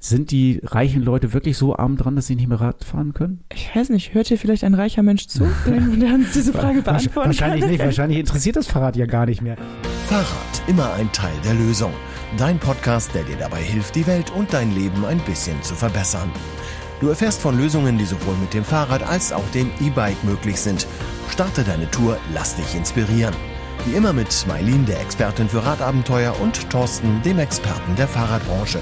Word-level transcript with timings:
Sind 0.00 0.30
die 0.30 0.60
reichen 0.62 1.02
Leute 1.02 1.32
wirklich 1.32 1.58
so 1.58 1.74
arm 1.74 1.96
dran, 1.96 2.14
dass 2.14 2.28
sie 2.28 2.36
nicht 2.36 2.48
mehr 2.48 2.60
Rad 2.60 2.84
fahren 2.84 3.14
können? 3.14 3.40
Ich 3.52 3.74
weiß 3.74 3.88
nicht, 3.90 4.14
hört 4.14 4.28
hier 4.28 4.38
vielleicht 4.38 4.62
ein 4.62 4.74
reicher 4.74 5.02
Mensch 5.02 5.26
zu, 5.26 5.40
der, 5.66 6.14
uns 6.14 6.32
diese 6.32 6.52
Frage 6.52 6.82
beantworten 6.82 7.28
Wahrscheinlich 7.28 7.62
kann? 7.62 7.70
nicht, 7.70 7.84
wahrscheinlich 7.84 8.18
interessiert 8.20 8.56
das 8.56 8.68
Fahrrad 8.68 8.96
ja 8.96 9.06
gar 9.06 9.26
nicht 9.26 9.42
mehr. 9.42 9.56
Fahrrad, 10.06 10.62
immer 10.68 10.92
ein 10.94 11.10
Teil 11.12 11.34
der 11.44 11.54
Lösung. 11.54 11.92
Dein 12.36 12.58
Podcast, 12.58 13.12
der 13.14 13.24
dir 13.24 13.36
dabei 13.36 13.60
hilft, 13.60 13.96
die 13.96 14.06
Welt 14.06 14.30
und 14.30 14.52
dein 14.52 14.72
Leben 14.74 15.04
ein 15.04 15.18
bisschen 15.20 15.60
zu 15.62 15.74
verbessern. 15.74 16.30
Du 17.00 17.08
erfährst 17.08 17.40
von 17.40 17.56
Lösungen, 17.58 17.98
die 17.98 18.04
sowohl 18.04 18.36
mit 18.36 18.54
dem 18.54 18.64
Fahrrad 18.64 19.02
als 19.02 19.32
auch 19.32 19.48
dem 19.52 19.70
E-Bike 19.80 20.22
möglich 20.24 20.60
sind. 20.60 20.86
Starte 21.28 21.64
deine 21.64 21.90
Tour, 21.90 22.18
lass 22.34 22.54
dich 22.56 22.74
inspirieren. 22.74 23.34
Wie 23.84 23.94
immer 23.94 24.12
mit 24.12 24.44
Mailin, 24.46 24.84
der 24.86 25.00
Expertin 25.00 25.48
für 25.48 25.64
Radabenteuer, 25.64 26.34
und 26.40 26.68
Thorsten, 26.70 27.22
dem 27.22 27.38
Experten 27.38 27.94
der 27.96 28.08
Fahrradbranche. 28.08 28.80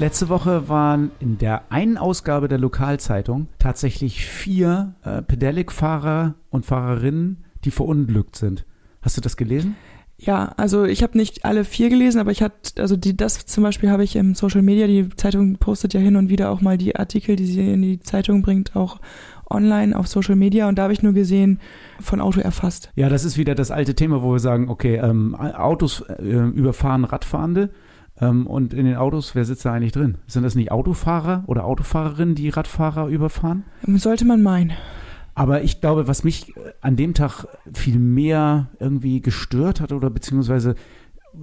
Letzte 0.00 0.30
Woche 0.30 0.66
waren 0.70 1.10
in 1.20 1.36
der 1.36 1.70
einen 1.70 1.98
Ausgabe 1.98 2.48
der 2.48 2.56
Lokalzeitung 2.56 3.48
tatsächlich 3.58 4.24
vier 4.24 4.94
äh, 5.04 5.20
Pedelec-Fahrer 5.20 6.36
und 6.48 6.64
Fahrerinnen, 6.64 7.44
die 7.66 7.70
verunglückt 7.70 8.34
sind. 8.34 8.64
Hast 9.02 9.18
du 9.18 9.20
das 9.20 9.36
gelesen? 9.36 9.76
Ja, 10.16 10.54
also 10.56 10.86
ich 10.86 11.02
habe 11.02 11.18
nicht 11.18 11.44
alle 11.44 11.64
vier 11.64 11.90
gelesen, 11.90 12.18
aber 12.18 12.30
ich 12.30 12.40
hatte, 12.40 12.80
also 12.80 12.96
die, 12.96 13.14
das 13.14 13.44
zum 13.44 13.62
Beispiel 13.62 13.90
habe 13.90 14.02
ich 14.02 14.16
im 14.16 14.34
Social 14.34 14.62
Media, 14.62 14.86
die 14.86 15.10
Zeitung 15.16 15.58
postet 15.58 15.92
ja 15.92 16.00
hin 16.00 16.16
und 16.16 16.30
wieder 16.30 16.50
auch 16.50 16.62
mal 16.62 16.78
die 16.78 16.96
Artikel, 16.96 17.36
die 17.36 17.44
sie 17.44 17.70
in 17.70 17.82
die 17.82 18.00
Zeitung 18.00 18.40
bringt, 18.40 18.74
auch 18.76 19.00
online 19.50 19.94
auf 19.94 20.08
Social 20.08 20.36
Media 20.36 20.66
und 20.66 20.78
da 20.78 20.84
habe 20.84 20.94
ich 20.94 21.02
nur 21.02 21.12
gesehen, 21.12 21.60
von 22.00 22.22
Auto 22.22 22.40
erfasst. 22.40 22.90
Ja, 22.94 23.10
das 23.10 23.26
ist 23.26 23.36
wieder 23.36 23.54
das 23.54 23.70
alte 23.70 23.94
Thema, 23.94 24.22
wo 24.22 24.32
wir 24.32 24.38
sagen, 24.38 24.70
okay, 24.70 24.96
ähm, 24.96 25.34
Autos 25.34 26.00
äh, 26.08 26.22
überfahren 26.22 27.04
Radfahrende 27.04 27.68
und 28.46 28.74
in 28.74 28.84
den 28.84 28.96
Autos, 28.96 29.34
wer 29.34 29.44
sitzt 29.44 29.64
da 29.64 29.72
eigentlich 29.72 29.92
drin? 29.92 30.18
Sind 30.26 30.42
das 30.42 30.54
nicht 30.54 30.70
Autofahrer 30.70 31.44
oder 31.46 31.64
Autofahrerinnen, 31.64 32.34
die 32.34 32.50
Radfahrer 32.50 33.08
überfahren? 33.08 33.64
Sollte 33.86 34.24
man 34.24 34.42
meinen. 34.42 34.72
Aber 35.34 35.62
ich 35.62 35.80
glaube, 35.80 36.06
was 36.06 36.24
mich 36.24 36.54
äh, 36.56 36.72
an 36.80 36.96
dem 36.96 37.14
Tag 37.14 37.46
viel 37.72 37.98
mehr 37.98 38.68
irgendwie 38.78 39.20
gestört 39.20 39.80
hat 39.80 39.92
oder 39.92 40.10
beziehungsweise, 40.10 40.74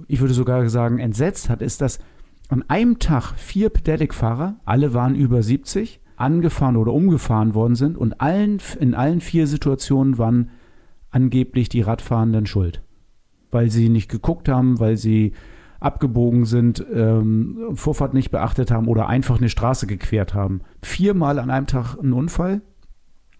ich 0.06 0.20
würde 0.20 0.34
sogar 0.34 0.68
sagen, 0.68 0.98
entsetzt 0.98 1.48
hat, 1.48 1.62
ist, 1.62 1.80
dass 1.80 1.98
an 2.48 2.64
einem 2.68 2.98
Tag 2.98 3.32
vier 3.36 3.70
Pedelec-Fahrer, 3.70 4.56
alle 4.64 4.94
waren 4.94 5.14
über 5.14 5.42
70, 5.42 6.00
angefahren 6.16 6.76
oder 6.76 6.92
umgefahren 6.92 7.54
worden 7.54 7.74
sind 7.74 7.96
und 7.96 8.20
allen, 8.20 8.58
in 8.80 8.94
allen 8.94 9.20
vier 9.20 9.46
Situationen 9.46 10.18
waren 10.18 10.50
angeblich 11.10 11.68
die 11.68 11.82
Radfahrenden 11.82 12.46
schuld. 12.46 12.82
Weil 13.50 13.70
sie 13.70 13.88
nicht 13.88 14.10
geguckt 14.10 14.48
haben, 14.48 14.78
weil 14.78 14.96
sie 14.96 15.32
abgebogen 15.80 16.44
sind, 16.44 16.84
ähm, 16.92 17.70
Vorfahrt 17.74 18.14
nicht 18.14 18.30
beachtet 18.30 18.70
haben 18.70 18.88
oder 18.88 19.08
einfach 19.08 19.38
eine 19.38 19.48
Straße 19.48 19.86
gequert 19.86 20.34
haben. 20.34 20.62
Viermal 20.82 21.38
an 21.38 21.50
einem 21.50 21.66
Tag 21.66 21.96
ein 22.02 22.12
Unfall 22.12 22.62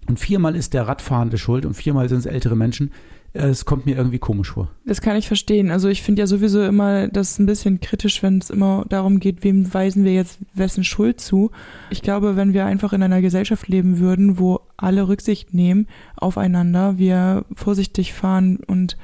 und 0.09 0.19
viermal 0.19 0.57
ist 0.57 0.75
der 0.75 0.87
Radfahrende 0.89 1.39
schuld 1.39 1.67
und 1.67 1.75
viermal 1.75 2.09
sind 2.09 2.19
es 2.19 2.27
ältere 2.27 2.57
Menschen. 2.57 2.93
Es 3.35 3.67
kommt 3.67 3.85
mir 3.85 3.95
irgendwie 3.95 4.19
komisch 4.19 4.53
vor. 4.53 4.71
Das 4.87 5.03
kann 5.03 5.17
ich 5.17 5.29
verstehen. 5.29 5.71
Also 5.71 5.89
ich 5.89 6.03
finde 6.03 6.21
ja 6.21 6.27
sowieso 6.27 6.65
immer 6.65 7.09
das 7.09 7.39
ein 7.39 7.45
bisschen 7.45 7.79
kritisch, 7.79 8.23
wenn 8.23 8.39
es 8.39 8.49
immer 8.49 8.87
darum 8.89 9.21
geht, 9.21 9.45
wem 9.45 9.73
weisen 9.73 10.05
wir 10.05 10.15
jetzt 10.15 10.39
wessen 10.55 10.83
Schuld 10.83 11.21
zu. 11.21 11.51
Ich 11.91 12.01
glaube, 12.01 12.37
wenn 12.37 12.55
wir 12.55 12.65
einfach 12.65 12.95
in 12.95 13.03
einer 13.03 13.21
Gesellschaft 13.21 13.69
leben 13.69 13.99
würden, 13.99 14.39
wo 14.39 14.61
alle 14.79 15.09
Rücksicht 15.09 15.53
nehmen 15.53 15.89
aufeinander, 16.17 16.97
wir 16.97 17.45
vorsichtig 17.55 18.15
fahren 18.15 18.61
und 18.67 18.97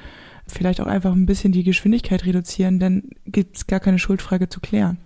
vielleicht 0.47 0.81
auch 0.81 0.87
einfach 0.87 1.13
ein 1.13 1.25
bisschen 1.25 1.51
die 1.51 1.63
Geschwindigkeit 1.63 2.25
reduzieren, 2.25 2.79
dann 2.79 3.03
gibt 3.25 3.57
es 3.57 3.67
gar 3.67 3.79
keine 3.79 3.99
Schuldfrage 3.99 4.49
zu 4.49 4.59
klären. 4.59 4.97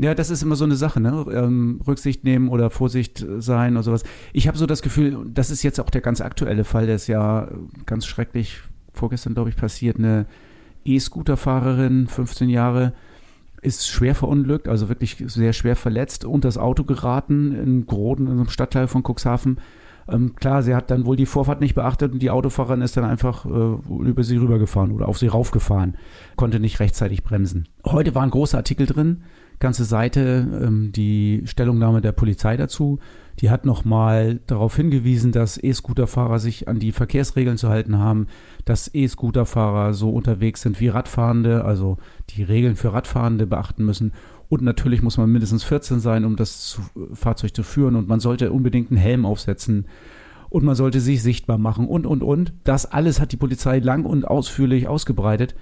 Ja, 0.00 0.14
das 0.14 0.30
ist 0.30 0.42
immer 0.42 0.54
so 0.54 0.64
eine 0.64 0.76
Sache, 0.76 1.00
ne? 1.00 1.26
Ähm, 1.32 1.80
Rücksicht 1.86 2.22
nehmen 2.22 2.48
oder 2.48 2.70
Vorsicht 2.70 3.26
sein 3.38 3.72
oder 3.74 3.82
sowas. 3.82 4.04
Ich 4.32 4.46
habe 4.46 4.56
so 4.56 4.64
das 4.64 4.80
Gefühl, 4.80 5.26
das 5.26 5.50
ist 5.50 5.64
jetzt 5.64 5.80
auch 5.80 5.90
der 5.90 6.00
ganz 6.00 6.20
aktuelle 6.20 6.62
Fall, 6.64 6.86
der 6.86 6.94
ist 6.94 7.08
ja 7.08 7.48
ganz 7.84 8.06
schrecklich 8.06 8.60
vorgestern, 8.92 9.34
glaube 9.34 9.50
ich, 9.50 9.56
passiert. 9.56 9.98
Eine 9.98 10.26
E-Scooter-Fahrerin, 10.84 12.06
15 12.06 12.48
Jahre, 12.48 12.92
ist 13.60 13.88
schwer 13.88 14.14
verunglückt, 14.14 14.68
also 14.68 14.88
wirklich 14.88 15.16
sehr 15.26 15.52
schwer 15.52 15.74
verletzt, 15.74 16.24
unter 16.24 16.46
das 16.46 16.58
Auto 16.58 16.84
geraten 16.84 17.52
in 17.52 17.86
Groden, 17.86 18.26
in 18.26 18.34
einem 18.34 18.48
Stadtteil 18.48 18.86
von 18.86 19.02
Cuxhaven. 19.02 19.58
Ähm, 20.10 20.34
klar, 20.34 20.62
sie 20.62 20.74
hat 20.74 20.90
dann 20.90 21.04
wohl 21.04 21.16
die 21.16 21.26
Vorfahrt 21.26 21.60
nicht 21.60 21.74
beachtet 21.74 22.12
und 22.12 22.20
die 22.20 22.30
Autofahrerin 22.30 22.80
ist 22.80 22.96
dann 22.96 23.04
einfach 23.04 23.44
äh, 23.44 23.48
über 23.48 24.24
sie 24.24 24.36
rübergefahren 24.36 24.92
oder 24.92 25.08
auf 25.08 25.18
sie 25.18 25.26
raufgefahren, 25.26 25.96
konnte 26.36 26.60
nicht 26.60 26.80
rechtzeitig 26.80 27.22
bremsen. 27.22 27.68
Heute 27.84 28.14
war 28.14 28.22
ein 28.22 28.30
großer 28.30 28.58
Artikel 28.58 28.86
drin, 28.86 29.22
ganze 29.60 29.84
Seite, 29.84 30.46
ähm, 30.62 30.92
die 30.92 31.42
Stellungnahme 31.44 32.00
der 32.00 32.12
Polizei 32.12 32.56
dazu. 32.56 32.98
Die 33.40 33.50
hat 33.50 33.64
nochmal 33.64 34.40
darauf 34.46 34.74
hingewiesen, 34.74 35.30
dass 35.30 35.62
E-Scooter-Fahrer 35.62 36.40
sich 36.40 36.66
an 36.66 36.80
die 36.80 36.90
Verkehrsregeln 36.90 37.56
zu 37.56 37.68
halten 37.68 37.98
haben, 37.98 38.26
dass 38.64 38.92
E-Scooter-Fahrer 38.92 39.94
so 39.94 40.10
unterwegs 40.10 40.62
sind 40.62 40.80
wie 40.80 40.88
Radfahrende, 40.88 41.64
also 41.64 41.98
die 42.30 42.42
Regeln 42.42 42.74
für 42.74 42.92
Radfahrende 42.92 43.46
beachten 43.46 43.84
müssen. 43.84 44.12
Und 44.48 44.62
natürlich 44.62 45.02
muss 45.02 45.18
man 45.18 45.30
mindestens 45.30 45.64
14 45.64 46.00
sein, 46.00 46.24
um 46.24 46.36
das 46.36 46.68
zu, 46.68 46.80
Fahrzeug 47.12 47.54
zu 47.54 47.62
führen. 47.62 47.96
Und 47.96 48.08
man 48.08 48.20
sollte 48.20 48.52
unbedingt 48.52 48.90
einen 48.90 48.98
Helm 48.98 49.26
aufsetzen. 49.26 49.86
Und 50.48 50.64
man 50.64 50.74
sollte 50.74 51.00
sich 51.00 51.22
sichtbar 51.22 51.58
machen 51.58 51.86
und, 51.86 52.06
und, 52.06 52.22
und. 52.22 52.54
Das 52.64 52.86
alles 52.86 53.20
hat 53.20 53.32
die 53.32 53.36
Polizei 53.36 53.80
lang 53.80 54.06
und 54.06 54.26
ausführlich 54.26 54.88
ausgebreitet. 54.88 55.54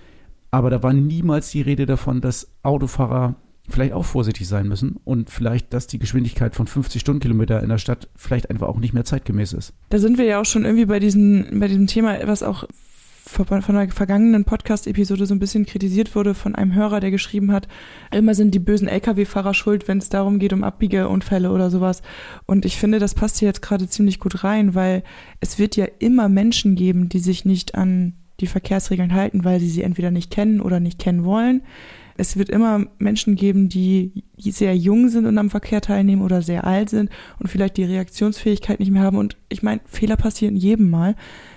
Aber 0.52 0.70
da 0.70 0.82
war 0.82 0.92
niemals 0.92 1.50
die 1.50 1.62
Rede 1.62 1.86
davon, 1.86 2.20
dass 2.20 2.52
Autofahrer 2.62 3.34
vielleicht 3.68 3.92
auch 3.92 4.04
vorsichtig 4.04 4.46
sein 4.46 4.68
müssen 4.68 5.00
und 5.04 5.28
vielleicht, 5.30 5.74
dass 5.74 5.86
die 5.88 5.98
Geschwindigkeit 5.98 6.54
von 6.54 6.68
50 6.68 7.00
Stundenkilometer 7.00 7.62
in 7.62 7.68
der 7.68 7.78
Stadt 7.78 8.08
vielleicht 8.14 8.50
einfach 8.50 8.68
auch 8.68 8.78
nicht 8.78 8.94
mehr 8.94 9.04
zeitgemäß 9.04 9.52
ist. 9.52 9.72
Da 9.88 9.98
sind 9.98 10.18
wir 10.18 10.24
ja 10.24 10.40
auch 10.40 10.44
schon 10.44 10.64
irgendwie 10.64 10.86
bei, 10.86 11.00
diesen, 11.00 11.58
bei 11.58 11.66
diesem 11.66 11.88
Thema, 11.88 12.16
was 12.26 12.44
auch 12.44 12.64
von 13.28 13.76
der 13.76 13.88
vergangenen 13.90 14.44
Podcast-Episode 14.44 15.26
so 15.26 15.34
ein 15.34 15.40
bisschen 15.40 15.66
kritisiert 15.66 16.14
wurde 16.14 16.34
von 16.34 16.54
einem 16.54 16.74
Hörer, 16.74 17.00
der 17.00 17.10
geschrieben 17.10 17.52
hat, 17.52 17.66
immer 18.12 18.34
sind 18.34 18.54
die 18.54 18.60
bösen 18.60 18.88
Lkw-Fahrer 18.88 19.52
schuld, 19.52 19.88
wenn 19.88 19.98
es 19.98 20.08
darum 20.08 20.38
geht, 20.38 20.52
um 20.52 20.64
Abbiegeunfälle 20.64 21.50
oder 21.50 21.70
sowas. 21.70 22.02
Und 22.46 22.64
ich 22.64 22.76
finde, 22.76 22.98
das 22.98 23.14
passt 23.14 23.38
hier 23.38 23.48
jetzt 23.48 23.62
gerade 23.62 23.88
ziemlich 23.88 24.20
gut 24.20 24.44
rein, 24.44 24.74
weil 24.74 25.02
es 25.40 25.58
wird 25.58 25.76
ja 25.76 25.86
immer 25.98 26.28
Menschen 26.28 26.76
geben, 26.76 27.08
die 27.08 27.18
sich 27.18 27.44
nicht 27.44 27.74
an 27.74 28.14
die 28.40 28.46
Verkehrsregeln 28.46 29.14
halten, 29.14 29.44
weil 29.44 29.60
sie 29.60 29.70
sie 29.70 29.82
entweder 29.82 30.10
nicht 30.10 30.30
kennen 30.30 30.60
oder 30.60 30.78
nicht 30.78 30.98
kennen 30.98 31.24
wollen 31.24 31.62
es 32.18 32.36
wird 32.36 32.48
immer 32.48 32.86
Menschen 32.98 33.36
geben, 33.36 33.68
die 33.68 34.24
sehr 34.38 34.76
jung 34.76 35.08
sind 35.08 35.26
und 35.26 35.38
am 35.38 35.50
Verkehr 35.50 35.80
teilnehmen 35.80 36.22
oder 36.22 36.42
sehr 36.42 36.64
alt 36.64 36.90
sind 36.90 37.10
und 37.38 37.48
vielleicht 37.48 37.76
die 37.76 37.84
Reaktionsfähigkeit 37.84 38.80
nicht 38.80 38.90
mehr 38.90 39.02
haben. 39.02 39.18
Und 39.18 39.36
ich 39.48 39.62
meine, 39.62 39.80
Fehler 39.84 40.16
passieren 40.16 40.56
jedem 40.56 40.90
Mal. 40.90 41.14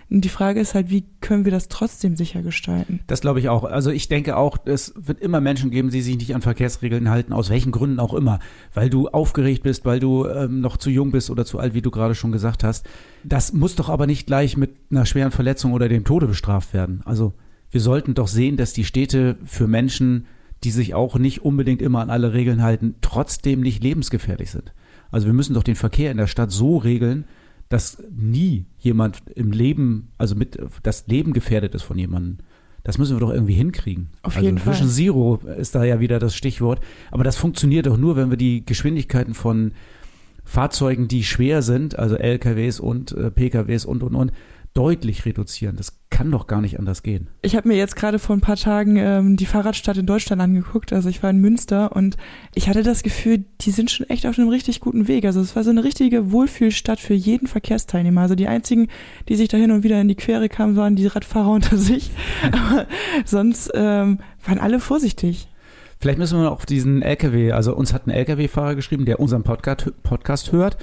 Und 0.10 0.22
die 0.22 0.30
Frage 0.30 0.60
ist 0.60 0.74
halt, 0.74 0.90
wie 0.90 1.06
können 1.22 1.46
wir 1.46 1.52
das 1.52 1.68
trotzdem 1.68 2.16
sicher 2.16 2.42
gestalten? 2.42 3.02
Das 3.08 3.22
glaube 3.22 3.40
ich 3.40 3.50
auch. 3.50 3.64
Also 3.64 3.92
ich 3.92 4.08
denke 4.08 4.38
auch, 4.38 4.58
es 4.66 4.94
wird 4.98 5.20
immer 5.22 5.40
Menschen 5.40 5.70
geben, 5.70 5.92
die 5.92 6.02
sich 6.02 6.18
nicht 6.18 6.34
an 6.34 6.42
Verkehrsregeln 6.42 7.10
halten, 7.10 7.32
aus 7.32 7.50
welchen 7.50 7.72
Gründen 7.72 8.00
auch 8.00 8.14
immer. 8.14 8.40
Weil 8.74 8.90
du 8.90 9.10
aufgeregt 9.10 9.64
bist, 9.64 9.86
weil 9.86 10.00
du 10.00 10.26
ähm, 10.26 10.62
noch 10.62 10.78
zu 10.78 10.90
jung 10.90 11.12
bist 11.12 11.30
oder 11.30 11.46
zu 11.46 11.60
alt, 11.60 11.74
wie 11.74 11.82
du 11.82 11.92
gerade 11.92 12.16
schon 12.16 12.32
gesagt 12.32 12.64
hast. 12.64 12.88
Das 13.24 13.54
muss 13.54 13.76
doch 13.76 13.90
aber 13.90 14.08
nicht 14.08 14.26
gleich 14.26 14.58
mit 14.58 14.72
einer 14.90 15.06
schweren 15.06 15.32
Verletzung 15.32 15.74
oder 15.74 15.88
dem 15.90 16.06
Tode 16.06 16.28
bestraft 16.28 16.74
werden. 16.74 17.02
Also 17.06 17.34
wir 17.70 17.82
sollten 17.82 18.16
doch 18.16 18.28
sehen, 18.28 18.58
dass 18.58 18.74
die 18.74 18.86
Städte 18.86 19.38
für 19.46 19.68
Menschen 19.68 20.26
die 20.64 20.72
sich 20.72 20.94
auch 20.94 21.18
nicht 21.18 21.44
unbedingt 21.44 21.82
immer 21.82 22.02
an 22.02 22.10
alle 22.10 22.34
Regeln 22.34 22.62
halten, 22.62 22.96
trotzdem 23.02 23.62
nicht 23.62 23.84
lebensgefährlich 23.84 24.52
sind. 24.52 24.74
Also 25.12 25.28
wir 25.28 25.34
müssen 25.34 25.54
doch 25.54 25.64
den 25.64 25.76
Verkehr 25.76 26.12
in 26.12 26.18
der 26.18 26.28
Stadt 26.28 26.52
so 26.52 26.78
regeln, 26.78 27.26
dass 27.70 28.04
nie 28.10 28.66
jemand 28.80 29.22
im 29.36 29.52
Leben, 29.52 30.10
also 30.18 30.36
mit 30.36 30.60
das 30.84 31.08
Leben 31.08 31.34
gefährdet 31.34 31.76
ist 31.76 31.84
von 31.84 31.98
jemandem. 31.98 32.40
Das 32.84 32.98
müssen 32.98 33.16
wir 33.16 33.20
doch 33.20 33.32
irgendwie 33.32 33.54
hinkriegen. 33.54 34.10
Auf 34.24 34.36
also 34.36 34.46
jeden 34.46 34.58
Fall. 34.58 34.74
Vision 34.74 34.90
Zero 34.90 35.36
ist 35.58 35.76
da 35.76 35.84
ja 35.84 36.00
wieder 36.00 36.18
das 36.18 36.36
Stichwort. 36.36 36.80
Aber 37.12 37.24
das 37.24 37.36
funktioniert 37.36 37.86
doch 37.86 37.98
nur, 37.98 38.16
wenn 38.16 38.32
wir 38.32 38.38
die 38.38 38.66
Geschwindigkeiten 38.66 39.36
von 39.36 39.74
Fahrzeugen, 40.44 41.08
die 41.08 41.24
schwer 41.24 41.62
sind, 41.62 42.00
also 42.00 42.16
LKWs 42.16 42.80
und 42.80 43.12
äh, 43.12 43.30
PKWs 43.30 43.86
und 43.86 44.02
und 44.02 44.16
und, 44.16 44.32
deutlich 44.74 45.26
reduzieren. 45.26 45.76
Das 45.76 46.00
kann 46.10 46.32
doch 46.32 46.48
gar 46.48 46.62
nicht 46.62 46.80
anders 46.80 47.04
gehen. 47.04 47.28
Ich 47.42 47.56
habe 47.56 47.68
mir 47.68 47.78
jetzt 47.78 47.96
gerade 47.96 48.20
vor 48.20 48.36
ein 48.36 48.42
paar 48.42 48.56
Tagen 48.56 48.98
ähm, 48.98 49.38
die 49.38 49.46
Fahrradstadt 49.46 49.98
in 49.98 50.06
Deutschland 50.06 50.42
angeguckt. 50.42 50.92
Also 50.94 51.10
ich 51.10 51.24
war 51.24 51.30
in 51.30 51.38
Münster 51.38 51.96
und 51.96 52.18
ich 52.56 52.68
hatte 52.70 52.84
das 52.84 53.04
Gefühl, 53.04 53.46
die 53.62 53.72
sind 53.72 53.92
schon 53.92 54.10
echt 54.10 54.26
auf 54.26 54.38
einem 54.38 54.50
richtig 54.50 54.80
guten 54.80 55.08
Weg. 55.08 55.26
Also 55.26 55.40
es 55.40 55.56
war 55.56 55.64
so 55.64 55.70
eine 55.70 55.84
richtige 55.84 56.32
Wohlfühlstadt 56.32 57.00
für 57.00 57.14
jeden 57.14 57.48
Verkehrsteilnehmer. 57.48 58.22
Also 58.22 58.36
die 58.36 58.48
einzigen, 58.48 58.88
die 59.28 59.36
sich 59.36 59.48
da 59.48 59.58
hin 59.58 59.72
und 59.72 59.84
wieder 59.84 60.00
in 60.02 60.08
die 60.08 60.16
Quere 60.16 60.50
kamen, 60.50 60.76
waren 60.76 60.96
die 60.96 61.08
Radfahrer 61.08 61.50
unter 61.52 61.78
sich. 61.78 62.12
Aber 62.52 62.86
sonst 63.26 63.72
ähm, 63.74 64.20
waren 64.46 64.60
alle 64.60 64.80
vorsichtig. 64.80 65.48
Vielleicht 66.02 66.20
müssen 66.20 66.40
wir 66.40 66.52
auf 66.52 66.66
diesen 66.66 67.02
LKW, 67.02 67.52
also 67.52 67.76
uns 67.76 67.92
hat 67.92 68.08
ein 68.08 68.12
LKW-Fahrer 68.12 68.76
geschrieben, 68.76 69.04
der 69.04 69.20
unseren 69.20 69.44
Podcast, 69.44 69.92
Podcast 70.04 70.54
hört 70.54 70.78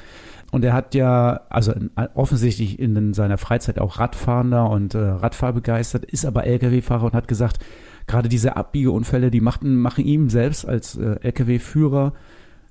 und 0.52 0.64
er 0.64 0.72
hat 0.72 0.94
ja, 0.94 1.40
also 1.48 1.72
offensichtlich 2.14 2.78
in 2.78 3.14
seiner 3.14 3.38
Freizeit 3.38 3.78
auch 3.78 3.98
Radfahrender 3.98 4.70
und 4.70 4.94
äh, 4.94 4.98
Radfahrbegeistert, 4.98 6.04
ist 6.04 6.24
aber 6.24 6.46
Lkw-Fahrer 6.46 7.04
und 7.04 7.14
hat 7.14 7.28
gesagt, 7.28 7.58
gerade 8.06 8.28
diese 8.28 8.56
Abbiegeunfälle, 8.56 9.30
die 9.30 9.40
machen, 9.40 9.76
machen 9.76 10.04
ihm 10.04 10.30
selbst 10.30 10.66
als 10.66 10.96
äh, 10.96 11.16
Lkw-Führer 11.22 12.12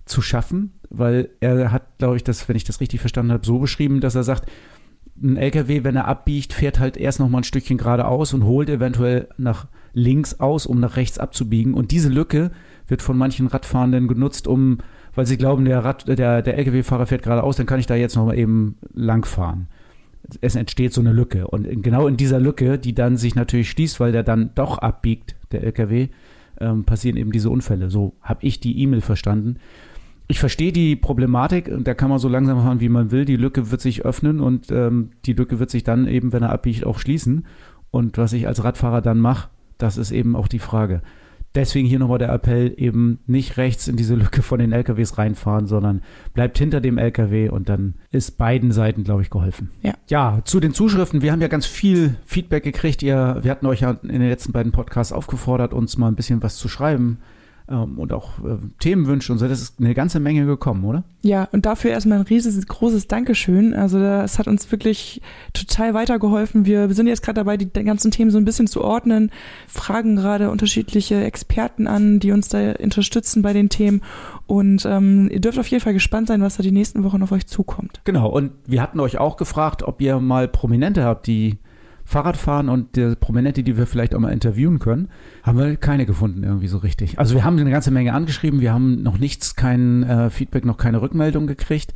zu 0.05 0.21
schaffen, 0.21 0.73
weil 0.89 1.29
er 1.41 1.71
hat, 1.71 1.97
glaube 1.97 2.15
ich, 2.15 2.23
das, 2.23 2.47
wenn 2.47 2.55
ich 2.55 2.63
das 2.63 2.79
richtig 2.79 2.99
verstanden 3.01 3.33
habe, 3.33 3.45
so 3.45 3.59
beschrieben, 3.59 4.01
dass 4.01 4.15
er 4.15 4.23
sagt, 4.23 4.49
ein 5.21 5.37
LKW, 5.37 5.83
wenn 5.83 5.95
er 5.95 6.07
abbiegt, 6.07 6.53
fährt 6.53 6.79
halt 6.79 6.97
erst 6.97 7.19
noch 7.19 7.29
mal 7.29 7.39
ein 7.39 7.43
Stückchen 7.45 7.77
geradeaus 7.77 8.33
und 8.33 8.43
holt 8.43 8.69
eventuell 8.69 9.29
nach 9.37 9.67
links 9.93 10.39
aus, 10.39 10.65
um 10.65 10.79
nach 10.79 10.97
rechts 10.97 11.19
abzubiegen. 11.19 11.73
Und 11.73 11.91
diese 11.91 12.09
Lücke 12.09 12.51
wird 12.87 13.01
von 13.01 13.17
manchen 13.17 13.47
Radfahrenden 13.47 14.07
genutzt, 14.07 14.47
um, 14.47 14.79
weil 15.15 15.25
sie 15.25 15.37
glauben, 15.37 15.65
der, 15.65 15.83
Rad, 15.83 16.07
der, 16.07 16.41
der 16.41 16.57
LKW-Fahrer 16.57 17.05
fährt 17.05 17.23
geradeaus, 17.23 17.57
dann 17.57 17.65
kann 17.65 17.79
ich 17.79 17.87
da 17.87 17.95
jetzt 17.95 18.15
noch 18.15 18.33
eben 18.33 18.77
lang 18.93 19.25
fahren. 19.25 19.67
Es 20.41 20.55
entsteht 20.55 20.93
so 20.93 21.01
eine 21.01 21.13
Lücke. 21.13 21.47
Und 21.47 21.83
genau 21.83 22.07
in 22.07 22.17
dieser 22.17 22.39
Lücke, 22.39 22.77
die 22.77 22.93
dann 22.93 23.17
sich 23.17 23.35
natürlich 23.35 23.69
schließt, 23.69 23.99
weil 23.99 24.11
der 24.11 24.23
dann 24.23 24.51
doch 24.55 24.77
abbiegt, 24.79 25.35
der 25.51 25.63
LKW, 25.63 26.09
ähm, 26.59 26.83
passieren 26.83 27.17
eben 27.17 27.31
diese 27.31 27.49
Unfälle. 27.49 27.89
So 27.89 28.13
habe 28.21 28.45
ich 28.45 28.59
die 28.59 28.81
E-Mail 28.81 29.01
verstanden 29.01 29.59
ich 30.27 30.39
verstehe 30.39 30.71
die 30.71 30.95
Problematik 30.95 31.67
und 31.67 31.87
da 31.87 31.93
kann 31.93 32.09
man 32.09 32.19
so 32.19 32.27
langsam 32.27 32.61
fahren, 32.61 32.79
wie 32.79 32.89
man 32.89 33.11
will. 33.11 33.25
Die 33.25 33.35
Lücke 33.35 33.69
wird 33.71 33.81
sich 33.81 34.05
öffnen 34.05 34.39
und 34.39 34.71
ähm, 34.71 35.11
die 35.25 35.33
Lücke 35.33 35.59
wird 35.59 35.69
sich 35.69 35.83
dann 35.83 36.07
eben, 36.07 36.33
wenn 36.33 36.43
er 36.43 36.51
abbiegt, 36.51 36.85
auch 36.85 36.99
schließen. 36.99 37.45
Und 37.91 38.17
was 38.17 38.33
ich 38.33 38.47
als 38.47 38.63
Radfahrer 38.63 39.01
dann 39.01 39.19
mache, 39.19 39.49
das 39.77 39.97
ist 39.97 40.11
eben 40.11 40.35
auch 40.35 40.47
die 40.47 40.59
Frage. 40.59 41.01
Deswegen 41.55 41.87
hier 41.87 41.99
nochmal 41.99 42.19
der 42.19 42.33
Appell, 42.33 42.73
eben 42.77 43.19
nicht 43.27 43.57
rechts 43.57 43.87
in 43.87 43.95
diese 43.95 44.15
Lücke 44.15 44.41
von 44.41 44.59
den 44.59 44.73
LKWs 44.73 45.17
reinfahren, 45.17 45.67
sondern 45.67 46.01
bleibt 46.33 46.57
hinter 46.57 46.81
dem 46.81 46.97
LKW 46.97 47.49
und 47.49 47.69
dann 47.69 47.95
ist 48.11 48.37
beiden 48.37 48.71
Seiten, 48.71 49.03
glaube 49.03 49.21
ich, 49.21 49.29
geholfen. 49.29 49.71
Ja. 49.81 49.93
Ja, 50.07 50.41
zu 50.43 50.59
den 50.59 50.73
Zuschriften. 50.73 51.21
Wir 51.21 51.31
haben 51.31 51.41
ja 51.41 51.47
ganz 51.47 51.65
viel 51.65 52.15
Feedback 52.25 52.63
gekriegt. 52.63 53.01
Ihr, 53.01 53.39
wir 53.41 53.51
hatten 53.51 53.65
euch 53.65 53.81
ja 53.81 53.91
in 53.91 54.09
den 54.09 54.29
letzten 54.29 54.51
beiden 54.51 54.71
Podcasts 54.71 55.13
aufgefordert, 55.13 55.73
uns 55.73 55.97
mal 55.97 56.09
ein 56.09 56.15
bisschen 56.15 56.43
was 56.43 56.57
zu 56.57 56.67
schreiben 56.67 57.19
ähm, 57.69 57.97
und 57.97 58.13
auch 58.13 58.39
äh, 58.39 58.57
Themenwünsche 58.79 59.31
und 59.31 59.39
so. 59.39 59.47
Das 59.47 59.61
ist 59.61 59.79
eine 59.79 59.93
ganze 59.93 60.19
Menge 60.19 60.45
gekommen, 60.45 60.83
oder? 60.85 61.03
Ja, 61.23 61.47
und 61.51 61.65
dafür 61.65 61.91
erstmal 61.91 62.19
ein 62.19 62.25
riesiges, 62.25 62.65
großes 62.67 63.07
Dankeschön. 63.07 63.73
Also 63.73 63.99
das 63.99 64.37
hat 64.37 64.47
uns 64.47 64.71
wirklich 64.71 65.21
total 65.53 65.93
weitergeholfen. 65.93 66.65
Wir 66.65 66.93
sind 66.93 67.07
jetzt 67.07 67.23
gerade 67.23 67.39
dabei, 67.39 67.57
die 67.57 67.67
ganzen 67.83 68.11
Themen 68.11 68.29
so 68.31 68.37
ein 68.37 68.45
bisschen 68.45 68.67
zu 68.67 68.83
ordnen, 68.83 69.31
fragen 69.67 70.15
gerade 70.15 70.51
unterschiedliche 70.51 71.23
Experten 71.23 71.87
an, 71.87 72.19
die 72.19 72.31
uns 72.31 72.49
da 72.49 72.73
unterstützen 72.73 73.41
bei 73.41 73.53
den 73.53 73.69
Themen. 73.69 74.01
Und 74.45 74.85
ähm, 74.85 75.29
ihr 75.31 75.41
dürft 75.41 75.57
auf 75.57 75.67
jeden 75.67 75.83
Fall 75.83 75.93
gespannt 75.93 76.27
sein, 76.27 76.41
was 76.41 76.57
da 76.57 76.63
die 76.63 76.71
nächsten 76.71 77.03
Wochen 77.03 77.23
auf 77.23 77.31
euch 77.31 77.47
zukommt. 77.47 78.01
Genau, 78.03 78.29
und 78.29 78.51
wir 78.67 78.81
hatten 78.81 78.99
euch 78.99 79.17
auch 79.17 79.37
gefragt, 79.37 79.81
ob 79.83 80.01
ihr 80.01 80.19
mal 80.19 80.47
Prominente 80.47 81.03
habt, 81.03 81.25
die 81.25 81.57
Fahrrad 82.05 82.37
fahren 82.37 82.69
und 82.69 82.95
der 82.95 83.15
Prominente, 83.15 83.63
die 83.63 83.77
wir 83.77 83.87
vielleicht 83.87 84.13
auch 84.13 84.19
mal 84.19 84.31
interviewen 84.31 84.77
können, 84.77 85.09
haben 85.43 85.57
wir 85.57 85.75
keine 85.75 86.05
gefunden 86.05 86.43
irgendwie 86.43 86.67
so 86.67 86.77
richtig. 86.77 87.17
Also 87.17 87.33
wir 87.33 87.43
haben 87.43 87.57
eine 87.57 87.71
ganze 87.71 87.91
Menge 87.91 88.13
angeschrieben, 88.13 88.61
wir 88.61 88.73
haben 88.73 89.01
noch 89.01 89.17
nichts, 89.17 89.55
kein 89.55 90.03
äh, 90.03 90.29
Feedback, 90.29 90.65
noch 90.65 90.77
keine 90.77 91.01
Rückmeldung 91.01 91.47
gekriegt. 91.47 91.93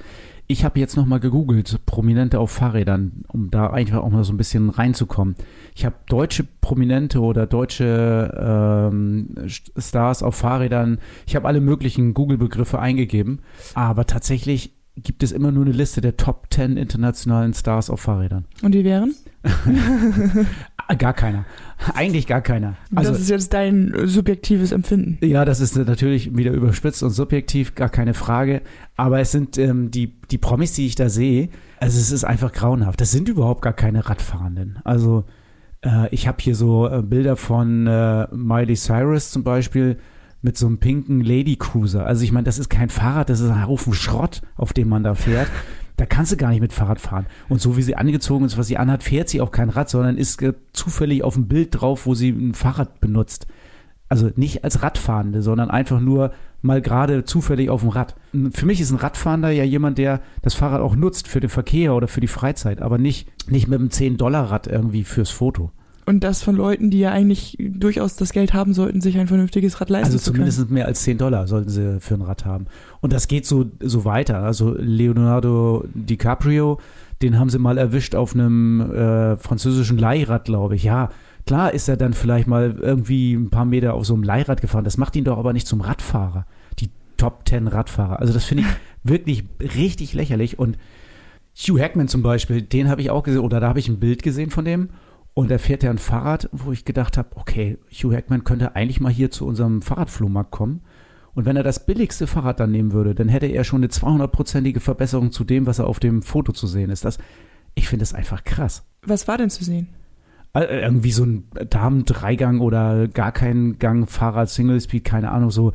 Ich 0.52 0.66
habe 0.66 0.80
jetzt 0.80 0.98
noch 0.98 1.06
mal 1.06 1.20
gegoogelt, 1.20 1.86
Prominente 1.86 2.40
auf 2.40 2.50
Fahrrädern, 2.50 3.24
um 3.28 3.52
da 3.52 3.68
einfach 3.68 4.00
auch 4.00 4.10
mal 4.10 4.24
so 4.24 4.34
ein 4.34 4.38
bisschen 4.38 4.72
reinzukommen. 4.72 5.36
Ich 5.76 5.86
habe 5.86 5.96
deutsche 6.08 6.44
Prominente 6.60 7.20
oder 7.20 7.46
deutsche 7.46 8.36
ähm, 8.36 9.36
Stars 9.78 10.24
auf 10.24 10.34
Fahrrädern. 10.34 10.98
Ich 11.28 11.36
habe 11.36 11.48
alle 11.48 11.62
möglichen 11.62 12.16
Google-Begriffe 12.16 12.80
eingegeben, 12.80 13.42
aber 13.76 14.08
tatsächlich 14.08 14.74
gibt 15.04 15.24
es 15.24 15.32
immer 15.32 15.52
nur 15.52 15.66
eine 15.66 15.74
Liste 15.74 16.02
der 16.02 16.18
Top 16.18 16.48
10 16.52 16.78
internationalen 16.78 17.54
Stars 17.54 17.90
auf 17.90 18.02
Fahrrädern. 18.02 18.46
Und 18.62 18.74
die 18.74 18.84
wären? 18.84 19.14
gar 20.98 21.14
keiner. 21.14 21.46
Eigentlich 21.94 22.28
gar 22.28 22.42
keiner. 22.42 22.76
Also, 22.94 23.12
das 23.12 23.22
ist 23.22 23.30
jetzt 23.30 23.54
dein 23.54 23.94
subjektives 24.06 24.72
Empfinden. 24.72 25.18
Ja, 25.26 25.46
das 25.46 25.60
ist 25.60 25.78
natürlich 25.78 26.36
wieder 26.36 26.52
überspitzt 26.52 27.04
und 27.04 27.12
subjektiv, 27.12 27.76
gar 27.76 27.90
keine 27.90 28.14
Frage. 28.14 28.62
Aber 28.96 29.20
es 29.20 29.32
sind 29.32 29.58
ähm, 29.58 29.92
die, 29.92 30.20
die 30.32 30.38
Promis, 30.38 30.74
die 30.74 30.86
ich 30.86 30.96
da 30.96 31.10
sehe, 31.10 31.50
also 31.80 31.98
es 31.98 32.12
ist 32.12 32.24
einfach 32.24 32.52
grauenhaft. 32.52 33.00
Das 33.00 33.12
sind 33.12 33.30
überhaupt 33.30 33.62
gar 33.62 33.74
keine 33.74 34.10
Radfahrenden. 34.10 34.80
Also 34.84 35.26
äh, 35.84 36.14
ich 36.14 36.28
habe 36.28 36.38
hier 36.42 36.56
so 36.56 36.88
äh, 36.90 37.02
Bilder 37.02 37.36
von 37.36 37.88
äh, 37.88 38.28
Miley 38.34 38.76
Cyrus 38.76 39.32
zum 39.32 39.44
Beispiel 39.44 39.98
mit 40.42 40.58
so 40.58 40.68
einem 40.68 40.78
pinken 40.78 41.22
Lady 41.22 41.56
Cruiser. 41.58 42.06
Also 42.06 42.24
ich 42.24 42.32
meine, 42.32 42.46
das 42.46 42.60
ist 42.60 42.70
kein 42.70 42.90
Fahrrad, 42.90 43.30
das 43.30 43.40
ist 43.40 43.50
ein 43.50 43.68
Haufen 43.68 43.94
Schrott, 43.94 44.42
auf 44.56 44.74
dem 44.74 44.90
man 44.90 45.04
da 45.04 45.16
fährt. 45.16 45.50
Da 45.98 46.06
kannst 46.06 46.32
du 46.32 46.38
gar 46.38 46.52
nicht 46.52 46.62
mit 46.62 46.72
Fahrrad 46.72 47.02
fahren. 47.02 47.26
Und 47.50 47.60
so 47.60 47.76
wie 47.76 47.82
sie 47.82 47.98
angezogen 47.98 48.46
ist, 48.46 48.58
was 48.58 48.68
sie 48.68 48.78
anhat, 48.78 49.04
fährt 49.04 49.28
sie 49.28 49.42
auch 49.42 49.52
kein 49.52 49.68
Rad, 49.68 49.90
sondern 49.90 50.16
ist 50.16 50.42
zufällig 50.72 51.26
auf 51.26 51.34
dem 51.34 51.50
Bild 51.50 51.72
drauf, 51.72 52.06
wo 52.06 52.16
sie 52.16 52.30
ein 52.30 52.54
Fahrrad 52.54 53.02
benutzt. 53.02 53.48
Also 54.08 54.32
nicht 54.38 54.64
als 54.64 54.82
Radfahrende, 54.82 55.42
sondern 55.42 55.70
einfach 55.70 56.00
nur 56.00 56.32
mal 56.62 56.82
gerade 56.82 57.26
zufällig 57.26 57.70
auf 57.70 57.82
dem 57.82 57.90
Rad. 57.90 58.16
Für 58.52 58.66
mich 58.66 58.80
ist 58.80 58.92
ein 58.92 58.98
Radfahrender 58.98 59.50
ja 59.50 59.66
jemand, 59.66 59.98
der 59.98 60.22
das 60.42 60.54
Fahrrad 60.54 60.80
auch 60.80 60.96
nutzt 60.96 61.28
für 61.28 61.42
den 61.42 61.50
Verkehr 61.50 61.94
oder 61.94 62.08
für 62.08 62.22
die 62.22 62.28
Freizeit, 62.28 62.82
aber 62.82 62.98
nicht, 62.98 63.28
nicht 63.52 63.68
mit 63.68 63.80
einem 63.80 63.90
10-Dollar-Rad 63.90 64.68
irgendwie 64.68 65.04
fürs 65.04 65.32
Foto. 65.32 65.74
Und 66.10 66.22
das 66.22 66.42
von 66.42 66.56
Leuten, 66.56 66.90
die 66.90 66.98
ja 66.98 67.12
eigentlich 67.12 67.56
durchaus 67.60 68.16
das 68.16 68.34
Geld 68.34 68.52
haben 68.52 68.74
sollten, 68.74 69.00
sich 69.00 69.20
ein 69.20 69.28
vernünftiges 69.28 69.80
Rad 69.80 69.92
leisten 69.92 70.14
also 70.14 70.18
zu 70.18 70.32
können. 70.32 70.46
Also 70.46 70.56
zumindest 70.56 70.74
mehr 70.74 70.88
als 70.88 71.04
10 71.04 71.20
Dollar 71.20 71.46
sollten 71.46 71.70
sie 71.70 72.00
für 72.00 72.16
ein 72.16 72.24
Rad 72.24 72.46
haben. 72.46 72.66
Und 73.00 73.14
das 73.14 73.28
geht 73.28 73.46
so, 73.46 73.68
so 73.80 74.06
weiter. 74.06 74.40
Also 74.40 74.74
Leonardo 74.76 75.86
DiCaprio, 75.94 76.80
den 77.22 77.38
haben 77.38 77.52
sie 77.52 77.60
mal 77.60 77.78
erwischt 77.78 78.16
auf 78.16 78.34
einem 78.34 78.82
äh, 78.92 79.38
französischen 79.38 80.00
Leihrad, 80.00 80.46
glaube 80.46 80.74
ich. 80.74 80.84
Ja, 80.84 81.10
klar 81.46 81.76
ist 81.76 81.88
er 81.88 81.96
dann 81.96 82.14
vielleicht 82.14 82.48
mal 82.48 82.76
irgendwie 82.82 83.36
ein 83.36 83.52
paar 83.52 83.66
Meter 83.66 83.94
auf 83.94 84.08
so 84.08 84.16
einem 84.16 84.24
Leihrad 84.24 84.62
gefahren. 84.62 84.86
Das 84.86 84.98
macht 84.98 85.16
ihn 85.16 85.26
doch 85.26 85.38
aber 85.38 85.54
nicht 85.54 85.68
zum 85.68 85.80
Radfahrer. 85.80 86.48
Die 86.80 86.90
Top 87.18 87.48
10 87.48 87.68
Radfahrer. 87.68 88.20
Also 88.20 88.34
das 88.34 88.46
finde 88.46 88.64
ich 88.64 88.70
wirklich 89.04 89.44
richtig 89.60 90.16
lächerlich. 90.16 90.58
Und 90.58 90.80
Hugh 91.56 91.80
Hackman 91.80 92.08
zum 92.08 92.24
Beispiel, 92.24 92.64
den 92.64 92.90
habe 92.90 93.02
ich 93.02 93.12
auch 93.12 93.22
gesehen, 93.22 93.42
oder 93.42 93.60
da 93.60 93.68
habe 93.68 93.78
ich 93.78 93.88
ein 93.90 94.00
Bild 94.00 94.24
gesehen 94.24 94.50
von 94.50 94.66
dem. 94.66 94.90
Und 95.34 95.52
er 95.52 95.60
fährt 95.60 95.84
ja 95.84 95.90
ein 95.90 95.98
Fahrrad, 95.98 96.50
wo 96.52 96.72
ich 96.72 96.86
gedacht 96.86 97.18
habe, 97.18 97.30
okay, 97.36 97.78
Hugh 97.92 98.16
Hackman 98.16 98.44
könnte 98.44 98.76
eigentlich 98.76 99.00
mal 99.00 99.12
hier 99.12 99.32
zu 99.32 99.46
unserem 99.46 99.82
Fahrradflohmarkt 99.82 100.52
kommen. 100.52 100.82
Und 101.34 101.46
wenn 101.46 101.56
er 101.56 101.64
das 101.64 101.86
billigste 101.86 102.28
Fahrrad 102.28 102.60
dann 102.60 102.72
nehmen 102.72 102.92
würde, 102.92 103.16
dann 103.16 103.30
hätte 103.30 103.46
er 103.46 103.64
schon 103.64 103.80
eine 103.82 103.88
200-prozentige 103.88 104.80
Verbesserung 104.80 105.32
zu 105.32 105.44
dem, 105.44 105.68
was 105.68 105.80
er 105.80 105.88
auf 105.88 106.00
dem 106.00 106.22
Foto 106.22 106.52
zu 106.52 106.68
sehen 106.68 106.90
ist. 106.90 107.06
Das, 107.06 107.20
ich 107.76 107.88
finde 107.88 108.04
das 108.04 108.14
einfach 108.14 108.44
krass. 108.44 108.84
Was 109.04 109.28
war 109.28 109.38
denn 109.38 109.50
zu 109.50 109.64
sehen? 109.64 109.88
Äh, 110.54 110.82
irgendwie 110.82 111.12
so 111.12 111.24
ein 111.24 111.48
Damen-Dreigang 111.70 112.60
oder 112.60 113.08
gar 113.08 113.32
kein 113.32 113.78
Gang, 113.78 114.10
Fahrrad, 114.10 114.50
Single 114.50 114.82
Speed, 114.82 115.06
keine 115.06 115.32
Ahnung, 115.32 115.52
so 115.52 115.72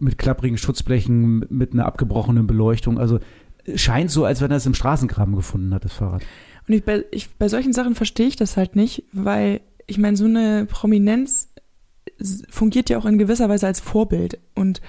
mit 0.00 0.18
klapprigen 0.18 0.58
Schutzblechen, 0.58 1.46
mit 1.48 1.72
einer 1.72 1.86
abgebrochenen 1.86 2.46
Beleuchtung. 2.46 2.98
Also 2.98 3.20
scheint 3.74 4.10
so, 4.10 4.24
als 4.24 4.40
wenn 4.40 4.50
er 4.50 4.56
es 4.56 4.66
im 4.66 4.74
Straßengraben 4.74 5.34
gefunden 5.36 5.72
hat, 5.72 5.84
das 5.84 5.92
Fahrrad. 5.92 6.22
Und 6.68 6.74
ich, 6.74 6.84
bei, 6.84 7.04
ich, 7.10 7.30
bei 7.36 7.48
solchen 7.48 7.72
Sachen 7.72 7.94
verstehe 7.94 8.26
ich 8.26 8.36
das 8.36 8.56
halt 8.56 8.76
nicht, 8.76 9.04
weil 9.12 9.60
ich 9.86 9.98
meine, 9.98 10.16
so 10.16 10.24
eine 10.24 10.66
Prominenz 10.66 11.48
fungiert 12.48 12.90
ja 12.90 12.98
auch 12.98 13.04
in 13.04 13.18
gewisser 13.18 13.48
Weise 13.48 13.66
als 13.66 13.80
Vorbild. 13.80 14.38
Und 14.54 14.80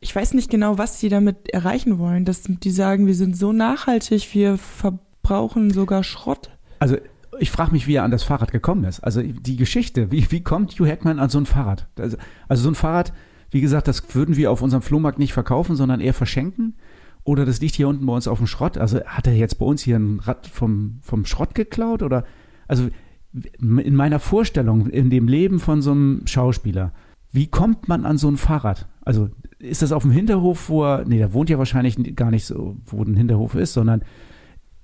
ich 0.00 0.14
weiß 0.14 0.34
nicht 0.34 0.50
genau, 0.50 0.78
was 0.78 0.98
die 0.98 1.08
damit 1.08 1.50
erreichen 1.50 1.98
wollen, 1.98 2.24
dass 2.24 2.42
die 2.46 2.70
sagen, 2.70 3.06
wir 3.06 3.14
sind 3.14 3.36
so 3.36 3.52
nachhaltig, 3.52 4.34
wir 4.34 4.56
verbrauchen 4.56 5.70
sogar 5.70 6.04
Schrott. 6.04 6.50
Also 6.78 6.96
ich 7.38 7.50
frage 7.50 7.72
mich, 7.72 7.86
wie 7.86 7.94
er 7.94 8.04
an 8.04 8.10
das 8.10 8.22
Fahrrad 8.22 8.52
gekommen 8.52 8.84
ist. 8.84 9.00
Also 9.00 9.22
die 9.22 9.56
Geschichte, 9.56 10.10
wie, 10.10 10.30
wie 10.30 10.42
kommt 10.42 10.78
Hugh 10.78 10.88
Hackman 10.90 11.18
an 11.18 11.28
so 11.28 11.38
ein 11.38 11.46
Fahrrad? 11.46 11.88
Also, 11.98 12.16
also 12.48 12.62
so 12.62 12.70
ein 12.70 12.74
Fahrrad, 12.74 13.12
wie 13.50 13.60
gesagt, 13.60 13.88
das 13.88 14.14
würden 14.14 14.36
wir 14.36 14.50
auf 14.50 14.62
unserem 14.62 14.82
Flohmarkt 14.82 15.18
nicht 15.18 15.32
verkaufen, 15.32 15.76
sondern 15.76 16.00
eher 16.00 16.14
verschenken. 16.14 16.74
Oder 17.26 17.44
das 17.44 17.60
liegt 17.60 17.74
hier 17.74 17.88
unten 17.88 18.06
bei 18.06 18.12
uns 18.12 18.28
auf 18.28 18.38
dem 18.38 18.46
Schrott. 18.46 18.78
Also 18.78 19.04
hat 19.04 19.26
er 19.26 19.34
jetzt 19.34 19.58
bei 19.58 19.66
uns 19.66 19.82
hier 19.82 19.96
ein 19.96 20.20
Rad 20.20 20.46
vom, 20.46 21.00
vom 21.02 21.26
Schrott 21.26 21.56
geklaut? 21.56 22.04
Oder 22.04 22.24
also 22.68 22.88
in 23.32 23.96
meiner 23.96 24.20
Vorstellung, 24.20 24.86
in 24.86 25.10
dem 25.10 25.26
Leben 25.26 25.58
von 25.58 25.82
so 25.82 25.90
einem 25.90 26.22
Schauspieler, 26.26 26.92
wie 27.32 27.48
kommt 27.48 27.88
man 27.88 28.06
an 28.06 28.16
so 28.16 28.28
ein 28.28 28.36
Fahrrad? 28.36 28.86
Also 29.02 29.28
ist 29.58 29.82
das 29.82 29.90
auf 29.90 30.02
dem 30.02 30.12
Hinterhof, 30.12 30.68
wo 30.68 30.84
er, 30.84 31.04
nee, 31.04 31.18
der 31.18 31.32
wohnt 31.32 31.50
ja 31.50 31.58
wahrscheinlich 31.58 32.14
gar 32.14 32.30
nicht 32.30 32.46
so, 32.46 32.76
wo 32.86 33.02
ein 33.02 33.16
Hinterhof 33.16 33.56
ist, 33.56 33.72
sondern 33.72 34.02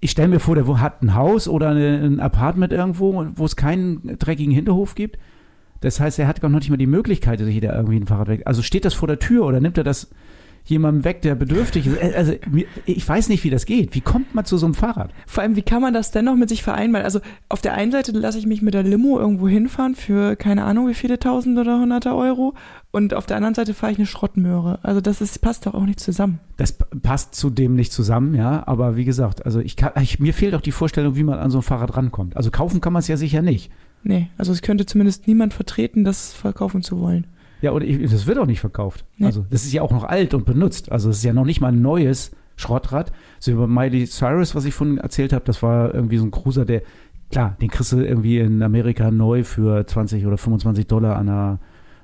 ich 0.01 0.11
stelle 0.11 0.27
mir 0.27 0.41
vor, 0.41 0.57
der 0.57 0.67
hat 0.81 1.01
ein 1.01 1.15
Haus 1.15 1.47
oder 1.47 1.71
ein 1.71 2.19
Apartment 2.19 2.73
irgendwo, 2.73 3.25
wo 3.37 3.45
es 3.45 3.55
keinen 3.55 4.19
dreckigen 4.19 4.53
Hinterhof 4.53 4.97
gibt. 4.97 5.17
Das 5.81 6.01
heißt, 6.01 6.19
er 6.19 6.27
hat 6.27 6.41
gar 6.41 6.49
noch 6.49 6.59
nicht 6.59 6.71
mal 6.71 6.77
die 6.77 6.89
Möglichkeit, 6.89 7.39
sich 7.39 7.61
da 7.61 7.77
irgendwie 7.77 8.01
ein 8.01 8.07
Fahrrad 8.07 8.27
weg. 8.27 8.43
Also 8.47 8.63
steht 8.63 8.85
das 8.85 8.95
vor 8.95 9.07
der 9.07 9.21
Tür 9.21 9.47
oder 9.47 9.61
nimmt 9.61 9.79
er 9.79 9.85
das 9.85 10.11
jemandem 10.65 11.05
weg, 11.05 11.23
der 11.23 11.35
bedürftig 11.35 11.87
ist. 11.87 12.15
Also 12.15 12.35
ich 12.87 13.09
weiß 13.09 13.29
nicht, 13.29 13.45
wie 13.45 13.51
das 13.51 13.67
geht. 13.67 13.95
Wie 13.95 14.01
kommt 14.01 14.35
man 14.35 14.45
zu 14.45 14.57
so 14.57 14.67
einem 14.67 14.75
Fahrrad? 14.75 15.11
Vor 15.27 15.43
allem, 15.43 15.57
wie 15.57 15.63
kann 15.63 15.83
man 15.83 15.95
das 15.95 16.11
dennoch 16.11 16.37
mit 16.37 16.49
sich 16.49 16.63
vereinbaren? 16.63 17.05
Also 17.05 17.21
auf 17.49 17.61
der 17.61 17.75
einen 17.75 17.93
Seite 17.93 18.13
lasse 18.13 18.39
ich 18.39 18.47
mich 18.47 18.63
mit 18.63 18.75
der 18.75 18.83
Limo 18.83 19.19
irgendwo 19.19 19.49
hinfahren 19.49 19.95
für 19.95 20.37
keine 20.37 20.65
Ahnung 20.65 20.89
wie 20.89 20.95
viele 20.95 21.19
Tausend 21.19 21.59
oder 21.59 21.79
Hunderte 21.79 22.15
Euro 22.15 22.55
und 22.93 23.15
auf 23.15 23.27
der 23.27 23.39
anderen 23.39 23.55
Seite 23.55 23.75
fahre 23.75 23.93
ich 23.93 23.99
eine 23.99 24.07
Schrottmöhre. 24.07 24.79
Also 24.83 25.01
das 25.01 25.21
ist, 25.21 25.41
passt 25.41 25.67
doch 25.67 25.75
auch 25.75 25.87
nicht 25.87 25.99
zusammen. 25.99 26.41
Das 26.59 26.73
passt 27.03 27.35
zudem 27.35 27.75
nicht 27.75 27.91
zusammen, 27.91 28.35
ja. 28.35 28.63
Aber 28.67 28.97
wie 28.97 29.05
gesagt, 29.05 29.47
also 29.47 29.61
ich 29.61 29.77
kann, 29.77 29.93
ich, 30.03 30.21
mir 30.21 30.35
fehlt 30.35 30.55
auch 30.55 30.61
die 30.61 30.73
Vorstellung, 30.73 31.17
wie 31.17 31.25
man 31.25 31.39
an 31.39 31.51
so 31.51 31.59
ein 31.59 31.63
Fahrrad 31.63 31.97
rankommt. 31.97 32.37
Also 32.37 32.51
kaufen 32.51 32.81
kann 32.81 32.93
man 32.93 33.01
es 33.01 33.09
ja 33.09 33.17
sicher 33.17 33.41
nicht. 33.41 33.71
Nee, 34.05 34.29
also 34.37 34.53
es 34.53 34.63
könnte 34.63 34.85
zumindest 34.85 35.27
niemand 35.27 35.55
vertreten, 35.55 36.05
das 36.05 36.33
verkaufen 36.35 36.83
zu 36.83 37.01
wollen. 37.01 37.27
Ja, 37.63 37.71
und 37.71 37.83
ich, 37.83 38.11
das 38.11 38.27
wird 38.27 38.39
auch 38.39 38.47
nicht 38.47 38.61
verkauft. 38.61 39.05
Nee. 39.17 39.27
Also, 39.27 39.47
das 39.49 39.65
ist 39.65 39.73
ja 39.73 39.83
auch 39.83 39.93
noch 39.93 40.05
alt 40.05 40.35
und 40.35 40.45
benutzt. 40.45 40.93
Also, 40.93 41.09
es 41.11 41.19
ist 41.19 41.25
ja 41.25 41.33
noch 41.33 41.45
nicht 41.45 41.61
mal 41.61 41.69
ein 41.69 41.81
neues 41.81 42.33
Schrottrad. 42.57 43.13
So 43.39 43.53
über 43.53 43.67
Miley 43.67 44.07
Cyrus, 44.07 44.55
was 44.55 44.65
ich 44.65 44.75
vorhin 44.75 44.99
erzählt 44.99 45.33
habe, 45.33 45.45
das 45.45 45.63
war 45.63 45.95
irgendwie 45.95 46.19
so 46.19 46.25
ein 46.25 46.33
Cruiser, 46.33 46.65
der, 46.65 46.83
klar, 47.31 47.57
den 47.61 47.71
kriegst 47.71 47.93
du 47.93 48.01
irgendwie 48.01 48.39
in 48.39 48.63
Amerika 48.63 49.11
neu 49.11 49.45
für 49.45 49.87
20 49.87 50.27
oder 50.27 50.37
25 50.37 50.87
Dollar 50.89 51.17
an 51.17 51.29
einer, 51.29 51.59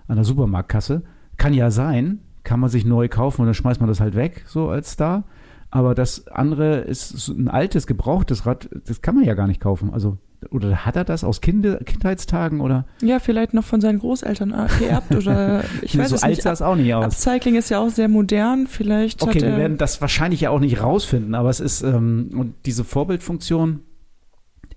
an 0.07 0.17
der 0.17 0.25
Supermarktkasse. 0.25 1.03
Kann 1.37 1.55
ja 1.55 1.71
sein, 1.71 2.21
kann 2.45 2.61
man 2.61 2.71
sich 2.71 2.85
neu 2.85 3.09
kaufen 3.09 3.43
und 3.43 3.49
dann 3.49 3.55
schmeißt 3.55 3.81
man 3.81 3.89
das 3.89 4.01
halt 4.01 4.15
weg, 4.15 4.45
so 4.47 4.69
als 4.69 4.93
Star. 4.93 5.25
Aber 5.71 5.95
das 5.95 6.29
andere 6.29 6.79
ist 6.79 7.29
ein 7.29 7.49
altes, 7.49 7.87
gebrauchtes 7.87 8.47
Rad, 8.47 8.71
das 8.87 9.03
kann 9.03 9.17
man 9.17 9.25
ja 9.25 9.35
gar 9.35 9.49
nicht 9.49 9.61
kaufen. 9.61 9.93
Also, 9.93 10.19
oder 10.51 10.87
hat 10.87 10.97
er 10.97 11.05
das 11.05 11.25
aus 11.25 11.41
Kinder, 11.41 11.79
Kindheitstagen 11.79 12.61
oder? 12.61 12.87
Ja, 13.03 13.19
vielleicht 13.19 13.55
noch 13.55 13.65
von 13.65 13.81
seinen 13.81 13.99
Großeltern 13.99 14.55
geerbt 14.79 15.15
oder 15.15 15.65
ich 15.83 15.99
weiß 15.99 16.11
so 16.11 16.17
es 16.17 16.23
alt 16.23 16.33
nicht. 16.33 16.43
sah 16.43 16.53
es 16.53 16.63
auch 16.63 16.77
nicht 16.77 16.95
aus. 16.95 17.05
Upcycling 17.05 17.57
ist 17.57 17.71
ja 17.71 17.81
auch 17.81 17.91
sehr 17.91 18.09
modern. 18.09 18.67
Vielleicht 18.67 19.23
Okay, 19.23 19.43
wir 19.43 19.57
werden 19.57 19.79
das 19.79 20.01
wahrscheinlich 20.01 20.41
ja 20.41 20.51
auch 20.51 20.61
nicht 20.61 20.83
rausfinden, 20.83 21.35
aber 21.35 21.51
es 21.51 21.61
ist, 21.61 21.83
ähm, 21.83 22.31
und 22.35 22.55
diese 22.67 22.85
Vorbildfunktion 22.85 23.81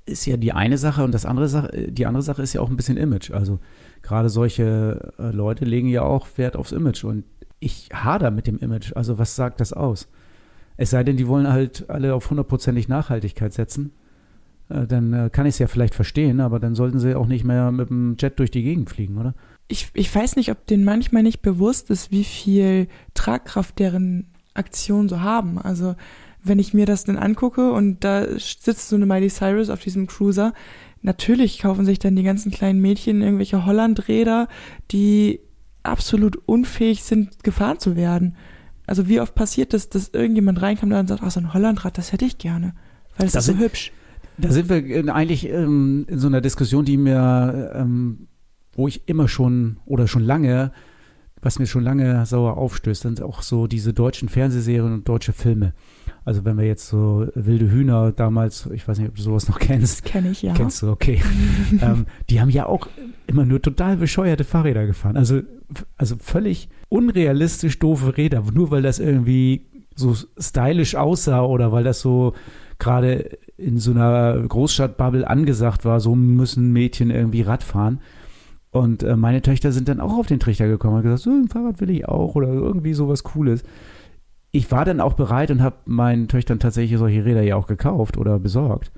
ist 0.05 0.25
ja 0.25 0.37
die 0.37 0.51
eine 0.51 0.77
Sache 0.77 1.03
und 1.03 1.13
das 1.13 1.25
andere 1.25 1.47
Sache, 1.47 1.91
die 1.91 2.05
andere 2.05 2.23
Sache 2.23 2.41
ist 2.41 2.53
ja 2.53 2.61
auch 2.61 2.69
ein 2.69 2.75
bisschen 2.75 2.97
Image. 2.97 3.31
Also 3.31 3.59
gerade 4.01 4.29
solche 4.29 5.13
äh, 5.19 5.31
Leute 5.31 5.65
legen 5.65 5.87
ja 5.87 6.01
auch 6.01 6.27
Wert 6.37 6.55
aufs 6.55 6.71
Image 6.71 7.03
und 7.03 7.23
ich 7.59 7.89
hader 7.93 8.31
mit 8.31 8.47
dem 8.47 8.57
Image. 8.57 8.93
Also 8.95 9.19
was 9.19 9.35
sagt 9.35 9.61
das 9.61 9.73
aus? 9.73 10.07
Es 10.77 10.89
sei 10.89 11.03
denn, 11.03 11.17
die 11.17 11.27
wollen 11.27 11.47
halt 11.47 11.89
alle 11.89 12.15
auf 12.15 12.29
hundertprozentig 12.29 12.87
Nachhaltigkeit 12.87 13.53
setzen. 13.53 13.93
Äh, 14.71 14.87
dann 14.87 15.13
äh, 15.13 15.29
kann 15.31 15.45
ich 15.45 15.55
es 15.55 15.59
ja 15.59 15.67
vielleicht 15.67 15.95
verstehen, 15.95 16.39
aber 16.39 16.59
dann 16.59 16.75
sollten 16.75 16.99
sie 16.99 17.15
auch 17.15 17.27
nicht 17.27 17.43
mehr 17.43 17.71
mit 17.71 17.89
dem 17.89 18.15
Jet 18.19 18.39
durch 18.39 18.51
die 18.51 18.63
Gegend 18.63 18.89
fliegen, 18.89 19.17
oder? 19.17 19.33
ich, 19.71 19.89
ich 19.93 20.13
weiß 20.13 20.35
nicht, 20.35 20.51
ob 20.51 20.67
denen 20.67 20.83
manchmal 20.83 21.23
nicht 21.23 21.41
bewusst 21.41 21.89
ist, 21.89 22.11
wie 22.11 22.23
viel 22.23 22.87
Tragkraft 23.13 23.79
deren 23.79 24.27
Aktionen 24.53 25.09
so 25.09 25.21
haben. 25.21 25.57
Also 25.57 25.95
wenn 26.43 26.59
ich 26.59 26.73
mir 26.73 26.85
das 26.85 27.05
dann 27.05 27.17
angucke 27.17 27.71
und 27.71 28.03
da 28.03 28.25
sitzt 28.37 28.89
so 28.89 28.95
eine 28.95 29.05
Miley 29.05 29.29
Cyrus 29.29 29.69
auf 29.69 29.81
diesem 29.81 30.07
Cruiser, 30.07 30.53
natürlich 31.01 31.59
kaufen 31.59 31.85
sich 31.85 31.99
dann 31.99 32.15
die 32.15 32.23
ganzen 32.23 32.51
kleinen 32.51 32.81
Mädchen 32.81 33.21
irgendwelche 33.21 33.65
Hollandräder, 33.65 34.47
die 34.91 35.39
absolut 35.83 36.35
unfähig 36.47 37.03
sind, 37.03 37.43
gefahren 37.43 37.79
zu 37.79 37.95
werden. 37.95 38.35
Also 38.87 39.07
wie 39.07 39.21
oft 39.21 39.35
passiert 39.35 39.73
das, 39.73 39.89
dass 39.89 40.09
irgendjemand 40.09 40.61
reinkommt 40.61 40.91
und 40.93 41.07
sagt, 41.07 41.23
ach, 41.23 41.31
so 41.31 41.39
ein 41.39 41.53
Hollandrad, 41.53 41.97
das 41.97 42.11
hätte 42.11 42.25
ich 42.25 42.37
gerne. 42.37 42.73
Weil 43.17 43.27
es 43.27 43.33
Das 43.33 43.47
ist 43.47 43.55
so 43.55 43.63
hübsch. 43.63 43.91
Da 44.41 44.51
sind 44.51 44.69
wir 44.69 45.13
eigentlich 45.13 45.47
ähm, 45.49 46.05
in 46.07 46.19
so 46.19 46.27
einer 46.27 46.41
Diskussion, 46.41 46.85
die 46.85 46.97
mir, 46.97 47.71
ähm, 47.75 48.27
wo 48.73 48.87
ich 48.87 49.07
immer 49.07 49.27
schon 49.27 49.77
oder 49.85 50.07
schon 50.07 50.23
lange, 50.23 50.71
was 51.41 51.59
mir 51.59 51.65
schon 51.65 51.83
lange 51.83 52.25
sauer 52.25 52.57
aufstößt, 52.57 53.01
sind 53.01 53.21
auch 53.21 53.41
so 53.41 53.67
diese 53.67 53.93
deutschen 53.93 54.29
Fernsehserien 54.29 54.93
und 54.93 55.09
deutsche 55.09 55.33
Filme. 55.33 55.73
Also 56.23 56.45
wenn 56.45 56.57
wir 56.57 56.65
jetzt 56.65 56.87
so 56.87 57.27
wilde 57.33 57.71
Hühner 57.71 58.11
damals, 58.11 58.69
ich 58.73 58.87
weiß 58.87 58.99
nicht, 58.99 59.09
ob 59.09 59.15
du 59.15 59.21
sowas 59.21 59.47
noch 59.47 59.57
kennst, 59.59 60.05
Kenne 60.05 60.31
ich, 60.31 60.43
ja. 60.43 60.53
Kennst 60.53 60.81
du, 60.81 60.89
okay. 60.89 61.21
ähm, 61.81 62.05
die 62.29 62.39
haben 62.39 62.49
ja 62.49 62.67
auch 62.67 62.87
immer 63.25 63.45
nur 63.45 63.61
total 63.61 63.97
bescheuerte 63.97 64.43
Fahrräder 64.43 64.85
gefahren. 64.85 65.17
Also, 65.17 65.41
also 65.97 66.15
völlig 66.19 66.69
unrealistisch 66.89 67.79
doofe 67.79 68.17
Räder, 68.17 68.43
nur 68.53 68.69
weil 68.69 68.83
das 68.83 68.99
irgendwie 68.99 69.65
so 70.09 70.27
stylisch 70.37 70.95
aussah 70.95 71.43
oder 71.43 71.71
weil 71.71 71.83
das 71.83 72.01
so 72.01 72.33
gerade 72.79 73.37
in 73.57 73.77
so 73.77 73.91
einer 73.91 74.39
Großstadtbubble 74.39 75.27
angesagt 75.27 75.85
war, 75.85 75.99
so 75.99 76.15
müssen 76.15 76.73
Mädchen 76.73 77.11
irgendwie 77.11 77.41
Rad 77.41 77.63
fahren. 77.63 77.99
Und 78.71 79.03
äh, 79.03 79.15
meine 79.15 79.41
Töchter 79.41 79.71
sind 79.71 79.87
dann 79.87 79.99
auch 79.99 80.17
auf 80.17 80.27
den 80.27 80.39
Trichter 80.39 80.67
gekommen 80.67 80.97
und 80.97 81.03
gesagt, 81.03 81.21
so 81.21 81.29
ein 81.29 81.49
Fahrrad 81.49 81.81
will 81.81 81.89
ich 81.89 82.07
auch 82.07 82.35
oder 82.35 82.47
irgendwie 82.47 82.93
sowas 82.93 83.23
Cooles. 83.23 83.63
Ich 84.51 84.71
war 84.71 84.85
dann 84.85 84.99
auch 84.99 85.13
bereit 85.13 85.51
und 85.51 85.61
habe 85.61 85.75
meinen 85.85 86.27
Töchtern 86.27 86.59
tatsächlich 86.59 86.97
solche 86.97 87.23
Räder 87.23 87.41
ja 87.41 87.55
auch 87.55 87.67
gekauft 87.67 88.17
oder 88.17 88.39
besorgt. 88.39 88.91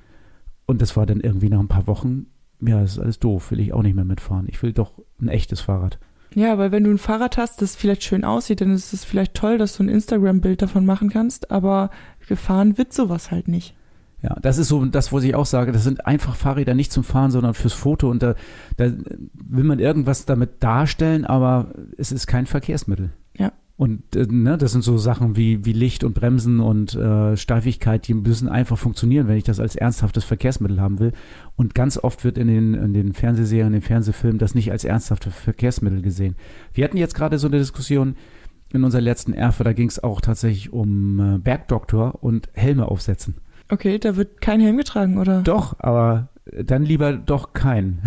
Und 0.65 0.81
das 0.81 0.95
war 0.95 1.05
dann 1.05 1.19
irgendwie 1.19 1.49
nach 1.49 1.59
ein 1.59 1.67
paar 1.67 1.87
Wochen, 1.87 2.27
ja, 2.61 2.79
das 2.79 2.93
ist 2.93 2.99
alles 2.99 3.19
doof, 3.19 3.51
will 3.51 3.59
ich 3.59 3.73
auch 3.73 3.83
nicht 3.83 3.95
mehr 3.95 4.05
mitfahren. 4.05 4.47
Ich 4.47 4.61
will 4.63 4.73
doch 4.73 4.93
ein 5.19 5.27
echtes 5.27 5.59
Fahrrad. 5.59 5.99
Ja, 6.35 6.57
weil 6.57 6.71
wenn 6.71 6.83
du 6.83 6.91
ein 6.91 6.97
Fahrrad 6.97 7.37
hast, 7.37 7.61
das 7.61 7.75
vielleicht 7.75 8.03
schön 8.03 8.23
aussieht, 8.23 8.61
dann 8.61 8.73
ist 8.73 8.93
es 8.93 9.03
vielleicht 9.03 9.33
toll, 9.33 9.57
dass 9.57 9.77
du 9.77 9.83
ein 9.83 9.89
Instagram-Bild 9.89 10.61
davon 10.61 10.85
machen 10.85 11.09
kannst, 11.09 11.51
aber 11.51 11.89
gefahren 12.27 12.77
wird 12.77 12.93
sowas 12.93 13.31
halt 13.31 13.47
nicht. 13.47 13.75
Ja, 14.23 14.37
das 14.41 14.57
ist 14.57 14.69
so 14.69 14.83
das, 14.85 15.11
was 15.11 15.23
ich 15.23 15.35
auch 15.35 15.45
sage. 15.45 15.73
Das 15.73 15.83
sind 15.83 16.07
einfach 16.07 16.35
Fahrräder 16.35 16.73
nicht 16.73 16.93
zum 16.93 17.03
Fahren, 17.03 17.29
sondern 17.29 17.53
fürs 17.53 17.73
Foto. 17.73 18.09
Und 18.09 18.23
da, 18.23 18.35
da 18.77 18.85
will 19.33 19.65
man 19.65 19.79
irgendwas 19.79 20.25
damit 20.25 20.63
darstellen, 20.63 21.25
aber 21.25 21.73
es 21.97 22.13
ist 22.13 22.25
kein 22.25 22.45
Verkehrsmittel. 22.45 23.11
Ja. 23.37 23.51
Und 23.75 24.15
äh, 24.15 24.27
ne, 24.29 24.57
das 24.57 24.71
sind 24.71 24.83
so 24.83 24.97
Sachen 24.97 25.35
wie, 25.35 25.65
wie 25.65 25.73
Licht 25.73 26.03
und 26.03 26.13
Bremsen 26.13 26.59
und 26.59 26.93
äh, 26.95 27.35
Steifigkeit, 27.35 28.07
die 28.07 28.13
müssen 28.13 28.47
einfach 28.47 28.77
funktionieren, 28.77 29.27
wenn 29.27 29.37
ich 29.37 29.43
das 29.43 29.59
als 29.59 29.75
ernsthaftes 29.75 30.23
Verkehrsmittel 30.23 30.79
haben 30.79 30.99
will. 30.99 31.11
Und 31.55 31.73
ganz 31.73 31.97
oft 31.97 32.23
wird 32.23 32.37
in 32.37 32.47
den, 32.47 32.73
in 32.75 32.93
den 32.93 33.13
Fernsehserien, 33.13 33.67
in 33.67 33.73
den 33.73 33.81
Fernsehfilmen 33.81 34.37
das 34.37 34.53
nicht 34.53 34.71
als 34.71 34.83
ernsthaftes 34.83 35.33
Verkehrsmittel 35.33 36.01
gesehen. 36.01 36.35
Wir 36.73 36.83
hatten 36.83 36.97
jetzt 36.97 37.15
gerade 37.15 37.39
so 37.39 37.47
eine 37.47 37.57
Diskussion 37.57 38.15
in 38.71 38.83
unserer 38.83 39.01
letzten 39.01 39.33
Erfe, 39.33 39.63
da 39.63 39.73
ging 39.73 39.87
es 39.87 40.03
auch 40.03 40.21
tatsächlich 40.21 40.71
um 40.71 41.19
äh, 41.19 41.37
Bergdoktor 41.39 42.23
und 42.23 42.49
Helme 42.53 42.87
aufsetzen. 42.87 43.35
Okay, 43.69 43.97
da 43.97 44.15
wird 44.15 44.41
kein 44.41 44.59
Helm 44.59 44.77
getragen, 44.77 45.17
oder? 45.17 45.41
Doch, 45.41 45.75
aber 45.79 46.29
dann 46.45 46.83
lieber 46.83 47.13
doch 47.13 47.53
keinen. 47.53 48.01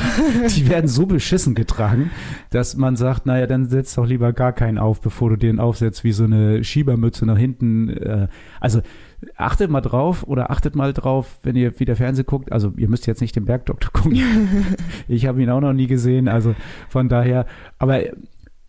die 0.56 0.68
werden 0.68 0.88
so 0.88 1.06
beschissen 1.06 1.54
getragen, 1.54 2.10
dass 2.50 2.76
man 2.76 2.96
sagt, 2.96 3.24
naja, 3.24 3.46
dann 3.46 3.66
setz 3.66 3.94
doch 3.94 4.06
lieber 4.06 4.32
gar 4.34 4.52
keinen 4.52 4.76
auf, 4.76 5.00
bevor 5.00 5.30
du 5.30 5.36
den 5.36 5.58
aufsetzt 5.58 6.04
wie 6.04 6.12
so 6.12 6.24
eine 6.24 6.62
Schiebermütze 6.62 7.24
nach 7.24 7.38
hinten. 7.38 7.88
Äh, 7.88 8.28
Also 8.60 8.82
achtet 9.36 9.70
mal 9.70 9.80
drauf 9.80 10.22
oder 10.24 10.50
achtet 10.50 10.76
mal 10.76 10.92
drauf, 10.92 11.38
wenn 11.42 11.56
ihr 11.56 11.80
wieder 11.80 11.96
Fernsehen 11.96 12.26
guckt. 12.26 12.52
Also 12.52 12.74
ihr 12.76 12.88
müsst 12.88 13.06
jetzt 13.06 13.22
nicht 13.22 13.36
den 13.36 13.46
Bergdoktor 13.46 13.90
gucken. 13.90 14.18
ich 15.08 15.26
habe 15.26 15.42
ihn 15.42 15.50
auch 15.50 15.60
noch 15.60 15.72
nie 15.72 15.86
gesehen. 15.86 16.28
Also 16.28 16.54
von 16.90 17.08
daher, 17.08 17.46
aber 17.78 18.00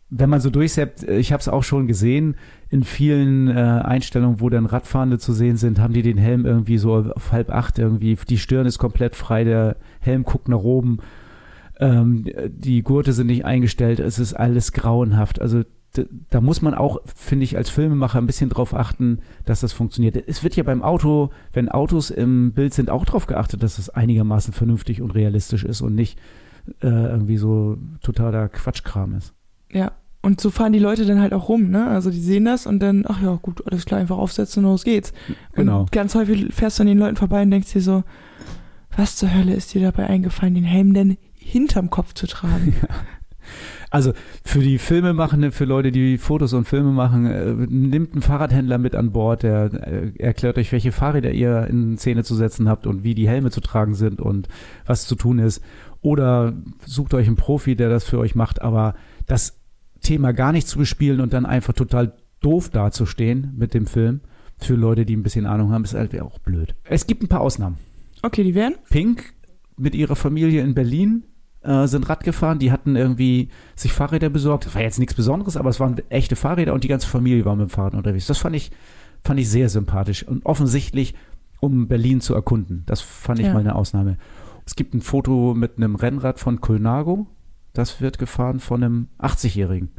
wenn 0.09 0.29
man 0.29 0.41
so 0.41 0.49
durchseppt, 0.49 1.03
ich 1.03 1.31
habe 1.31 1.41
es 1.41 1.47
auch 1.47 1.63
schon 1.63 1.87
gesehen, 1.87 2.35
in 2.69 2.83
vielen 2.83 3.47
äh, 3.47 3.53
Einstellungen, 3.53 4.39
wo 4.39 4.49
dann 4.49 4.65
Radfahrende 4.65 5.19
zu 5.19 5.33
sehen 5.33 5.57
sind, 5.57 5.79
haben 5.79 5.93
die 5.93 6.01
den 6.01 6.17
Helm 6.17 6.45
irgendwie 6.45 6.77
so 6.77 6.95
auf 6.95 7.31
halb 7.31 7.51
acht 7.51 7.77
irgendwie, 7.77 8.17
die 8.27 8.37
Stirn 8.37 8.65
ist 8.65 8.79
komplett 8.79 9.15
frei, 9.15 9.43
der 9.43 9.75
Helm 9.99 10.23
guckt 10.23 10.47
nach 10.49 10.59
oben, 10.59 10.99
ähm, 11.79 12.25
die 12.49 12.81
Gurte 12.81 13.13
sind 13.13 13.27
nicht 13.27 13.45
eingestellt, 13.45 13.99
es 13.99 14.19
ist 14.19 14.33
alles 14.33 14.73
grauenhaft. 14.73 15.41
Also 15.41 15.63
da 16.29 16.41
muss 16.41 16.61
man 16.61 16.73
auch, 16.73 16.99
finde 17.05 17.43
ich, 17.43 17.57
als 17.57 17.69
Filmemacher 17.69 18.19
ein 18.19 18.27
bisschen 18.27 18.49
drauf 18.49 18.75
achten, 18.75 19.19
dass 19.45 19.61
das 19.61 19.73
funktioniert. 19.73 20.15
Es 20.27 20.43
wird 20.43 20.55
ja 20.55 20.63
beim 20.63 20.83
Auto, 20.83 21.31
wenn 21.53 21.69
Autos 21.69 22.11
im 22.11 22.51
Bild 22.53 22.73
sind, 22.73 22.89
auch 22.89 23.05
darauf 23.05 23.25
geachtet, 23.25 23.63
dass 23.63 23.79
es 23.79 23.89
einigermaßen 23.89 24.53
vernünftig 24.53 25.01
und 25.01 25.11
realistisch 25.11 25.63
ist 25.63 25.81
und 25.81 25.95
nicht 25.95 26.19
äh, 26.81 26.87
irgendwie 26.87 27.37
so 27.37 27.77
totaler 28.01 28.49
Quatschkram 28.49 29.15
ist. 29.15 29.33
Ja. 29.71 29.93
Und 30.21 30.41
so 30.41 30.49
fahren 30.49 30.73
die 30.73 30.79
Leute 30.79 31.05
dann 31.05 31.21
halt 31.21 31.33
auch 31.33 31.47
rum, 31.47 31.69
ne? 31.69 31.87
Also 31.87 32.11
die 32.11 32.19
sehen 32.19 32.43
das 32.45 32.67
und 32.67 32.79
dann, 32.79 33.05
ach 33.07 33.21
ja, 33.21 33.39
gut, 33.41 33.65
alles 33.65 33.85
klar, 33.85 34.01
einfach 34.01 34.17
aufsetzen 34.17 34.65
und 34.65 34.71
los 34.71 34.83
geht's. 34.83 35.13
Genau. 35.53 35.81
Und 35.81 35.91
ganz 35.93 36.13
häufig 36.13 36.53
fährst 36.53 36.77
du 36.77 36.83
an 36.83 36.87
den 36.87 36.97
Leuten 36.97 37.15
vorbei 37.15 37.41
und 37.41 37.51
denkst 37.51 37.71
dir 37.71 37.81
so, 37.81 38.03
was 38.97 39.15
zur 39.15 39.33
Hölle 39.33 39.53
ist 39.53 39.73
dir 39.73 39.81
dabei 39.81 40.07
eingefallen, 40.07 40.55
den 40.55 40.65
Helm 40.65 40.93
denn 40.93 41.17
hinterm 41.35 41.89
Kopf 41.89 42.13
zu 42.13 42.27
tragen? 42.27 42.75
Also 43.91 44.13
für 44.43 44.59
die 44.59 44.77
Filmemachenden, 44.77 45.51
für 45.51 45.65
Leute, 45.65 45.91
die 45.91 46.19
Fotos 46.19 46.53
und 46.53 46.67
Filme 46.67 46.91
machen, 46.91 47.25
äh, 47.25 47.53
nimmt 47.53 48.13
einen 48.13 48.21
Fahrradhändler 48.21 48.77
mit 48.77 48.95
an 48.95 49.11
Bord, 49.11 49.41
der 49.41 49.71
äh, 49.73 50.11
erklärt 50.19 50.59
euch, 50.59 50.71
welche 50.71 50.91
Fahrräder 50.91 51.31
ihr 51.31 51.65
in 51.67 51.97
Szene 51.97 52.23
zu 52.23 52.35
setzen 52.35 52.69
habt 52.69 52.85
und 52.85 53.03
wie 53.03 53.15
die 53.15 53.27
Helme 53.27 53.49
zu 53.49 53.61
tragen 53.61 53.95
sind 53.95 54.21
und 54.21 54.47
was 54.85 55.07
zu 55.07 55.15
tun 55.15 55.39
ist. 55.39 55.63
Oder 56.01 56.53
sucht 56.85 57.15
euch 57.15 57.27
einen 57.27 57.35
Profi, 57.35 57.75
der 57.75 57.89
das 57.89 58.03
für 58.03 58.19
euch 58.19 58.35
macht. 58.35 58.61
Aber 58.61 58.93
das 59.25 59.58
Thema 60.01 60.31
gar 60.33 60.51
nicht 60.51 60.67
zu 60.67 60.77
bespielen 60.79 61.21
und 61.21 61.33
dann 61.33 61.45
einfach 61.45 61.73
total 61.73 62.13
doof 62.41 62.69
dazustehen 62.69 63.53
mit 63.57 63.73
dem 63.73 63.85
Film, 63.85 64.21
für 64.57 64.75
Leute, 64.75 65.05
die 65.05 65.15
ein 65.15 65.23
bisschen 65.23 65.45
Ahnung 65.45 65.71
haben, 65.71 65.83
ist 65.83 65.93
halt 65.93 66.19
auch 66.21 66.39
blöd. 66.39 66.75
Es 66.83 67.07
gibt 67.07 67.23
ein 67.23 67.27
paar 67.29 67.41
Ausnahmen. 67.41 67.77
Okay, 68.21 68.43
die 68.43 68.55
wären? 68.55 68.75
Pink 68.89 69.33
mit 69.77 69.95
ihrer 69.95 70.17
Familie 70.17 70.61
in 70.61 70.73
Berlin 70.73 71.23
äh, 71.61 71.87
sind 71.87 72.09
Rad 72.09 72.23
gefahren. 72.25 72.59
Die 72.59 72.71
hatten 72.71 72.95
irgendwie 72.97 73.49
sich 73.75 73.93
Fahrräder 73.93 74.29
besorgt. 74.29 74.65
Das 74.65 74.75
war 74.75 74.81
jetzt 74.81 74.99
nichts 74.99 75.13
Besonderes, 75.13 75.55
aber 75.55 75.69
es 75.69 75.79
waren 75.79 75.95
echte 76.09 76.35
Fahrräder 76.35 76.73
und 76.73 76.83
die 76.83 76.89
ganze 76.89 77.07
Familie 77.07 77.45
war 77.45 77.55
mit 77.55 77.69
dem 77.69 77.69
Fahrrad 77.69 77.93
unterwegs. 77.95 78.27
Das 78.27 78.37
fand 78.37 78.55
ich, 78.55 78.71
fand 79.23 79.39
ich 79.39 79.49
sehr 79.49 79.69
sympathisch 79.69 80.27
und 80.27 80.45
offensichtlich, 80.45 81.15
um 81.61 81.87
Berlin 81.87 82.19
zu 82.19 82.33
erkunden. 82.33 82.83
Das 82.85 82.99
fand 82.99 83.39
ich 83.39 83.45
Ja. 83.45 83.53
mal 83.53 83.59
eine 83.61 83.75
Ausnahme. 83.75 84.17
Es 84.65 84.75
gibt 84.75 84.93
ein 84.93 85.01
Foto 85.01 85.53
mit 85.55 85.77
einem 85.77 85.95
Rennrad 85.95 86.39
von 86.39 86.59
Colnago. 86.59 87.27
Das 87.73 88.01
wird 88.01 88.17
gefahren 88.19 88.59
von 88.59 88.83
einem 88.83 89.07
80-Jährigen. 89.19 89.89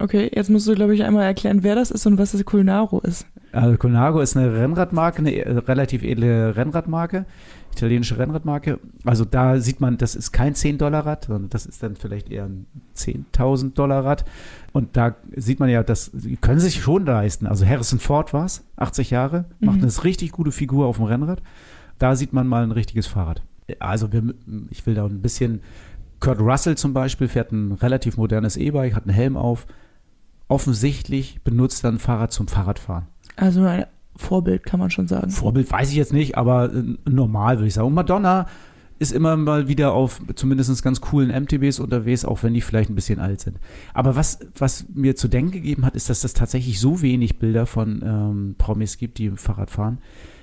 Okay, 0.00 0.28
jetzt 0.34 0.50
musst 0.50 0.66
du, 0.66 0.74
glaube 0.74 0.94
ich, 0.94 1.04
einmal 1.04 1.24
erklären, 1.24 1.62
wer 1.62 1.76
das 1.76 1.90
ist 1.92 2.04
und 2.06 2.18
was 2.18 2.32
das 2.32 2.44
Culinaro 2.44 2.98
ist. 3.00 3.26
Also 3.52 3.76
Colnago 3.78 4.18
ist 4.20 4.36
eine 4.36 4.52
Rennradmarke, 4.52 5.18
eine 5.18 5.32
äh, 5.32 5.56
relativ 5.58 6.02
edle 6.02 6.56
Rennradmarke, 6.56 7.24
italienische 7.72 8.18
Rennradmarke. 8.18 8.80
Also 9.04 9.24
da 9.24 9.60
sieht 9.60 9.80
man, 9.80 9.96
das 9.96 10.16
ist 10.16 10.32
kein 10.32 10.54
10-Dollar-Rad, 10.54 11.26
sondern 11.26 11.48
das 11.50 11.64
ist 11.64 11.80
dann 11.84 11.94
vielleicht 11.94 12.28
eher 12.28 12.46
ein 12.46 12.66
10.000 12.96 13.74
Dollar-Rad. 13.74 14.24
Und 14.72 14.96
da 14.96 15.14
sieht 15.36 15.60
man 15.60 15.68
ja, 15.70 15.84
das 15.84 16.10
können 16.40 16.58
sich 16.58 16.82
schon 16.82 17.06
leisten. 17.06 17.46
Also 17.46 17.64
Harrison 17.64 18.00
Ford 18.00 18.32
war 18.32 18.46
es, 18.46 18.64
80 18.76 19.10
Jahre, 19.10 19.44
macht 19.60 19.76
Mhm. 19.76 19.84
eine 19.84 20.04
richtig 20.04 20.32
gute 20.32 20.50
Figur 20.50 20.86
auf 20.86 20.96
dem 20.96 21.04
Rennrad. 21.06 21.40
Da 22.00 22.16
sieht 22.16 22.32
man 22.32 22.48
mal 22.48 22.64
ein 22.64 22.72
richtiges 22.72 23.06
Fahrrad. 23.06 23.42
Also 23.78 24.12
wir, 24.12 24.34
ich 24.70 24.84
will 24.86 24.94
da 24.94 25.06
ein 25.06 25.22
bisschen, 25.22 25.60
Kurt 26.24 26.40
Russell 26.40 26.76
zum 26.76 26.94
Beispiel 26.94 27.28
fährt 27.28 27.52
ein 27.52 27.72
relativ 27.72 28.16
modernes 28.16 28.56
E-Bike, 28.56 28.94
hat 28.94 29.04
einen 29.04 29.14
Helm 29.14 29.36
auf. 29.36 29.66
Offensichtlich 30.48 31.42
benutzt 31.44 31.84
er 31.84 31.92
ein 31.92 31.98
Fahrrad 31.98 32.32
zum 32.32 32.48
Fahrradfahren. 32.48 33.06
Also 33.36 33.62
ein 33.62 33.84
Vorbild, 34.16 34.64
kann 34.64 34.80
man 34.80 34.90
schon 34.90 35.06
sagen. 35.06 35.30
Vorbild 35.30 35.70
weiß 35.70 35.90
ich 35.90 35.96
jetzt 35.96 36.12
nicht, 36.12 36.38
aber 36.38 36.72
äh, 36.72 36.82
normal 37.04 37.58
würde 37.58 37.68
ich 37.68 37.74
sagen. 37.74 37.88
Und 37.88 37.94
Madonna 37.94 38.46
ist 38.98 39.12
immer 39.12 39.36
mal 39.36 39.68
wieder 39.68 39.92
auf 39.92 40.22
zumindest 40.34 40.82
ganz 40.82 41.00
coolen 41.02 41.30
MTBs 41.30 41.80
unterwegs, 41.80 42.24
auch 42.24 42.42
wenn 42.42 42.54
die 42.54 42.60
vielleicht 42.62 42.88
ein 42.88 42.94
bisschen 42.94 43.18
alt 43.18 43.40
sind. 43.40 43.58
Aber 43.92 44.16
was, 44.16 44.38
was 44.56 44.86
mir 44.94 45.16
zu 45.16 45.28
denken 45.28 45.50
gegeben 45.50 45.84
hat, 45.84 45.94
ist, 45.94 46.08
dass 46.08 46.22
das 46.22 46.32
tatsächlich 46.32 46.80
so 46.80 47.02
wenig 47.02 47.38
Bilder 47.38 47.66
von 47.66 48.02
ähm, 48.02 48.54
Promis 48.56 48.96
gibt, 48.96 49.18
die 49.18 49.30
Fahrrad 49.30 49.70
fahren. 49.70 49.98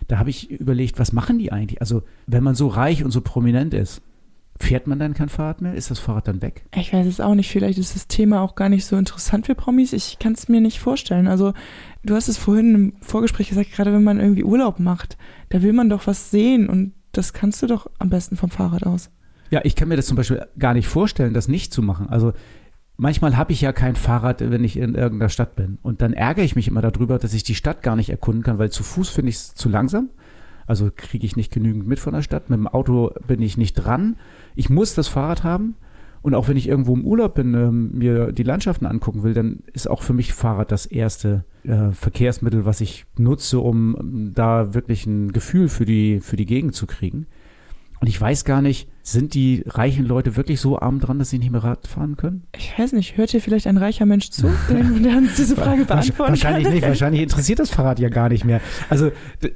Da 0.07 0.19
habe 0.19 0.29
ich 0.29 0.51
überlegt, 0.51 0.99
was 0.99 1.13
machen 1.13 1.39
die 1.39 1.51
eigentlich? 1.51 1.81
Also, 1.81 2.03
wenn 2.27 2.43
man 2.43 2.53
so 2.53 2.67
reich 2.67 3.03
und 3.03 3.11
so 3.11 3.21
prominent 3.21 3.73
ist, 3.73 4.01
fährt 4.61 4.87
man 4.87 4.99
dann 4.99 5.13
kein 5.13 5.29
Fahrrad 5.29 5.61
mehr? 5.61 5.75
Ist 5.75 5.91
das 5.91 5.99
Fahrrad 5.99 6.27
dann 6.27 6.41
weg? 6.41 6.63
Ich 6.75 6.93
weiß 6.93 7.07
es 7.07 7.19
auch 7.19 7.35
nicht. 7.35 7.49
Vielleicht 7.49 7.79
ist 7.79 7.95
das 7.95 8.07
Thema 8.07 8.41
auch 8.41 8.55
gar 8.55 8.69
nicht 8.69 8.85
so 8.85 8.95
interessant 8.95 9.45
für 9.45 9.55
Promis. 9.55 9.93
Ich 9.93 10.19
kann 10.19 10.33
es 10.33 10.47
mir 10.47 10.61
nicht 10.61 10.79
vorstellen. 10.79 11.27
Also, 11.27 11.53
du 12.03 12.15
hast 12.15 12.27
es 12.27 12.37
vorhin 12.37 12.75
im 12.75 12.93
Vorgespräch 13.01 13.49
gesagt, 13.49 13.71
gerade 13.71 13.93
wenn 13.93 14.03
man 14.03 14.19
irgendwie 14.19 14.43
Urlaub 14.43 14.79
macht, 14.79 15.17
da 15.49 15.61
will 15.61 15.73
man 15.73 15.89
doch 15.89 16.07
was 16.07 16.31
sehen 16.31 16.69
und 16.69 16.93
das 17.11 17.33
kannst 17.33 17.61
du 17.61 17.67
doch 17.67 17.89
am 17.99 18.09
besten 18.09 18.37
vom 18.37 18.49
Fahrrad 18.49 18.85
aus. 18.85 19.09
Ja, 19.49 19.61
ich 19.63 19.75
kann 19.75 19.89
mir 19.89 19.97
das 19.97 20.07
zum 20.07 20.15
Beispiel 20.15 20.45
gar 20.57 20.73
nicht 20.73 20.87
vorstellen, 20.87 21.33
das 21.33 21.47
nicht 21.47 21.73
zu 21.73 21.81
machen. 21.81 22.07
Also 22.07 22.33
manchmal 22.95 23.35
habe 23.35 23.51
ich 23.51 23.61
ja 23.61 23.73
kein 23.73 23.95
Fahrrad, 23.95 24.39
wenn 24.39 24.63
ich 24.63 24.77
in 24.77 24.95
irgendeiner 24.95 25.29
Stadt 25.29 25.55
bin. 25.55 25.77
Und 25.81 26.01
dann 26.01 26.13
ärgere 26.13 26.45
ich 26.45 26.55
mich 26.55 26.67
immer 26.67 26.81
darüber, 26.81 27.19
dass 27.19 27.33
ich 27.33 27.43
die 27.43 27.55
Stadt 27.55 27.81
gar 27.83 27.95
nicht 27.95 28.09
erkunden 28.09 28.43
kann, 28.43 28.59
weil 28.59 28.71
zu 28.71 28.83
Fuß 28.83 29.09
finde 29.09 29.29
ich 29.29 29.35
es 29.35 29.53
zu 29.55 29.67
langsam. 29.67 30.09
Also 30.71 30.89
kriege 30.95 31.25
ich 31.25 31.35
nicht 31.35 31.51
genügend 31.51 31.85
mit 31.85 31.99
von 31.99 32.13
der 32.13 32.21
Stadt. 32.21 32.49
Mit 32.49 32.57
dem 32.57 32.65
Auto 32.65 33.11
bin 33.27 33.41
ich 33.41 33.57
nicht 33.57 33.73
dran. 33.73 34.15
Ich 34.55 34.69
muss 34.69 34.95
das 34.95 35.09
Fahrrad 35.09 35.43
haben. 35.43 35.75
Und 36.21 36.33
auch 36.33 36.47
wenn 36.47 36.55
ich 36.55 36.69
irgendwo 36.69 36.93
im 36.93 37.03
Urlaub 37.03 37.35
bin, 37.35 37.53
ähm, 37.55 37.91
mir 37.91 38.31
die 38.31 38.43
Landschaften 38.43 38.85
angucken 38.85 39.21
will, 39.21 39.33
dann 39.33 39.63
ist 39.73 39.89
auch 39.89 40.01
für 40.01 40.13
mich 40.13 40.31
Fahrrad 40.31 40.71
das 40.71 40.85
erste 40.85 41.43
äh, 41.65 41.91
Verkehrsmittel, 41.91 42.63
was 42.63 42.79
ich 42.79 43.05
nutze, 43.17 43.59
um 43.59 43.97
ähm, 43.99 44.31
da 44.33 44.73
wirklich 44.73 45.05
ein 45.05 45.33
Gefühl 45.33 45.67
für 45.67 45.83
die, 45.83 46.21
für 46.21 46.37
die 46.37 46.45
Gegend 46.45 46.73
zu 46.73 46.87
kriegen. 46.87 47.27
Und 48.01 48.07
ich 48.07 48.19
weiß 48.19 48.45
gar 48.45 48.63
nicht, 48.63 48.89
sind 49.03 49.35
die 49.35 49.63
reichen 49.67 50.05
Leute 50.05 50.35
wirklich 50.35 50.59
so 50.59 50.79
arm 50.79 50.99
dran, 50.99 51.19
dass 51.19 51.29
sie 51.29 51.37
nicht 51.37 51.51
mehr 51.51 51.63
Rad 51.63 51.87
fahren 51.87 52.17
können? 52.17 52.43
Ich 52.57 52.77
weiß 52.77 52.93
nicht, 52.93 53.15
hört 53.15 53.29
hier 53.29 53.41
vielleicht 53.41 53.67
ein 53.67 53.77
reicher 53.77 54.07
Mensch 54.07 54.31
zu, 54.31 54.51
der, 54.69 54.79
uns 55.17 55.35
diese 55.35 55.55
Frage 55.55 55.85
beantworten 55.85 56.31
Wahrscheinlich 56.31 56.63
kann? 56.63 56.73
nicht. 56.73 56.81
Wahrscheinlich 56.87 57.21
interessiert 57.21 57.59
das 57.59 57.69
Fahrrad 57.69 57.99
ja 57.99 58.09
gar 58.09 58.29
nicht 58.29 58.43
mehr. 58.43 58.59
Also, 58.89 59.07
äh, 59.41 59.51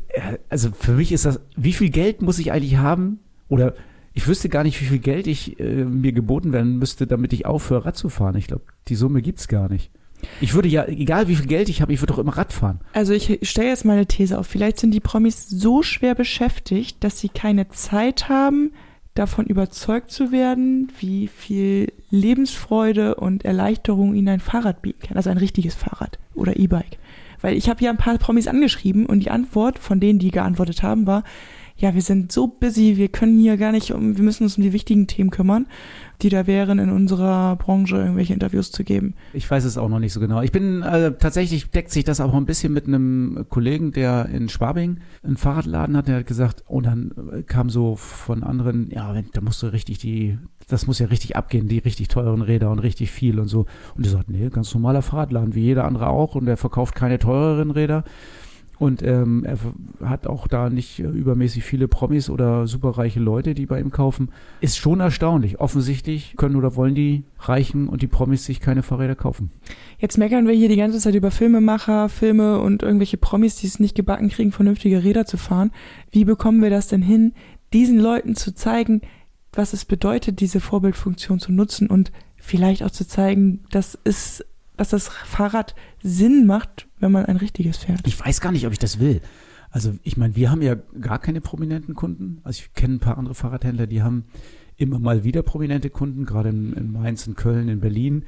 also 0.47 0.69
für 0.71 0.91
mich 0.91 1.11
ist 1.11 1.25
das, 1.25 1.41
wie 1.55 1.73
viel 1.73 1.89
Geld 1.89 2.21
muss 2.21 2.37
ich 2.37 2.51
eigentlich 2.51 2.77
haben? 2.77 3.19
Oder 3.49 3.73
ich 4.13 4.27
wüsste 4.27 4.47
gar 4.47 4.63
nicht, 4.63 4.79
wie 4.79 4.85
viel 4.85 4.99
Geld 4.99 5.25
ich 5.25 5.59
äh, 5.59 5.83
mir 5.83 6.11
geboten 6.11 6.53
werden 6.53 6.77
müsste, 6.77 7.07
damit 7.07 7.33
ich 7.33 7.47
aufhöre, 7.47 7.85
Rad 7.85 7.97
zu 7.97 8.09
fahren. 8.09 8.35
Ich 8.37 8.45
glaube, 8.45 8.63
die 8.89 8.95
Summe 8.95 9.23
gibt's 9.23 9.47
gar 9.47 9.69
nicht. 9.69 9.89
Ich 10.41 10.53
würde 10.53 10.67
ja, 10.67 10.85
egal 10.85 11.27
wie 11.27 11.35
viel 11.35 11.47
Geld 11.47 11.69
ich 11.69 11.81
habe, 11.81 11.93
ich 11.93 12.01
würde 12.01 12.13
doch 12.13 12.19
immer 12.19 12.37
Rad 12.37 12.53
fahren. 12.53 12.79
Also 12.93 13.13
ich 13.13 13.39
stelle 13.43 13.69
jetzt 13.69 13.85
mal 13.85 13.93
eine 13.93 14.05
These 14.05 14.37
auf. 14.37 14.47
Vielleicht 14.47 14.79
sind 14.79 14.91
die 14.91 14.99
Promis 14.99 15.47
so 15.49 15.83
schwer 15.83 16.15
beschäftigt, 16.15 17.03
dass 17.03 17.19
sie 17.19 17.29
keine 17.29 17.69
Zeit 17.69 18.29
haben, 18.29 18.71
davon 19.13 19.45
überzeugt 19.45 20.11
zu 20.11 20.31
werden, 20.31 20.91
wie 20.99 21.27
viel 21.27 21.91
Lebensfreude 22.09 23.15
und 23.15 23.45
Erleichterung 23.45 24.13
ihnen 24.13 24.27
ein 24.27 24.39
Fahrrad 24.41 24.81
bieten 24.81 25.07
kann. 25.07 25.17
Also 25.17 25.29
ein 25.29 25.37
richtiges 25.37 25.73
Fahrrad 25.73 26.19
oder 26.33 26.57
E-Bike. 26.57 26.97
Weil 27.41 27.55
ich 27.55 27.69
habe 27.69 27.83
ja 27.83 27.91
ein 27.91 27.97
paar 27.97 28.17
Promis 28.17 28.47
angeschrieben 28.47 29.05
und 29.05 29.19
die 29.19 29.31
Antwort 29.31 29.79
von 29.79 29.99
denen, 29.99 30.19
die 30.19 30.31
geantwortet 30.31 30.83
haben, 30.83 31.07
war, 31.07 31.23
ja, 31.77 31.93
wir 31.93 32.01
sind 32.01 32.31
so 32.31 32.47
busy, 32.47 32.95
wir 32.95 33.09
können 33.09 33.37
hier 33.37 33.57
gar 33.57 33.73
nicht 33.73 33.91
um, 33.91 34.15
wir 34.15 34.23
müssen 34.23 34.43
uns 34.43 34.57
um 34.57 34.63
die 34.63 34.71
wichtigen 34.71 35.07
Themen 35.07 35.29
kümmern, 35.29 35.67
die 36.21 36.29
da 36.29 36.47
wären, 36.47 36.79
in 36.79 36.89
unserer 36.89 37.57
Branche 37.57 37.97
irgendwelche 37.97 38.33
Interviews 38.33 38.71
zu 38.71 38.85
geben. 38.85 39.13
Ich 39.33 39.49
weiß 39.51 39.65
es 39.65 39.77
auch 39.77 39.89
noch 39.89 39.99
nicht 39.99 40.13
so 40.13 40.21
genau. 40.21 40.41
Ich 40.41 40.53
bin 40.53 40.83
äh, 40.83 41.11
tatsächlich 41.17 41.69
deckt 41.71 41.91
sich 41.91 42.05
das 42.05 42.21
auch 42.21 42.33
ein 42.33 42.45
bisschen 42.45 42.71
mit 42.71 42.87
einem 42.87 43.45
Kollegen, 43.49 43.91
der 43.91 44.29
in 44.29 44.47
Schwabing 44.47 44.99
einen 45.21 45.35
Fahrradladen 45.35 45.97
hat. 45.97 46.07
Der 46.07 46.19
hat 46.19 46.27
gesagt, 46.27 46.63
und 46.65 46.85
dann 46.85 47.11
äh, 47.33 47.43
kam 47.43 47.69
so 47.69 47.97
von 47.97 48.43
anderen, 48.43 48.89
ja, 48.89 49.13
da 49.33 49.41
musst 49.41 49.61
du 49.61 49.67
richtig 49.67 49.97
die, 49.97 50.37
das 50.69 50.87
muss 50.87 50.99
ja 50.99 51.07
richtig 51.07 51.35
abgehen, 51.35 51.67
die 51.67 51.79
richtig 51.79 52.07
teuren 52.07 52.41
Räder 52.41 52.71
und 52.71 52.79
richtig 52.79 53.11
viel 53.11 53.37
und 53.37 53.49
so. 53.49 53.65
Und 53.95 54.05
der 54.05 54.13
sagt, 54.13 54.29
nee, 54.29 54.47
ganz 54.49 54.73
normaler 54.73 55.01
Fahrradladen, 55.01 55.55
wie 55.55 55.63
jeder 55.63 55.83
andere 55.83 56.07
auch. 56.07 56.35
Und 56.35 56.45
der 56.45 56.55
verkauft 56.55 56.95
keine 56.95 57.19
teureren 57.19 57.71
Räder. 57.71 58.05
Und 58.77 59.01
ähm, 59.03 59.45
er 59.45 60.09
hat 60.09 60.27
auch 60.27 60.47
da 60.47 60.69
nicht 60.69 60.99
äh, 60.99 61.03
übermäßig 61.03 61.63
viele 61.63 61.87
Promis 61.87 62.29
oder 62.29 62.67
superreiche 62.67 63.19
Leute, 63.19 63.53
die 63.53 63.65
bei 63.65 63.79
ihm 63.79 63.91
kaufen. 63.91 64.29
Ist 64.61 64.77
schon 64.77 64.99
erstaunlich. 64.99 65.59
Offensichtlich 65.59 66.35
können 66.37 66.55
oder 66.55 66.75
wollen 66.75 66.95
die 66.95 67.23
Reichen 67.39 67.87
und 67.87 68.01
die 68.01 68.07
Promis 68.07 68.45
sich 68.45 68.59
keine 68.59 68.83
Fahrräder 68.83 69.15
kaufen. 69.15 69.51
Jetzt 69.97 70.17
meckern 70.17 70.47
wir 70.47 70.53
hier 70.53 70.69
die 70.69 70.75
ganze 70.75 70.99
Zeit 70.99 71.15
über 71.15 71.31
Filmemacher, 71.31 72.09
Filme 72.09 72.59
und 72.59 72.83
irgendwelche 72.83 73.17
Promis, 73.17 73.55
die 73.55 73.67
es 73.67 73.79
nicht 73.79 73.95
gebacken 73.95 74.29
kriegen, 74.29 74.51
vernünftige 74.51 75.03
Räder 75.03 75.25
zu 75.25 75.37
fahren. 75.37 75.71
Wie 76.11 76.25
bekommen 76.25 76.61
wir 76.61 76.69
das 76.69 76.87
denn 76.87 77.01
hin, 77.01 77.33
diesen 77.73 77.99
Leuten 77.99 78.35
zu 78.35 78.53
zeigen, 78.53 79.01
was 79.53 79.73
es 79.73 79.85
bedeutet, 79.85 80.39
diese 80.41 80.59
Vorbildfunktion 80.59 81.39
zu 81.39 81.51
nutzen 81.51 81.87
und 81.87 82.11
vielleicht 82.35 82.83
auch 82.83 82.91
zu 82.91 83.07
zeigen, 83.07 83.63
dass 83.71 83.97
es, 84.03 84.45
dass 84.77 84.89
das 84.89 85.07
Fahrrad 85.07 85.75
Sinn 86.03 86.45
macht, 86.45 86.87
wenn 87.05 87.11
man 87.11 87.25
ein 87.25 87.37
richtiges 87.37 87.77
fährt. 87.77 88.01
Ich 88.07 88.19
weiß 88.19 88.41
gar 88.41 88.51
nicht, 88.51 88.65
ob 88.65 88.73
ich 88.73 88.79
das 88.79 88.99
will. 88.99 89.21
Also 89.69 89.93
ich 90.01 90.17
meine, 90.17 90.35
wir 90.35 90.49
haben 90.49 90.63
ja 90.63 90.75
gar 90.99 91.19
keine 91.19 91.39
prominenten 91.39 91.93
Kunden. 91.93 92.39
Also 92.43 92.63
ich 92.63 92.73
kenne 92.73 92.95
ein 92.95 92.99
paar 92.99 93.19
andere 93.19 93.35
Fahrradhändler, 93.35 93.85
die 93.85 94.01
haben 94.01 94.25
immer 94.75 94.99
mal 94.99 95.23
wieder 95.23 95.43
prominente 95.43 95.91
Kunden, 95.91 96.25
gerade 96.25 96.49
in, 96.49 96.73
in 96.73 96.91
Mainz, 96.91 97.27
in 97.27 97.35
Köln, 97.35 97.69
in 97.69 97.79
Berlin, 97.79 98.23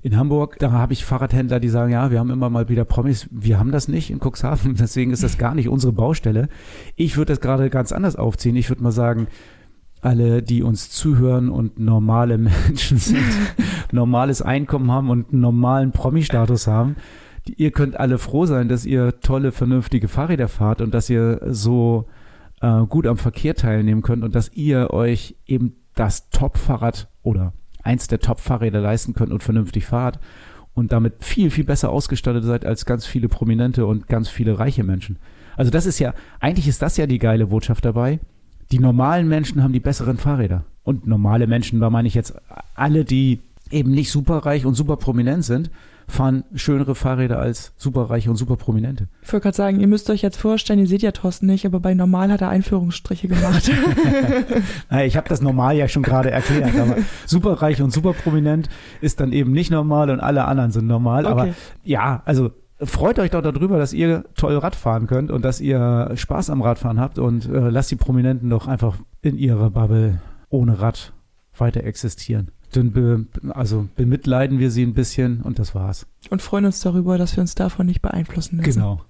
in 0.00 0.16
Hamburg. 0.16 0.58
Da 0.58 0.72
habe 0.72 0.94
ich 0.94 1.04
Fahrradhändler, 1.04 1.60
die 1.60 1.68
sagen, 1.68 1.92
ja, 1.92 2.10
wir 2.10 2.18
haben 2.18 2.30
immer 2.30 2.48
mal 2.48 2.70
wieder 2.70 2.86
Promis. 2.86 3.28
Wir 3.30 3.58
haben 3.58 3.72
das 3.72 3.88
nicht 3.88 4.10
in 4.10 4.20
Cuxhaven, 4.20 4.74
deswegen 4.78 5.10
ist 5.10 5.22
das 5.22 5.36
gar 5.36 5.54
nicht 5.54 5.68
unsere 5.68 5.92
Baustelle. 5.92 6.48
Ich 6.96 7.18
würde 7.18 7.32
das 7.32 7.42
gerade 7.42 7.68
ganz 7.68 7.92
anders 7.92 8.16
aufziehen. 8.16 8.56
Ich 8.56 8.70
würde 8.70 8.82
mal 8.82 8.92
sagen, 8.92 9.26
alle, 10.00 10.42
die 10.42 10.62
uns 10.62 10.88
zuhören 10.88 11.50
und 11.50 11.78
normale 11.78 12.38
Menschen 12.68 12.96
sind, 12.96 13.22
normales 13.92 14.40
Einkommen 14.40 14.90
haben 14.90 15.10
und 15.10 15.30
einen 15.30 15.42
normalen 15.42 15.92
Promi-Status 15.92 16.66
haben, 16.66 16.96
ihr 17.48 17.70
könnt 17.70 17.98
alle 17.98 18.18
froh 18.18 18.46
sein, 18.46 18.68
dass 18.68 18.86
ihr 18.86 19.20
tolle, 19.20 19.52
vernünftige 19.52 20.08
Fahrräder 20.08 20.48
fahrt 20.48 20.80
und 20.80 20.92
dass 20.94 21.10
ihr 21.10 21.40
so 21.46 22.06
äh, 22.60 22.82
gut 22.86 23.06
am 23.06 23.16
Verkehr 23.16 23.54
teilnehmen 23.54 24.02
könnt 24.02 24.24
und 24.24 24.34
dass 24.34 24.52
ihr 24.54 24.90
euch 24.90 25.36
eben 25.46 25.76
das 25.94 26.30
Top-Fahrrad 26.30 27.08
oder 27.22 27.52
eins 27.82 28.08
der 28.08 28.20
Top-Fahrräder 28.20 28.80
leisten 28.80 29.14
könnt 29.14 29.32
und 29.32 29.42
vernünftig 29.42 29.86
fahrt 29.86 30.18
und 30.74 30.92
damit 30.92 31.24
viel, 31.24 31.50
viel 31.50 31.64
besser 31.64 31.90
ausgestattet 31.90 32.44
seid 32.44 32.64
als 32.64 32.84
ganz 32.84 33.06
viele 33.06 33.28
Prominente 33.28 33.86
und 33.86 34.08
ganz 34.08 34.28
viele 34.28 34.58
reiche 34.58 34.82
Menschen. 34.82 35.18
Also 35.56 35.70
das 35.70 35.86
ist 35.86 36.00
ja, 36.00 36.14
eigentlich 36.40 36.66
ist 36.66 36.82
das 36.82 36.96
ja 36.96 37.06
die 37.06 37.18
geile 37.18 37.46
Botschaft 37.46 37.84
dabei. 37.84 38.18
Die 38.72 38.80
normalen 38.80 39.28
Menschen 39.28 39.62
haben 39.62 39.72
die 39.72 39.80
besseren 39.80 40.16
Fahrräder. 40.16 40.64
Und 40.82 41.06
normale 41.06 41.46
Menschen, 41.46 41.80
da 41.80 41.90
meine 41.90 42.08
ich 42.08 42.14
jetzt 42.14 42.34
alle, 42.74 43.04
die 43.04 43.40
eben 43.70 43.92
nicht 43.92 44.10
superreich 44.10 44.66
und 44.66 44.74
super 44.74 44.96
prominent 44.96 45.44
sind, 45.44 45.70
fahren 46.06 46.44
schönere 46.54 46.94
Fahrräder 46.94 47.38
als 47.38 47.72
superreiche 47.76 48.30
und 48.30 48.36
super 48.36 48.56
prominente. 48.56 49.08
Ich 49.22 49.32
wollte 49.32 49.44
gerade 49.44 49.56
sagen, 49.56 49.80
ihr 49.80 49.86
müsst 49.86 50.10
euch 50.10 50.22
jetzt 50.22 50.36
vorstellen, 50.36 50.78
ihr 50.78 50.86
seht 50.86 51.02
ja 51.02 51.12
Thorsten 51.12 51.46
nicht, 51.46 51.64
aber 51.66 51.80
bei 51.80 51.94
Normal 51.94 52.30
hat 52.30 52.40
er 52.42 52.48
Einführungsstriche 52.50 53.28
gemacht. 53.28 53.70
Ich 55.04 55.16
habe 55.16 55.28
das 55.28 55.40
normal 55.40 55.76
ja 55.76 55.88
schon 55.88 56.02
gerade 56.02 56.30
erklärt, 56.30 56.74
aber 56.78 56.96
superreich 57.26 57.82
und 57.82 57.92
super 57.92 58.12
prominent 58.12 58.68
ist 59.00 59.20
dann 59.20 59.32
eben 59.32 59.52
nicht 59.52 59.70
normal 59.70 60.10
und 60.10 60.20
alle 60.20 60.44
anderen 60.44 60.70
sind 60.70 60.86
normal. 60.86 61.26
Aber 61.26 61.42
Okay. 61.44 61.54
ja, 61.84 62.22
also 62.24 62.50
freut 62.80 63.18
euch 63.18 63.30
doch 63.30 63.42
darüber, 63.42 63.78
dass 63.78 63.92
ihr 63.92 64.24
toll 64.36 64.56
Rad 64.56 64.76
fahren 64.76 65.06
könnt 65.06 65.30
und 65.30 65.44
dass 65.44 65.60
ihr 65.60 66.10
Spaß 66.14 66.50
am 66.50 66.62
Radfahren 66.62 67.00
habt 67.00 67.18
und 67.18 67.46
äh, 67.46 67.68
lasst 67.70 67.90
die 67.90 67.96
Prominenten 67.96 68.50
doch 68.50 68.66
einfach 68.66 68.96
in 69.22 69.36
ihrer 69.36 69.70
Bubble 69.70 70.20
ohne 70.48 70.80
Rad 70.80 71.12
weiter 71.56 71.84
existieren. 71.84 72.50
Dann 72.76 72.92
be, 72.92 73.26
also 73.50 73.88
bemitleiden 73.94 74.58
wir 74.58 74.70
sie 74.70 74.82
ein 74.82 74.94
bisschen 74.94 75.42
und 75.42 75.58
das 75.58 75.74
war's. 75.74 76.06
und 76.30 76.42
freuen 76.42 76.64
uns 76.64 76.80
darüber, 76.80 77.18
dass 77.18 77.36
wir 77.36 77.40
uns 77.40 77.54
davon 77.54 77.86
nicht 77.86 78.02
beeinflussen 78.02 78.56
lassen. 78.56 78.72
Genau. 78.72 79.00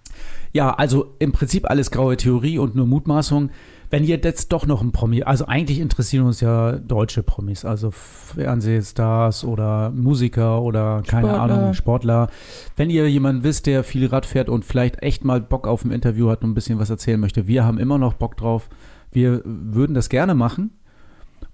Ja, 0.53 0.75
also 0.75 1.15
im 1.19 1.33
Prinzip 1.33 1.69
alles 1.69 1.91
graue 1.91 2.17
Theorie 2.17 2.59
und 2.59 2.75
nur 2.75 2.87
Mutmaßung. 2.87 3.51
Wenn 3.91 4.05
ihr 4.05 4.19
jetzt 4.23 4.53
doch 4.53 4.67
noch 4.67 4.83
ein 4.83 4.93
Promi, 4.93 5.23
also 5.23 5.47
eigentlich 5.47 5.79
interessieren 5.79 6.27
uns 6.27 6.41
ja 6.41 6.73
deutsche 6.73 7.23
Promis, 7.23 7.65
also 7.65 7.91
Fernsehstars 7.93 9.45
oder 9.45 9.91
Musiker 9.91 10.63
oder 10.63 11.03
keine 11.07 11.29
Sportler. 11.29 11.43
Ahnung, 11.43 11.75
Sportler. 11.75 12.29
Wenn 12.77 12.91
ihr 12.91 13.09
jemanden 13.09 13.45
wisst, 13.45 13.67
der 13.67 13.85
viel 13.85 14.07
Rad 14.07 14.27
fährt 14.27 14.49
und 14.49 14.65
vielleicht 14.65 15.03
echt 15.03 15.25
mal 15.25 15.41
Bock 15.41 15.67
auf 15.69 15.85
ein 15.85 15.93
Interview 15.93 16.29
hat 16.31 16.43
und 16.43 16.51
ein 16.51 16.55
bisschen 16.55 16.79
was 16.79 16.91
erzählen 16.91 17.21
möchte, 17.21 17.47
wir 17.47 17.65
haben 17.65 17.79
immer 17.79 17.99
noch 17.99 18.15
Bock 18.15 18.37
drauf. 18.37 18.69
Wir 19.13 19.43
würden 19.45 19.95
das 19.95 20.09
gerne 20.09 20.35
machen. 20.35 20.73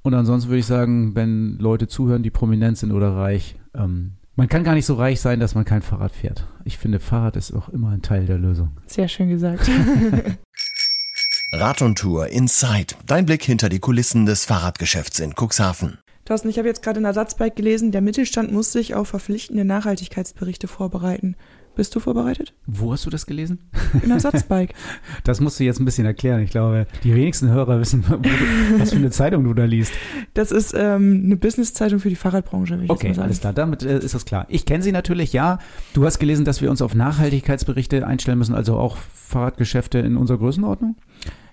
Und 0.03 0.15
ansonsten 0.15 0.49
würde 0.49 0.61
ich 0.61 0.67
sagen, 0.67 1.15
wenn 1.15 1.59
Leute 1.59 1.89
zuhören, 1.89 2.23
die 2.23 2.31
prominent 2.31 2.79
sind 2.79 2.93
oder 2.93 3.15
reich, 3.15 3.57
ähm, 3.75 4.13
man 4.37 4.49
kann 4.49 4.65
gar 4.65 4.75
nicht 4.75 4.87
so 4.87 4.95
reich 4.95 5.21
sein, 5.21 5.41
dass 5.41 5.55
man 5.55 5.67
kein 5.67 5.83
Fahrrad 5.83 6.13
fährt. 6.13 6.49
Ich 6.65 6.79
finde, 6.79 6.99
Fahrrad 6.99 7.37
ist 7.37 7.53
auch 7.53 7.69
immer 7.69 7.91
ein 7.91 8.01
Teil 8.01 8.25
der 8.25 8.39
Lösung. 8.39 8.71
Sehr 8.87 9.09
schön 9.09 9.29
gesagt. 9.29 9.69
Rad 11.53 11.83
und 11.83 11.99
Tour 11.99 12.29
Inside. 12.29 12.95
Dein 13.07 13.27
Blick 13.27 13.43
hinter 13.43 13.69
die 13.69 13.81
Kulissen 13.81 14.25
des 14.25 14.47
Fahrradgeschäfts 14.47 15.19
in 15.19 15.35
Cuxhaven. 15.35 15.99
Thorsten, 16.25 16.49
ich 16.49 16.59
habe 16.59 16.69
jetzt 16.69 16.83
gerade 16.83 17.01
in 17.01 17.05
Ersatzbike 17.05 17.57
gelesen, 17.57 17.91
der 17.91 18.03
Mittelstand 18.03 18.53
muss 18.53 18.71
sich 18.71 18.95
auf 18.95 19.09
verpflichtende 19.09 19.65
Nachhaltigkeitsberichte 19.65 20.69
vorbereiten. 20.69 21.35
Bist 21.81 21.97
du 21.97 22.01
vorbereitet? 22.01 22.53
Wo 22.67 22.93
hast 22.93 23.07
du 23.07 23.11
das 23.11 23.25
gelesen? 23.25 23.59
In 24.03 24.11
Ersatzbike. 24.11 24.75
Das 25.25 25.41
musst 25.41 25.59
du 25.59 25.65
jetzt 25.65 25.81
ein 25.81 25.87
bisschen 25.87 26.05
erklären. 26.05 26.43
Ich 26.43 26.51
glaube, 26.51 26.87
die 27.05 27.15
wenigsten 27.15 27.49
Hörer 27.49 27.81
wissen, 27.81 28.05
du, 28.23 28.29
was 28.79 28.91
für 28.91 28.97
eine 28.97 29.11
Zeitung 29.11 29.45
du 29.45 29.55
da 29.55 29.65
liest. 29.65 29.95
Das 30.35 30.53
ist 30.53 30.75
ähm, 30.77 31.23
eine 31.25 31.39
Businesszeitung 31.39 31.99
für 31.99 32.11
die 32.11 32.17
Fahrradbranche, 32.17 32.79
Okay, 32.89 33.15
alles 33.17 33.41
klar, 33.41 33.55
damit 33.55 33.83
äh, 33.83 33.99
ist 33.99 34.15
das 34.15 34.27
klar. 34.27 34.45
Ich 34.51 34.67
kenne 34.67 34.83
sie 34.83 34.93
natürlich, 34.93 35.33
ja. 35.33 35.59
Du 35.95 36.05
hast 36.05 36.19
gelesen, 36.19 36.45
dass 36.45 36.61
wir 36.61 36.71
uns 36.71 36.83
auf 36.83 36.95
Nachhaltigkeitsberichte 36.95 38.07
einstellen 38.07 38.37
müssen, 38.37 38.55
also 38.55 38.77
auch 38.77 38.99
Fahrradgeschäfte 38.99 40.01
in 40.01 40.19
unserer 40.19 40.37
Größenordnung? 40.37 40.97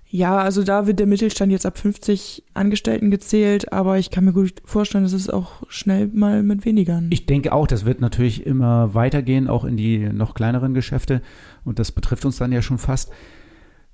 Ja, 0.09 0.37
also 0.37 0.63
da 0.63 0.87
wird 0.87 0.99
der 0.99 1.07
Mittelstand 1.07 1.51
jetzt 1.51 1.65
ab 1.65 1.77
50 1.77 2.43
Angestellten 2.53 3.11
gezählt, 3.11 3.73
aber 3.73 3.97
ich 3.97 4.09
kann 4.09 4.23
mir 4.23 4.31
gut 4.31 4.53
vorstellen, 4.63 5.03
dass 5.03 5.13
es 5.13 5.29
auch 5.29 5.63
schnell 5.67 6.07
mal 6.07 6.43
mit 6.43 6.65
weniger. 6.65 7.03
Ich 7.09 7.25
denke 7.25 7.51
auch, 7.51 7.67
das 7.67 7.83
wird 7.83 7.99
natürlich 7.99 8.45
immer 8.45 8.93
weitergehen, 8.93 9.49
auch 9.49 9.65
in 9.65 9.75
die 9.75 9.99
noch 9.99 10.33
kleineren 10.33 10.73
Geschäfte. 10.73 11.21
Und 11.65 11.79
das 11.79 11.91
betrifft 11.91 12.23
uns 12.23 12.37
dann 12.37 12.53
ja 12.53 12.61
schon 12.61 12.77
fast. 12.77 13.11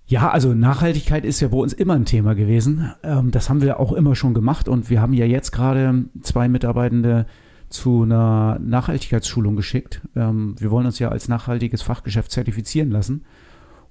Ja, 0.06 0.30
also 0.30 0.54
Nachhaltigkeit 0.54 1.26
ist 1.26 1.40
ja 1.40 1.48
bei 1.48 1.58
uns 1.58 1.74
immer 1.74 1.96
ein 1.96 2.06
Thema 2.06 2.36
gewesen. 2.36 2.92
Ähm, 3.04 3.32
das 3.32 3.50
haben 3.50 3.62
wir 3.62 3.80
auch 3.80 3.94
immer 3.94 4.16
schon 4.16 4.36
gemacht. 4.36 4.68
Und 4.68 4.92
wir 4.92 5.02
haben 5.02 5.14
ja 5.14 5.26
jetzt 5.26 5.52
gerade 5.52 6.06
zwei 6.22 6.48
Mitarbeitende 6.48 7.26
zu 7.70 8.04
einer 8.04 8.60
Nachhaltigkeitsschulung 8.60 9.56
geschickt. 9.56 10.02
Ähm, 10.16 10.56
wir 10.60 10.70
wollen 10.70 10.86
uns 10.86 11.00
ja 11.00 11.10
als 11.10 11.28
nachhaltiges 11.28 11.82
Fachgeschäft 11.82 12.32
zertifizieren 12.32 12.92
lassen. 12.92 13.26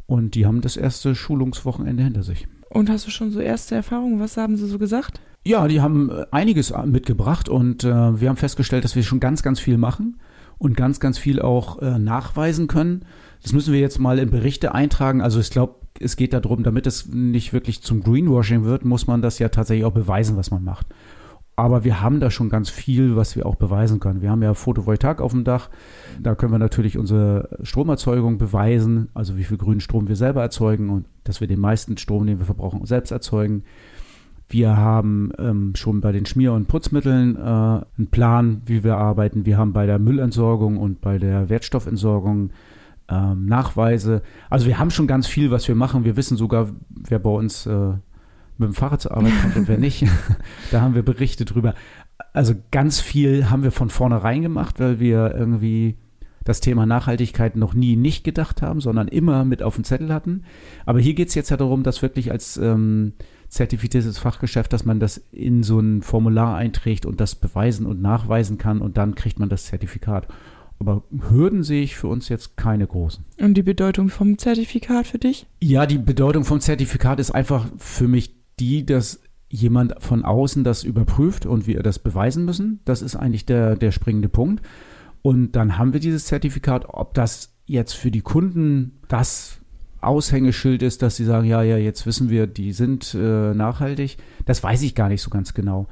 Und 0.06 0.34
die 0.34 0.46
haben 0.46 0.60
das 0.60 0.76
erste 0.76 1.14
Schulungswochenende 1.14 2.02
hinter 2.02 2.22
sich. 2.22 2.46
Und 2.68 2.90
hast 2.90 3.06
du 3.06 3.10
schon 3.10 3.30
so 3.30 3.40
erste 3.40 3.74
Erfahrungen? 3.74 4.20
Was 4.20 4.36
haben 4.36 4.56
sie 4.56 4.66
so 4.66 4.78
gesagt? 4.78 5.20
Ja, 5.44 5.66
die 5.68 5.80
haben 5.80 6.10
äh, 6.10 6.24
einiges 6.30 6.72
mitgebracht 6.84 7.48
und 7.48 7.84
äh, 7.84 8.20
wir 8.20 8.28
haben 8.28 8.36
festgestellt, 8.36 8.84
dass 8.84 8.96
wir 8.96 9.02
schon 9.02 9.20
ganz, 9.20 9.42
ganz 9.42 9.60
viel 9.60 9.76
machen 9.76 10.18
und 10.58 10.76
ganz, 10.76 11.00
ganz 11.00 11.18
viel 11.18 11.40
auch 11.40 11.82
äh, 11.82 11.98
nachweisen 11.98 12.68
können. 12.68 13.04
Das 13.42 13.52
müssen 13.52 13.72
wir 13.72 13.80
jetzt 13.80 13.98
mal 13.98 14.18
in 14.18 14.30
Berichte 14.30 14.74
eintragen. 14.74 15.20
Also 15.20 15.40
ich 15.40 15.50
glaube, 15.50 15.74
es 15.98 16.16
geht 16.16 16.32
darum, 16.32 16.62
damit 16.62 16.86
es 16.86 17.06
nicht 17.06 17.52
wirklich 17.52 17.82
zum 17.82 18.02
Greenwashing 18.02 18.64
wird, 18.64 18.84
muss 18.84 19.06
man 19.06 19.20
das 19.20 19.38
ja 19.38 19.48
tatsächlich 19.48 19.84
auch 19.84 19.92
beweisen, 19.92 20.36
was 20.36 20.50
man 20.50 20.64
macht. 20.64 20.86
Aber 21.54 21.84
wir 21.84 22.00
haben 22.00 22.18
da 22.18 22.30
schon 22.30 22.48
ganz 22.48 22.70
viel, 22.70 23.14
was 23.14 23.36
wir 23.36 23.44
auch 23.44 23.56
beweisen 23.56 24.00
können. 24.00 24.22
Wir 24.22 24.30
haben 24.30 24.42
ja 24.42 24.54
Photovoltaik 24.54 25.20
auf 25.20 25.32
dem 25.32 25.44
Dach. 25.44 25.68
Da 26.20 26.34
können 26.34 26.52
wir 26.52 26.58
natürlich 26.58 26.96
unsere 26.96 27.58
Stromerzeugung 27.62 28.38
beweisen, 28.38 29.10
also 29.12 29.36
wie 29.36 29.44
viel 29.44 29.58
grünen 29.58 29.80
Strom 29.80 30.08
wir 30.08 30.16
selber 30.16 30.40
erzeugen 30.40 30.88
und 30.88 31.06
dass 31.24 31.40
wir 31.40 31.48
den 31.48 31.60
meisten 31.60 31.98
Strom, 31.98 32.26
den 32.26 32.38
wir 32.38 32.46
verbrauchen, 32.46 32.84
selbst 32.86 33.10
erzeugen. 33.10 33.64
Wir 34.48 34.76
haben 34.76 35.32
ähm, 35.38 35.74
schon 35.74 36.00
bei 36.00 36.12
den 36.12 36.26
Schmier- 36.26 36.52
und 36.52 36.68
Putzmitteln 36.68 37.36
äh, 37.36 37.40
einen 37.40 38.08
Plan, 38.10 38.62
wie 38.66 38.82
wir 38.82 38.96
arbeiten. 38.96 39.46
Wir 39.46 39.58
haben 39.58 39.72
bei 39.72 39.86
der 39.86 39.98
Müllentsorgung 39.98 40.78
und 40.78 41.00
bei 41.00 41.18
der 41.18 41.48
Wertstoffentsorgung 41.48 42.50
ähm, 43.08 43.46
Nachweise. 43.46 44.22
Also 44.50 44.66
wir 44.66 44.78
haben 44.78 44.90
schon 44.90 45.06
ganz 45.06 45.26
viel, 45.26 45.50
was 45.50 45.68
wir 45.68 45.74
machen. 45.74 46.04
Wir 46.04 46.16
wissen 46.16 46.36
sogar, 46.36 46.68
wer 46.88 47.18
bei 47.18 47.30
uns 47.30 47.66
äh, 47.66 47.92
mit 48.62 48.70
dem 48.70 48.74
Fahrrad 48.74 49.00
zur 49.00 49.16
Arbeit 49.16 49.32
kommt 49.42 49.56
und 49.56 49.68
wer 49.68 49.78
nicht. 49.78 50.06
da 50.70 50.80
haben 50.80 50.94
wir 50.94 51.02
Berichte 51.02 51.44
drüber. 51.44 51.74
Also 52.32 52.54
ganz 52.70 53.00
viel 53.00 53.50
haben 53.50 53.62
wir 53.62 53.72
von 53.72 53.90
vornherein 53.90 54.42
gemacht, 54.42 54.80
weil 54.80 55.00
wir 55.00 55.34
irgendwie 55.34 55.96
das 56.44 56.60
Thema 56.60 56.86
Nachhaltigkeit 56.86 57.56
noch 57.56 57.74
nie 57.74 57.96
nicht 57.96 58.24
gedacht 58.24 58.62
haben, 58.62 58.80
sondern 58.80 59.08
immer 59.08 59.44
mit 59.44 59.62
auf 59.62 59.76
dem 59.76 59.84
Zettel 59.84 60.12
hatten. 60.12 60.44
Aber 60.86 61.00
hier 61.00 61.14
geht 61.14 61.28
es 61.28 61.34
jetzt 61.34 61.50
ja 61.50 61.56
darum, 61.56 61.82
dass 61.82 62.02
wirklich 62.02 62.32
als 62.32 62.56
ähm, 62.56 63.12
zertifiziertes 63.48 64.18
Fachgeschäft, 64.18 64.72
dass 64.72 64.84
man 64.84 64.98
das 64.98 65.18
in 65.30 65.62
so 65.62 65.78
ein 65.78 66.02
Formular 66.02 66.56
einträgt 66.56 67.06
und 67.06 67.20
das 67.20 67.34
beweisen 67.34 67.86
und 67.86 68.00
nachweisen 68.00 68.58
kann 68.58 68.80
und 68.80 68.96
dann 68.96 69.14
kriegt 69.14 69.38
man 69.38 69.48
das 69.48 69.66
Zertifikat. 69.66 70.26
Aber 70.78 71.04
Hürden 71.30 71.62
sehe 71.62 71.82
ich 71.82 71.94
für 71.94 72.08
uns 72.08 72.28
jetzt 72.28 72.56
keine 72.56 72.88
großen. 72.88 73.24
Und 73.40 73.54
die 73.54 73.62
Bedeutung 73.62 74.08
vom 74.08 74.36
Zertifikat 74.36 75.06
für 75.06 75.18
dich? 75.18 75.46
Ja, 75.60 75.86
die 75.86 75.98
Bedeutung 75.98 76.44
vom 76.44 76.58
Zertifikat 76.58 77.20
ist 77.20 77.30
einfach 77.30 77.66
für 77.78 78.08
mich 78.08 78.41
die, 78.60 78.86
dass 78.86 79.20
jemand 79.48 79.94
von 79.98 80.24
außen 80.24 80.64
das 80.64 80.82
überprüft 80.82 81.44
und 81.46 81.66
wir 81.66 81.82
das 81.82 81.98
beweisen 81.98 82.44
müssen. 82.44 82.80
Das 82.84 83.02
ist 83.02 83.16
eigentlich 83.16 83.44
der, 83.44 83.76
der 83.76 83.92
springende 83.92 84.28
Punkt. 84.28 84.64
Und 85.20 85.52
dann 85.52 85.78
haben 85.78 85.92
wir 85.92 86.00
dieses 86.00 86.24
Zertifikat. 86.24 86.86
Ob 86.88 87.14
das 87.14 87.54
jetzt 87.66 87.92
für 87.92 88.10
die 88.10 88.22
Kunden 88.22 88.98
das 89.08 89.60
Aushängeschild 90.00 90.82
ist, 90.82 91.02
dass 91.02 91.16
sie 91.16 91.24
sagen, 91.24 91.46
ja, 91.46 91.62
ja, 91.62 91.76
jetzt 91.76 92.06
wissen 92.06 92.28
wir, 92.28 92.46
die 92.46 92.72
sind 92.72 93.14
äh, 93.14 93.54
nachhaltig, 93.54 94.16
das 94.46 94.62
weiß 94.62 94.82
ich 94.82 94.94
gar 94.94 95.08
nicht 95.08 95.22
so 95.22 95.30
ganz 95.30 95.54
genau. 95.54 95.86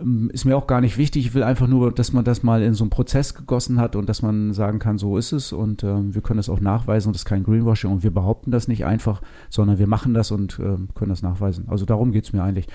Ähm, 0.00 0.30
Ist 0.32 0.44
mir 0.44 0.56
auch 0.56 0.66
gar 0.66 0.80
nicht 0.80 0.98
wichtig. 0.98 1.26
Ich 1.26 1.34
will 1.34 1.42
einfach 1.42 1.66
nur, 1.66 1.92
dass 1.92 2.12
man 2.12 2.24
das 2.24 2.42
mal 2.42 2.62
in 2.62 2.74
so 2.74 2.84
einen 2.84 2.90
Prozess 2.90 3.34
gegossen 3.34 3.80
hat 3.80 3.96
und 3.96 4.08
dass 4.08 4.22
man 4.22 4.52
sagen 4.52 4.78
kann, 4.78 4.98
so 4.98 5.16
ist 5.16 5.32
es 5.32 5.52
und 5.52 5.84
ähm, 5.84 6.14
wir 6.14 6.22
können 6.22 6.38
das 6.38 6.48
auch 6.48 6.60
nachweisen 6.60 7.08
und 7.08 7.16
das 7.16 7.22
ist 7.22 7.26
kein 7.26 7.44
Greenwashing 7.44 7.90
und 7.90 8.02
wir 8.02 8.10
behaupten 8.10 8.50
das 8.50 8.68
nicht 8.68 8.84
einfach, 8.84 9.22
sondern 9.48 9.78
wir 9.78 9.86
machen 9.86 10.14
das 10.14 10.30
und 10.30 10.58
ähm, 10.58 10.88
können 10.94 11.10
das 11.10 11.22
nachweisen. 11.22 11.66
Also 11.68 11.84
darum 11.84 12.12
geht 12.12 12.24
es 12.24 12.32
mir 12.32 12.42
eigentlich. 12.42 12.66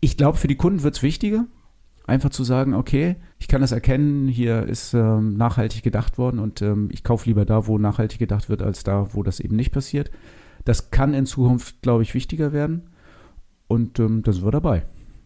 Ich 0.00 0.16
glaube, 0.16 0.38
für 0.38 0.48
die 0.48 0.56
Kunden 0.56 0.82
wird 0.82 0.96
es 0.96 1.02
wichtiger, 1.02 1.44
einfach 2.06 2.30
zu 2.30 2.42
sagen, 2.42 2.74
okay, 2.74 3.16
ich 3.38 3.48
kann 3.48 3.60
das 3.60 3.72
erkennen, 3.72 4.28
hier 4.28 4.66
ist 4.66 4.94
ähm, 4.94 5.36
nachhaltig 5.36 5.82
gedacht 5.82 6.18
worden 6.18 6.38
und 6.38 6.62
ähm, 6.62 6.88
ich 6.90 7.04
kaufe 7.04 7.28
lieber 7.28 7.44
da, 7.44 7.66
wo 7.66 7.78
nachhaltig 7.78 8.18
gedacht 8.18 8.48
wird, 8.48 8.62
als 8.62 8.82
da, 8.82 9.08
wo 9.12 9.22
das 9.22 9.40
eben 9.40 9.56
nicht 9.56 9.72
passiert. 9.72 10.10
Das 10.64 10.90
kann 10.90 11.14
in 11.14 11.26
Zukunft, 11.26 11.82
glaube 11.82 12.02
ich, 12.02 12.14
wichtiger 12.14 12.52
werden 12.52 12.88
und 13.68 13.98
ähm, 13.98 14.22
da 14.22 14.32
sind 14.32 14.44
wir 14.44 14.50
dabei. 14.50 14.84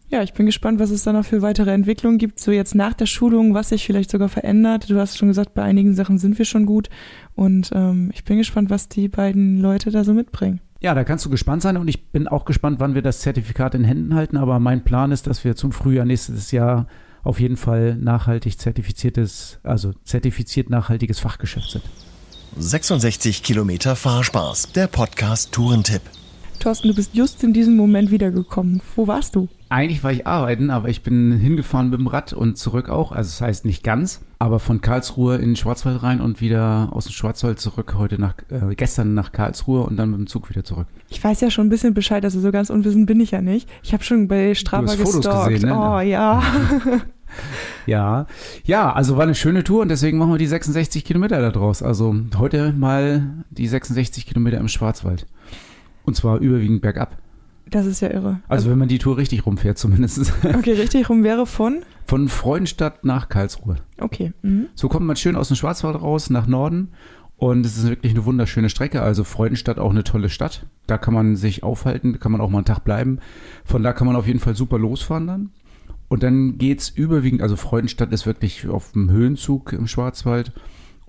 Ja, 0.09 0.21
ich 0.21 0.33
bin 0.33 0.45
gespannt, 0.45 0.79
was 0.79 0.91
es 0.91 1.03
da 1.03 1.13
noch 1.13 1.25
für 1.25 1.41
weitere 1.41 1.71
Entwicklungen 1.71 2.19
gibt, 2.19 2.39
so 2.39 2.51
jetzt 2.51 2.75
nach 2.75 2.93
der 2.93 3.07
Schulung, 3.07 3.53
was 3.53 3.69
sich 3.69 3.85
vielleicht 3.85 4.11
sogar 4.11 4.29
verändert. 4.29 4.89
Du 4.89 4.99
hast 4.99 5.17
schon 5.17 5.29
gesagt, 5.29 5.55
bei 5.55 5.63
einigen 5.63 5.95
Sachen 5.95 6.19
sind 6.19 6.37
wir 6.37 6.45
schon 6.45 6.65
gut 6.65 6.89
und 7.33 7.71
ähm, 7.73 8.11
ich 8.13 8.23
bin 8.23 8.37
gespannt, 8.37 8.69
was 8.69 8.87
die 8.87 9.07
beiden 9.07 9.59
Leute 9.59 9.89
da 9.89 10.03
so 10.03 10.13
mitbringen. 10.13 10.61
Ja, 10.79 10.93
da 10.93 11.03
kannst 11.03 11.25
du 11.25 11.31
gespannt 11.31 11.63
sein 11.63 11.77
und 11.77 11.87
ich 11.87 12.11
bin 12.11 12.27
auch 12.27 12.45
gespannt, 12.45 12.79
wann 12.79 12.93
wir 12.93 13.01
das 13.01 13.21
Zertifikat 13.21 13.73
in 13.73 13.83
Händen 13.83 14.13
halten. 14.13 14.37
Aber 14.37 14.59
mein 14.59 14.83
Plan 14.83 15.11
ist, 15.11 15.25
dass 15.25 15.43
wir 15.43 15.55
zum 15.55 15.71
Frühjahr 15.71 16.05
nächstes 16.05 16.51
Jahr 16.51 16.85
auf 17.23 17.39
jeden 17.39 17.57
Fall 17.57 17.95
nachhaltig 17.95 18.59
zertifiziertes, 18.59 19.59
also 19.63 19.93
zertifiziert 20.03 20.69
nachhaltiges 20.69 21.19
Fachgeschäft 21.19 21.71
sind. 21.71 21.83
66 22.57 23.41
Kilometer 23.41 23.95
Fahrspaß, 23.95 24.73
der 24.73 24.85
Podcast 24.85 25.51
Tourentipp. 25.51 26.01
Thorsten, 26.59 26.89
du 26.89 26.95
bist 26.95 27.15
just 27.15 27.43
in 27.43 27.53
diesem 27.53 27.75
Moment 27.75 28.11
wiedergekommen. 28.11 28.81
Wo 28.95 29.07
warst 29.07 29.35
du? 29.35 29.49
Eigentlich 29.75 30.05
war 30.05 30.11
ich 30.13 30.25
arbeiten, 30.25 30.69
aber 30.69 30.87
ich 30.87 31.03
bin 31.03 31.33
hingefahren 31.33 31.89
mit 31.89 31.99
dem 31.99 32.07
Rad 32.07 32.31
und 32.31 32.57
zurück 32.57 32.87
auch. 32.87 33.11
Also 33.11 33.27
das 33.27 33.41
heißt 33.41 33.65
nicht 33.65 33.83
ganz, 33.83 34.21
aber 34.39 34.59
von 34.59 34.79
Karlsruhe 34.79 35.35
in 35.35 35.49
den 35.49 35.55
Schwarzwald 35.57 36.01
rein 36.01 36.21
und 36.21 36.39
wieder 36.39 36.87
aus 36.93 37.07
dem 37.07 37.11
Schwarzwald 37.11 37.59
zurück. 37.59 37.93
Heute 37.97 38.17
nach, 38.17 38.35
äh, 38.51 38.73
gestern 38.73 39.13
nach 39.15 39.33
Karlsruhe 39.33 39.81
und 39.83 39.97
dann 39.97 40.11
mit 40.11 40.19
dem 40.19 40.27
Zug 40.27 40.49
wieder 40.49 40.63
zurück. 40.63 40.87
Ich 41.09 41.21
weiß 41.21 41.41
ja 41.41 41.51
schon 41.51 41.67
ein 41.67 41.69
bisschen 41.69 41.93
Bescheid, 41.93 42.23
also 42.23 42.39
so 42.39 42.53
ganz 42.53 42.69
unwissend 42.69 43.05
bin 43.05 43.19
ich 43.19 43.31
ja 43.31 43.41
nicht. 43.41 43.67
Ich 43.83 43.91
habe 43.91 44.01
schon 44.01 44.29
bei 44.29 44.55
Strava 44.55 44.87
hast 44.87 44.95
Fotos 44.95 45.15
gestalkt. 45.15 45.55
gesehen, 45.55 45.69
ne? 45.71 45.77
Oh 45.77 45.99
ja. 45.99 46.41
Ja, 47.85 48.27
ja, 48.63 48.93
also 48.93 49.17
war 49.17 49.23
eine 49.23 49.35
schöne 49.35 49.65
Tour 49.65 49.81
und 49.81 49.89
deswegen 49.89 50.17
machen 50.17 50.31
wir 50.31 50.37
die 50.37 50.47
66 50.47 51.03
Kilometer 51.03 51.41
da 51.41 51.51
draus. 51.51 51.83
Also 51.83 52.15
heute 52.37 52.71
mal 52.71 53.43
die 53.49 53.67
66 53.67 54.25
Kilometer 54.25 54.57
im 54.57 54.69
Schwarzwald. 54.69 55.27
Und 56.05 56.15
zwar 56.15 56.37
überwiegend 56.37 56.81
bergab. 56.81 57.17
Das 57.75 57.87
ist 57.87 57.99
ja 57.99 58.09
irre. 58.09 58.39
Also 58.47 58.69
wenn 58.69 58.77
man 58.77 58.87
die 58.87 58.99
Tour 58.99 59.17
richtig 59.17 59.45
rumfährt 59.45 59.77
zumindest. 59.77 60.31
Okay, 60.45 60.71
richtig 60.71 61.09
rum 61.09 61.25
wäre 61.25 61.45
von? 61.45 61.83
Von 62.05 62.29
Freudenstadt 62.29 63.03
nach 63.03 63.27
Karlsruhe. 63.27 63.75
Okay. 63.99 64.31
Mhm. 64.43 64.67
So 64.75 64.87
kommt 64.87 65.05
man 65.05 65.17
schön 65.17 65.35
aus 65.35 65.49
dem 65.49 65.57
Schwarzwald 65.57 66.01
raus 66.01 66.29
nach 66.29 66.47
Norden. 66.47 66.93
Und 67.35 67.65
es 67.65 67.77
ist 67.77 67.89
wirklich 67.89 68.13
eine 68.13 68.23
wunderschöne 68.23 68.69
Strecke. 68.69 69.01
Also 69.01 69.25
Freudenstadt 69.25 69.77
auch 69.77 69.89
eine 69.89 70.05
tolle 70.05 70.29
Stadt. 70.29 70.67
Da 70.87 70.97
kann 70.97 71.13
man 71.13 71.35
sich 71.35 71.63
aufhalten, 71.63 72.13
da 72.13 72.17
kann 72.17 72.31
man 72.31 72.39
auch 72.39 72.49
mal 72.49 72.59
einen 72.59 72.65
Tag 72.65 72.85
bleiben. 72.85 73.19
Von 73.65 73.83
da 73.83 73.91
kann 73.91 74.07
man 74.07 74.15
auf 74.15 74.25
jeden 74.25 74.39
Fall 74.39 74.55
super 74.55 74.79
losfahren 74.79 75.27
dann. 75.27 75.49
Und 76.07 76.23
dann 76.23 76.57
geht's 76.57 76.87
überwiegend, 76.87 77.41
also 77.41 77.57
Freudenstadt 77.57 78.13
ist 78.13 78.25
wirklich 78.25 78.69
auf 78.69 78.93
dem 78.93 79.11
Höhenzug 79.11 79.73
im 79.73 79.87
Schwarzwald. 79.87 80.53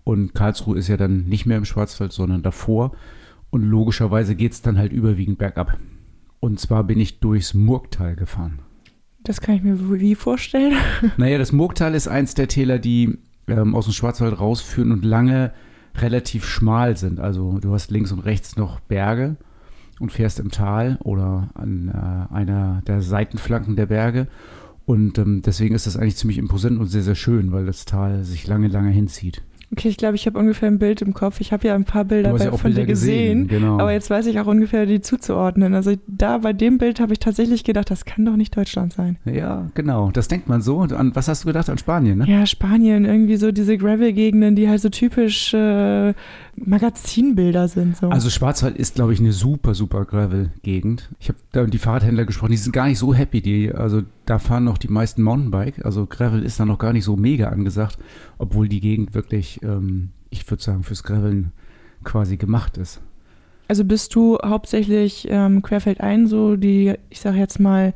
Und 0.02 0.34
Karlsruhe 0.34 0.76
ist 0.76 0.88
ja 0.88 0.96
dann 0.96 1.26
nicht 1.26 1.46
mehr 1.46 1.58
im 1.58 1.64
Schwarzwald, 1.64 2.12
sondern 2.12 2.42
davor. 2.42 2.90
Und 3.50 3.62
logischerweise 3.62 4.34
geht 4.34 4.50
es 4.50 4.62
dann 4.62 4.78
halt 4.78 4.90
überwiegend 4.90 5.38
bergab. 5.38 5.78
Und 6.40 6.60
zwar 6.60 6.84
bin 6.84 7.00
ich 7.00 7.20
durchs 7.20 7.54
Murgtal 7.54 8.16
gefahren. 8.16 8.60
Das 9.22 9.40
kann 9.40 9.56
ich 9.56 9.62
mir 9.62 9.76
wie 10.00 10.14
vorstellen. 10.14 10.74
Naja, 11.16 11.38
das 11.38 11.52
Murgtal 11.52 11.94
ist 11.94 12.06
eins 12.06 12.34
der 12.34 12.48
Täler, 12.48 12.78
die 12.78 13.18
ähm, 13.48 13.74
aus 13.74 13.86
dem 13.86 13.92
Schwarzwald 13.92 14.38
rausführen 14.38 14.92
und 14.92 15.04
lange 15.04 15.52
relativ 15.96 16.44
schmal 16.44 16.96
sind. 16.96 17.18
Also 17.20 17.58
du 17.58 17.72
hast 17.72 17.90
links 17.90 18.12
und 18.12 18.20
rechts 18.20 18.56
noch 18.56 18.80
Berge 18.80 19.36
und 19.98 20.12
fährst 20.12 20.38
im 20.38 20.50
Tal 20.50 20.98
oder 21.02 21.50
an 21.54 21.88
äh, 21.88 22.34
einer 22.34 22.82
der 22.86 23.02
Seitenflanken 23.02 23.76
der 23.76 23.86
Berge. 23.86 24.28
Und 24.84 25.18
ähm, 25.18 25.42
deswegen 25.42 25.74
ist 25.74 25.86
das 25.86 25.96
eigentlich 25.96 26.16
ziemlich 26.16 26.38
imposant 26.38 26.78
und 26.78 26.86
sehr, 26.86 27.02
sehr 27.02 27.14
schön, 27.16 27.50
weil 27.50 27.66
das 27.66 27.84
Tal 27.84 28.22
sich 28.22 28.46
lange, 28.46 28.68
lange 28.68 28.90
hinzieht. 28.90 29.42
Okay, 29.72 29.88
ich 29.88 29.96
glaube, 29.96 30.14
ich 30.14 30.26
habe 30.26 30.38
ungefähr 30.38 30.68
ein 30.68 30.78
Bild 30.78 31.02
im 31.02 31.12
Kopf. 31.12 31.40
Ich 31.40 31.52
habe 31.52 31.66
ja 31.66 31.74
ein 31.74 31.84
paar 31.84 32.04
Bilder 32.04 32.32
bei, 32.32 32.44
ja 32.44 32.50
von 32.52 32.60
Bilder 32.62 32.82
dir 32.82 32.86
gesehen, 32.86 33.48
gesehen, 33.48 33.60
genau. 33.62 33.80
aber 33.80 33.92
jetzt 33.92 34.08
weiß 34.10 34.26
ich 34.26 34.38
auch 34.38 34.46
ungefähr, 34.46 34.86
die 34.86 35.00
zuzuordnen. 35.00 35.74
Also 35.74 35.94
da 36.06 36.38
bei 36.38 36.52
dem 36.52 36.78
Bild 36.78 37.00
habe 37.00 37.12
ich 37.12 37.18
tatsächlich 37.18 37.64
gedacht, 37.64 37.90
das 37.90 38.04
kann 38.04 38.24
doch 38.24 38.36
nicht 38.36 38.56
Deutschland 38.56 38.92
sein. 38.92 39.18
Ja, 39.24 39.68
genau. 39.74 40.10
Das 40.12 40.28
denkt 40.28 40.48
man 40.48 40.62
so. 40.62 40.76
Und 40.76 40.92
an, 40.92 41.16
was 41.16 41.26
hast 41.26 41.42
du 41.42 41.48
gedacht? 41.48 41.68
An 41.68 41.78
Spanien, 41.78 42.18
ne? 42.18 42.26
Ja, 42.28 42.46
Spanien, 42.46 43.04
irgendwie 43.04 43.36
so 43.36 43.50
diese 43.50 43.76
Gravel-Gegenden, 43.76 44.54
die 44.54 44.68
halt 44.68 44.80
so 44.80 44.88
typisch 44.88 45.52
äh, 45.52 46.14
Magazinbilder 46.56 47.68
sind. 47.68 47.96
So. 47.96 48.08
Also 48.08 48.30
Schwarzwald 48.30 48.76
ist, 48.76 48.96
glaube 48.96 49.12
ich, 49.12 49.20
eine 49.20 49.32
super, 49.32 49.74
super 49.74 50.04
Gravel-Gegend. 50.04 51.10
Ich 51.20 51.28
habe 51.28 51.38
da 51.52 51.62
mit 51.62 51.74
die 51.74 51.78
Fahrradhändler 51.78 52.24
gesprochen, 52.24 52.52
die 52.52 52.56
sind 52.56 52.72
gar 52.72 52.86
nicht 52.86 52.98
so 52.98 53.14
happy. 53.14 53.40
Die, 53.40 53.72
also 53.72 54.02
da 54.24 54.38
fahren 54.38 54.64
noch 54.64 54.78
die 54.78 54.88
meisten 54.88 55.22
Mountainbike. 55.22 55.84
Also 55.84 56.06
Gravel 56.06 56.42
ist 56.42 56.58
da 56.58 56.64
noch 56.64 56.78
gar 56.78 56.92
nicht 56.92 57.04
so 57.04 57.16
mega 57.16 57.48
angesagt, 57.48 57.98
obwohl 58.38 58.68
die 58.68 58.80
Gegend 58.80 59.14
wirklich, 59.14 59.60
ähm, 59.62 60.10
ich 60.30 60.48
würde 60.50 60.62
sagen, 60.62 60.82
fürs 60.82 61.02
Graveln 61.02 61.52
quasi 62.04 62.36
gemacht 62.36 62.78
ist. 62.78 63.00
Also 63.68 63.84
bist 63.84 64.14
du 64.14 64.38
hauptsächlich 64.44 65.26
ähm, 65.28 65.62
querfeldein 65.62 66.26
so 66.26 66.56
die, 66.56 66.94
ich 67.10 67.20
sage 67.20 67.38
jetzt 67.38 67.58
mal, 67.58 67.94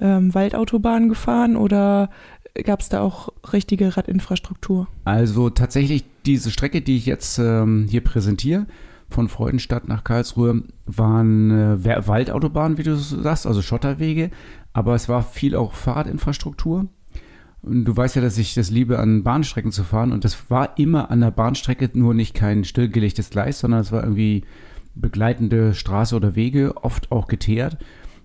ähm, 0.00 0.34
Waldautobahn 0.34 1.08
gefahren 1.08 1.56
oder 1.56 2.10
gab 2.54 2.80
es 2.80 2.88
da 2.88 3.00
auch 3.00 3.30
richtige 3.52 3.96
Radinfrastruktur? 3.96 4.88
Also 5.04 5.50
tatsächlich 5.50 6.04
diese 6.26 6.50
Strecke, 6.50 6.82
die 6.82 6.96
ich 6.96 7.06
jetzt 7.06 7.38
ähm, 7.38 7.86
hier 7.88 8.02
präsentiere, 8.02 8.66
von 9.08 9.28
Freudenstadt 9.28 9.88
nach 9.88 10.04
Karlsruhe, 10.04 10.62
waren 10.86 11.50
äh, 11.50 12.06
Waldautobahnen, 12.06 12.78
wie 12.78 12.82
du 12.82 12.96
sagst, 12.96 13.46
also 13.46 13.62
Schotterwege, 13.62 14.30
aber 14.72 14.94
es 14.94 15.08
war 15.08 15.22
viel 15.22 15.54
auch 15.54 15.74
Fahrradinfrastruktur. 15.74 16.86
Und 17.62 17.84
du 17.84 17.96
weißt 17.96 18.16
ja, 18.16 18.22
dass 18.22 18.38
ich 18.38 18.54
das 18.54 18.70
liebe, 18.70 18.98
an 18.98 19.22
Bahnstrecken 19.22 19.70
zu 19.70 19.84
fahren. 19.84 20.10
Und 20.10 20.24
das 20.24 20.50
war 20.50 20.78
immer 20.78 21.10
an 21.10 21.20
der 21.20 21.30
Bahnstrecke, 21.30 21.90
nur 21.94 22.12
nicht 22.12 22.34
kein 22.34 22.64
stillgelegtes 22.64 23.30
Gleis, 23.30 23.60
sondern 23.60 23.80
es 23.80 23.92
war 23.92 24.02
irgendwie 24.02 24.44
begleitende 24.94 25.72
Straße 25.72 26.16
oder 26.16 26.34
Wege, 26.34 26.74
oft 26.82 27.12
auch 27.12 27.28
geteert. 27.28 27.78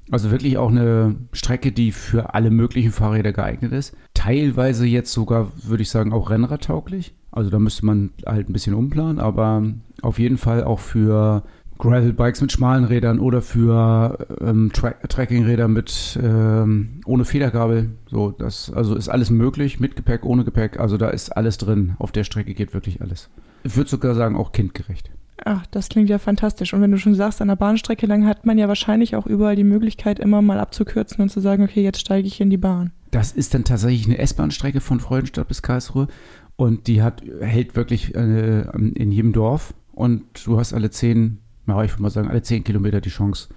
Also 0.10 0.32
wirklich 0.32 0.58
auch 0.58 0.70
eine 0.70 1.16
Strecke, 1.34 1.72
die 1.72 1.92
für 1.92 2.34
alle 2.34 2.50
möglichen 2.50 2.92
Fahrräder 2.92 3.34
geeignet 3.34 3.74
ist. 3.74 3.96
Teilweise 4.14 4.86
jetzt 4.86 5.12
sogar, 5.12 5.52
würde 5.64 5.84
ich 5.84 5.90
sagen, 5.90 6.14
auch 6.14 6.30
rennradtauglich. 6.30 7.14
Also 7.32 7.50
da 7.50 7.60
müsste 7.60 7.86
man 7.86 8.12
halt 8.26 8.50
ein 8.50 8.54
bisschen 8.54 8.74
umplanen, 8.74 9.20
aber 9.20 9.64
auf 10.02 10.18
jeden 10.18 10.38
Fall 10.38 10.64
auch 10.64 10.80
für 10.80 11.44
Gravel-Bikes 11.78 12.42
mit 12.42 12.52
schmalen 12.52 12.86
Rädern 12.86 13.20
oder 13.20 13.42
für 13.42 14.26
ähm, 14.42 14.72
Trekkingräder 14.74 15.68
mit 15.68 16.18
ähm, 16.22 17.02
ohne 17.06 17.26
Federgabel. 17.26 17.90
So, 18.10 18.32
das 18.32 18.72
also 18.72 18.96
ist 18.96 19.10
alles 19.10 19.30
möglich, 19.30 19.80
mit 19.80 19.96
Gepäck, 19.96 20.26
ohne 20.26 20.44
Gepäck. 20.44 20.80
Also 20.80 20.98
da 20.98 21.10
ist 21.10 21.36
alles 21.36 21.58
drin. 21.58 21.96
Auf 22.00 22.12
der 22.12 22.24
Strecke 22.24 22.54
geht 22.54 22.74
wirklich 22.74 23.02
alles. 23.02 23.30
Ich 23.64 23.76
würde 23.76 23.90
sogar 23.90 24.16
sagen, 24.16 24.36
auch 24.36 24.52
kindgerecht. 24.52 25.12
Ach, 25.50 25.66
das 25.68 25.88
klingt 25.88 26.10
ja 26.10 26.20
fantastisch. 26.20 26.74
Und 26.74 26.82
wenn 26.82 26.92
du 26.92 26.98
schon 26.98 27.16
sagst, 27.16 27.42
an 27.42 27.48
der 27.48 27.56
Bahnstrecke 27.56 28.06
lang 28.06 28.26
hat 28.26 28.46
man 28.46 28.58
ja 28.58 28.68
wahrscheinlich 28.68 29.16
auch 29.16 29.26
überall 29.26 29.56
die 29.56 29.64
Möglichkeit, 29.64 30.20
immer 30.20 30.42
mal 30.42 30.60
abzukürzen 30.60 31.22
und 31.22 31.30
zu 31.30 31.40
sagen, 31.40 31.64
okay, 31.64 31.82
jetzt 31.82 32.02
steige 32.02 32.28
ich 32.28 32.42
in 32.42 32.50
die 32.50 32.58
Bahn. 32.58 32.92
Das 33.12 33.32
ist 33.32 33.54
dann 33.54 33.64
tatsächlich 33.64 34.08
eine 34.08 34.18
S-Bahn-Strecke 34.18 34.82
von 34.82 35.00
Freudenstadt 35.00 35.48
bis 35.48 35.62
Karlsruhe 35.62 36.10
und 36.58 36.88
die 36.88 37.02
hat, 37.02 37.24
hält 37.40 37.78
wirklich 37.78 38.14
äh, 38.14 38.64
in 38.74 39.10
jedem 39.10 39.32
Dorf 39.32 39.74
und 39.94 40.46
du 40.46 40.60
hast 40.60 40.74
alle 40.74 40.90
zehn, 40.90 41.38
ja, 41.66 41.82
ich 41.82 41.94
würde 41.94 42.04
mal 42.04 42.10
sagen, 42.10 42.28
alle 42.28 42.42
zehn 42.42 42.66
Kilometer 42.66 43.00
die 43.00 43.10
Chance, 43.10 43.48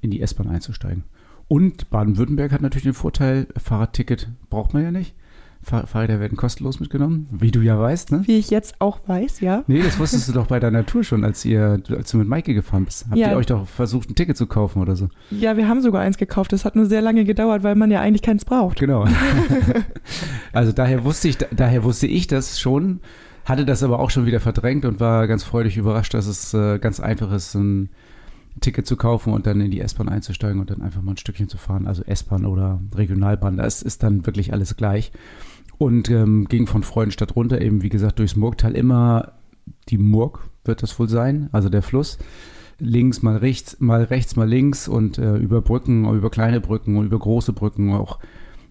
in 0.00 0.12
die 0.12 0.20
S-Bahn 0.20 0.46
einzusteigen. 0.46 1.02
Und 1.48 1.90
Baden-Württemberg 1.90 2.52
hat 2.52 2.62
natürlich 2.62 2.84
den 2.84 2.94
Vorteil, 2.94 3.48
Fahrradticket 3.56 4.28
braucht 4.50 4.72
man 4.72 4.84
ja 4.84 4.92
nicht. 4.92 5.16
Fahr 5.62 5.86
Fahrräder 5.86 6.20
werden 6.20 6.36
kostenlos 6.38 6.80
mitgenommen, 6.80 7.28
wie 7.30 7.50
du 7.50 7.60
ja 7.60 7.78
weißt, 7.78 8.12
ne? 8.12 8.22
Wie 8.24 8.38
ich 8.38 8.48
jetzt 8.50 8.76
auch 8.80 9.00
weiß, 9.06 9.40
ja. 9.40 9.62
Nee, 9.66 9.82
das 9.82 9.98
wusstest 9.98 10.26
du 10.28 10.32
doch 10.32 10.46
bei 10.46 10.58
deiner 10.58 10.86
Tour 10.86 11.04
schon, 11.04 11.22
als 11.22 11.44
ihr, 11.44 11.82
als 11.90 12.10
du 12.10 12.16
mit 12.16 12.28
Maike 12.28 12.54
gefahren 12.54 12.86
bist. 12.86 13.04
Habt 13.10 13.16
Ja. 13.18 13.30
ihr 13.32 13.36
euch 13.36 13.44
doch 13.46 13.66
versucht, 13.68 14.08
ein 14.08 14.14
Ticket 14.14 14.38
zu 14.38 14.46
kaufen 14.46 14.80
oder 14.80 14.96
so? 14.96 15.08
Ja, 15.30 15.58
wir 15.58 15.68
haben 15.68 15.82
sogar 15.82 16.00
eins 16.00 16.16
gekauft. 16.16 16.52
Das 16.54 16.64
hat 16.64 16.76
nur 16.76 16.86
sehr 16.86 17.02
lange 17.02 17.24
gedauert, 17.24 17.62
weil 17.62 17.74
man 17.74 17.90
ja 17.90 18.00
eigentlich 18.00 18.22
keins 18.22 18.44
braucht. 18.46 18.78
Genau. 18.78 19.04
also 20.52 20.72
daher 20.72 21.04
wusste 21.04 21.28
ich, 21.28 21.36
daher 21.36 21.84
wusste 21.84 22.06
ich 22.06 22.26
das 22.26 22.58
schon, 22.58 23.00
hatte 23.44 23.64
das 23.64 23.82
aber 23.82 23.98
auch 24.00 24.10
schon 24.10 24.26
wieder 24.26 24.40
verdrängt 24.40 24.84
und 24.84 25.00
war 25.00 25.26
ganz 25.26 25.44
freudig 25.44 25.76
überrascht, 25.76 26.14
dass 26.14 26.26
es 26.26 26.54
äh, 26.54 26.78
ganz 26.78 27.00
einfach 27.00 27.32
ist, 27.32 27.54
ein 27.54 27.90
Ticket 28.60 28.86
zu 28.86 28.96
kaufen 28.96 29.32
und 29.32 29.46
dann 29.46 29.60
in 29.60 29.70
die 29.70 29.80
S-Bahn 29.80 30.08
einzusteigen 30.08 30.60
und 30.60 30.70
dann 30.70 30.82
einfach 30.82 31.02
mal 31.02 31.12
ein 31.12 31.16
Stückchen 31.16 31.48
zu 31.48 31.58
fahren. 31.58 31.86
Also 31.86 32.02
S-Bahn 32.02 32.44
oder 32.44 32.80
Regionalbahn, 32.94 33.56
das 33.56 33.82
ist 33.82 34.02
dann 34.02 34.26
wirklich 34.26 34.52
alles 34.52 34.76
gleich. 34.76 35.12
Und 35.78 36.10
ähm, 36.10 36.46
ging 36.46 36.66
von 36.66 36.82
Freudenstadt 36.82 37.36
runter, 37.36 37.60
eben 37.60 37.82
wie 37.82 37.88
gesagt, 37.88 38.18
durchs 38.18 38.36
Murgtal 38.36 38.74
immer 38.74 39.32
die 39.88 39.98
Murg 39.98 40.50
wird 40.64 40.82
das 40.82 40.98
wohl 40.98 41.08
sein, 41.08 41.48
also 41.52 41.68
der 41.68 41.82
Fluss. 41.82 42.18
Links 42.78 43.22
mal 43.22 43.36
rechts, 43.36 43.78
mal 43.80 44.04
rechts, 44.04 44.36
mal 44.36 44.48
links 44.48 44.88
und 44.88 45.18
äh, 45.18 45.36
über 45.36 45.60
Brücken, 45.60 46.10
über 46.14 46.30
kleine 46.30 46.60
Brücken 46.60 46.96
und 46.96 47.06
über 47.06 47.18
große 47.18 47.52
Brücken, 47.52 47.92
auch 47.92 48.18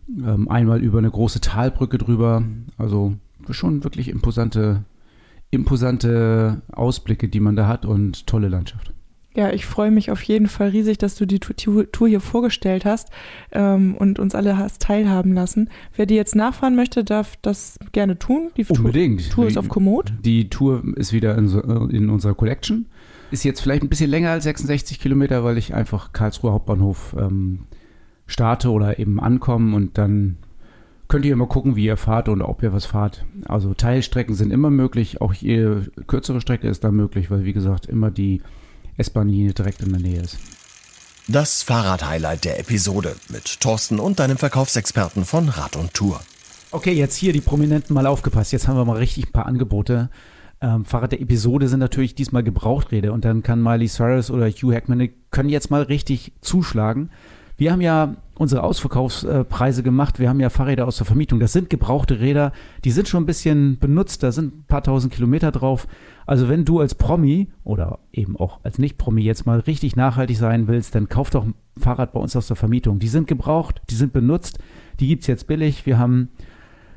ähm, 0.09 0.49
einmal 0.49 0.81
über 0.81 0.97
eine 0.97 1.11
große 1.11 1.41
Talbrücke 1.41 1.97
drüber. 1.97 2.43
Also 2.77 3.15
schon 3.51 3.83
wirklich 3.83 4.09
imposante, 4.09 4.83
imposante 5.51 6.61
Ausblicke, 6.71 7.29
die 7.29 7.39
man 7.39 7.55
da 7.55 7.67
hat 7.67 7.85
und 7.85 8.25
tolle 8.25 8.49
Landschaft. 8.49 8.93
Ja, 9.35 9.51
ich 9.51 9.65
freue 9.65 9.91
mich 9.91 10.09
auf 10.11 10.21
jeden 10.23 10.47
Fall 10.47 10.69
riesig, 10.69 10.97
dass 10.97 11.15
du 11.15 11.25
die 11.27 11.39
Tour 11.39 12.07
hier 12.07 12.19
vorgestellt 12.19 12.83
hast 12.83 13.09
ähm, 13.51 13.95
und 13.95 14.17
uns 14.19 14.33
alle 14.33 14.57
hast 14.57 14.81
teilhaben 14.81 15.33
lassen. 15.33 15.69
Wer 15.95 16.07
die 16.07 16.15
jetzt 16.15 16.35
nachfahren 16.35 16.75
möchte, 16.75 17.03
darf 17.03 17.35
das 17.41 17.77
gerne 17.91 18.17
tun. 18.17 18.49
Die 18.57 18.65
Tour- 18.65 18.77
Unbedingt. 18.77 19.29
Tour 19.31 19.47
ist 19.47 19.57
auf 19.57 19.69
Komoot. 19.69 20.11
Die 20.25 20.49
Tour 20.49 20.81
ist 20.95 21.13
wieder 21.13 21.37
in, 21.37 21.47
in 21.91 22.09
unserer 22.09 22.33
Collection. 22.33 22.87
Ist 23.31 23.43
jetzt 23.43 23.61
vielleicht 23.61 23.83
ein 23.83 23.89
bisschen 23.89 24.09
länger 24.09 24.31
als 24.31 24.45
66 24.45 24.99
Kilometer, 24.99 25.43
weil 25.43 25.59
ich 25.59 25.75
einfach 25.75 26.11
Karlsruhe 26.11 26.51
Hauptbahnhof 26.51 27.15
ähm, 27.19 27.59
starte 28.25 28.71
oder 28.71 28.97
eben 28.97 29.19
ankomme 29.19 29.75
und 29.75 29.99
dann 29.99 30.37
könnt 31.07 31.25
ihr 31.25 31.35
mal 31.35 31.47
gucken, 31.47 31.75
wie 31.75 31.85
ihr 31.85 31.97
fahrt 31.97 32.29
und 32.29 32.41
ob 32.41 32.63
ihr 32.63 32.73
was 32.73 32.85
fahrt. 32.87 33.25
Also 33.45 33.73
Teilstrecken 33.75 34.33
sind 34.35 34.51
immer 34.51 34.71
möglich, 34.71 35.21
auch 35.21 35.33
hier 35.33 35.83
kürzere 36.07 36.41
Strecke 36.41 36.67
ist 36.67 36.83
da 36.83 36.91
möglich, 36.91 37.29
weil 37.29 37.45
wie 37.45 37.53
gesagt 37.53 37.85
immer 37.85 38.09
die 38.11 38.41
S-Bahn-Linie 38.99 39.53
direkt 39.53 39.81
in 39.81 39.91
der 39.91 40.01
Nähe 40.01 40.21
ist. 40.21 40.37
Das 41.27 41.63
Fahrrad-Highlight 41.63 42.45
der 42.45 42.59
Episode 42.59 43.15
mit 43.29 43.59
Thorsten 43.59 43.99
und 43.99 44.19
deinem 44.19 44.37
Verkaufsexperten 44.37 45.25
von 45.25 45.49
Rad 45.49 45.75
und 45.75 45.93
Tour. 45.93 46.19
Okay, 46.71 46.93
jetzt 46.93 47.15
hier 47.15 47.33
die 47.33 47.41
Prominenten 47.41 47.93
mal 47.93 48.07
aufgepasst. 48.07 48.51
Jetzt 48.51 48.67
haben 48.67 48.77
wir 48.77 48.85
mal 48.85 48.97
richtig 48.97 49.27
ein 49.27 49.31
paar 49.31 49.45
Angebote. 49.45 50.09
Ähm, 50.61 50.85
Fahrrad 50.85 51.13
der 51.13 51.21
Episode 51.21 51.67
sind 51.67 51.79
natürlich 51.79 52.15
diesmal 52.15 52.43
Gebrauchträder 52.43 53.13
und 53.13 53.25
dann 53.25 53.43
kann 53.43 53.61
Miley 53.61 53.87
Cyrus 53.87 54.29
oder 54.29 54.49
Hugh 54.49 54.75
Hackman 54.75 55.09
können 55.31 55.49
jetzt 55.49 55.71
mal 55.71 55.83
richtig 55.83 56.33
zuschlagen. 56.41 57.09
Wir 57.59 57.73
haben 57.73 57.81
ja 57.81 58.15
unsere 58.35 58.63
Ausverkaufspreise 58.63 59.83
gemacht. 59.83 60.17
Wir 60.17 60.29
haben 60.29 60.39
ja 60.39 60.49
Fahrräder 60.49 60.87
aus 60.87 60.95
der 60.95 61.05
Vermietung. 61.05 61.41
Das 61.41 61.51
sind 61.51 61.69
gebrauchte 61.69 62.21
Räder. 62.21 62.53
Die 62.85 62.91
sind 62.91 63.09
schon 63.09 63.23
ein 63.23 63.25
bisschen 63.25 63.77
benutzt. 63.79 64.23
Da 64.23 64.31
sind 64.31 64.55
ein 64.55 64.63
paar 64.63 64.81
tausend 64.81 65.13
Kilometer 65.13 65.51
drauf. 65.51 65.85
Also 66.25 66.47
wenn 66.47 66.63
du 66.63 66.79
als 66.79 66.95
Promi 66.95 67.49
oder 67.65 67.99
eben 68.13 68.37
auch 68.37 68.61
als 68.63 68.79
Nicht-Promi 68.79 69.23
jetzt 69.23 69.45
mal 69.45 69.59
richtig 69.59 69.97
nachhaltig 69.97 70.37
sein 70.37 70.69
willst, 70.69 70.95
dann 70.95 71.09
kauf 71.09 71.31
doch 71.31 71.43
ein 71.43 71.53
Fahrrad 71.77 72.13
bei 72.13 72.21
uns 72.21 72.33
aus 72.37 72.47
der 72.47 72.55
Vermietung. 72.55 72.97
Die 72.99 73.09
sind 73.09 73.27
gebraucht, 73.27 73.81
die 73.89 73.95
sind 73.95 74.13
benutzt. 74.13 74.59
Die 75.01 75.07
gibt's 75.07 75.27
jetzt 75.27 75.47
billig. 75.47 75.85
Wir 75.85 75.99
haben 75.99 76.29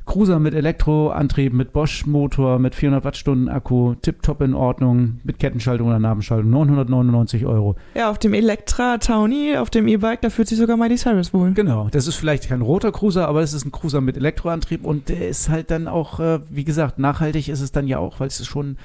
Cruiser 0.04 0.38
mit 0.38 0.54
Elektroantrieb, 0.54 1.52
mit 1.52 1.72
Bosch-Motor, 1.72 2.58
mit 2.58 2.74
400 2.74 3.04
Wattstunden 3.04 3.48
Akku, 3.48 3.94
tipptopp 3.94 4.40
in 4.40 4.54
Ordnung, 4.54 5.20
mit 5.22 5.38
Kettenschaltung 5.38 5.88
oder 5.88 5.98
Nabenschaltung, 5.98 6.50
999 6.50 7.46
Euro. 7.46 7.76
Ja, 7.94 8.10
auf 8.10 8.18
dem 8.18 8.34
Elektra 8.34 8.98
Townie, 8.98 9.56
auf 9.56 9.70
dem 9.70 9.86
E-Bike, 9.86 10.20
da 10.20 10.30
fühlt 10.30 10.48
sich 10.48 10.58
sogar 10.58 10.76
Miley 10.76 10.96
Cyrus 10.96 11.32
wohl. 11.32 11.52
Genau, 11.52 11.88
das 11.90 12.06
ist 12.06 12.16
vielleicht 12.16 12.48
kein 12.48 12.62
roter 12.62 12.90
Cruiser, 12.90 13.28
aber 13.28 13.42
es 13.42 13.52
ist 13.52 13.64
ein 13.64 13.72
Cruiser 13.72 14.00
mit 14.00 14.16
Elektroantrieb 14.16 14.84
und 14.84 15.08
der 15.08 15.28
ist 15.28 15.48
halt 15.48 15.70
dann 15.70 15.86
auch, 15.86 16.18
äh, 16.18 16.40
wie 16.50 16.64
gesagt, 16.64 16.98
nachhaltig 16.98 17.48
ist 17.48 17.60
es 17.60 17.70
dann 17.70 17.86
ja 17.86 17.98
auch, 17.98 18.18
weil 18.18 18.28
es 18.28 18.44
schon 18.44 18.76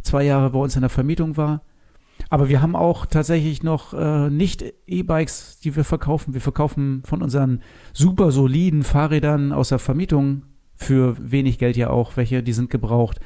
zwei 0.00 0.24
Jahre 0.24 0.50
bei 0.50 0.58
uns 0.58 0.74
in 0.74 0.80
der 0.80 0.90
Vermietung 0.90 1.36
war. 1.36 1.62
Aber 2.30 2.48
wir 2.48 2.62
haben 2.62 2.76
auch 2.76 3.04
tatsächlich 3.06 3.62
noch 3.62 3.92
äh, 3.94 4.30
nicht 4.30 4.64
E-Bikes, 4.86 5.58
die 5.62 5.76
wir 5.76 5.84
verkaufen. 5.84 6.34
Wir 6.34 6.40
verkaufen 6.40 7.02
von 7.04 7.20
unseren 7.22 7.62
super 7.92 8.30
soliden 8.30 8.84
Fahrrädern 8.84 9.52
aus 9.52 9.68
der 9.68 9.78
Vermietung 9.78 10.44
für 10.82 11.16
wenig 11.18 11.58
Geld 11.58 11.76
ja 11.76 11.90
auch 11.90 12.16
welche, 12.16 12.42
die 12.42 12.52
sind 12.52 12.70
gebraucht. 12.70 13.20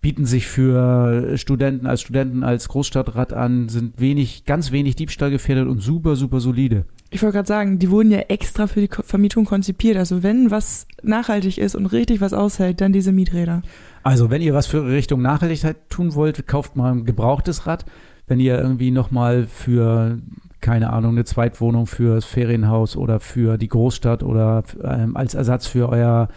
bieten 0.00 0.26
sich 0.26 0.48
für 0.48 1.38
Studenten 1.38 1.86
als 1.86 2.00
Studenten 2.00 2.42
als 2.42 2.68
Großstadtrad 2.68 3.32
an, 3.32 3.68
sind 3.68 4.00
wenig, 4.00 4.44
ganz 4.44 4.72
wenig 4.72 4.96
Diebstahlgefährdet 4.96 5.68
und 5.68 5.78
super, 5.78 6.16
super 6.16 6.40
solide. 6.40 6.84
Ich 7.10 7.22
wollte 7.22 7.34
gerade 7.34 7.48
sagen, 7.48 7.78
die 7.78 7.90
wurden 7.90 8.10
ja 8.10 8.20
extra 8.20 8.66
für 8.66 8.80
die 8.80 8.88
Vermietung 8.90 9.44
konzipiert. 9.44 9.96
Also 9.96 10.22
wenn 10.22 10.50
was 10.50 10.86
nachhaltig 11.02 11.58
ist 11.58 11.76
und 11.76 11.86
richtig 11.86 12.20
was 12.20 12.32
aushält, 12.32 12.80
dann 12.80 12.92
diese 12.92 13.12
Mieträder. 13.12 13.62
Also 14.02 14.30
wenn 14.30 14.42
ihr 14.42 14.54
was 14.54 14.66
für 14.66 14.84
Richtung 14.86 15.22
Nachhaltigkeit 15.22 15.76
tun 15.88 16.14
wollt, 16.14 16.46
kauft 16.48 16.74
mal 16.74 16.90
ein 16.92 17.04
gebrauchtes 17.04 17.66
Rad. 17.66 17.84
Wenn 18.26 18.40
ihr 18.40 18.58
irgendwie 18.58 18.90
nochmal 18.90 19.46
für, 19.46 20.18
keine 20.60 20.90
Ahnung, 20.90 21.12
eine 21.12 21.24
Zweitwohnung 21.24 21.86
fürs 21.86 22.24
Ferienhaus 22.24 22.96
oder 22.96 23.20
für 23.20 23.58
die 23.58 23.68
Großstadt 23.68 24.22
oder 24.22 24.64
ähm, 24.82 25.16
als 25.16 25.34
Ersatz 25.34 25.66
für 25.66 25.90
euer 25.90 26.28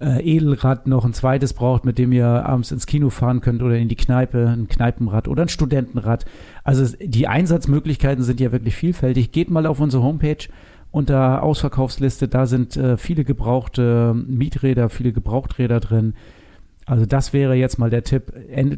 äh, 0.00 0.22
Edelrad 0.22 0.86
noch 0.86 1.04
ein 1.04 1.12
zweites 1.12 1.54
braucht, 1.54 1.84
mit 1.84 1.98
dem 1.98 2.12
ihr 2.12 2.26
abends 2.26 2.70
ins 2.70 2.86
Kino 2.86 3.10
fahren 3.10 3.40
könnt 3.40 3.62
oder 3.62 3.76
in 3.76 3.88
die 3.88 3.96
Kneipe, 3.96 4.48
ein 4.48 4.68
Kneipenrad 4.68 5.28
oder 5.28 5.42
ein 5.42 5.48
Studentenrad. 5.48 6.24
Also 6.64 6.96
die 7.00 7.28
Einsatzmöglichkeiten 7.28 8.24
sind 8.24 8.40
ja 8.40 8.52
wirklich 8.52 8.76
vielfältig. 8.76 9.32
Geht 9.32 9.50
mal 9.50 9.66
auf 9.66 9.80
unsere 9.80 10.02
Homepage 10.02 10.48
unter 10.90 11.42
Ausverkaufsliste, 11.42 12.28
da 12.28 12.46
sind 12.46 12.76
äh, 12.76 12.96
viele 12.96 13.24
gebrauchte 13.24 14.14
Mieträder, 14.14 14.88
viele 14.88 15.12
Gebrauchträder 15.12 15.80
drin. 15.80 16.14
Also 16.86 17.04
das 17.04 17.32
wäre 17.32 17.54
jetzt 17.54 17.78
mal 17.78 17.90
der 17.90 18.04
Tipp. 18.04 18.32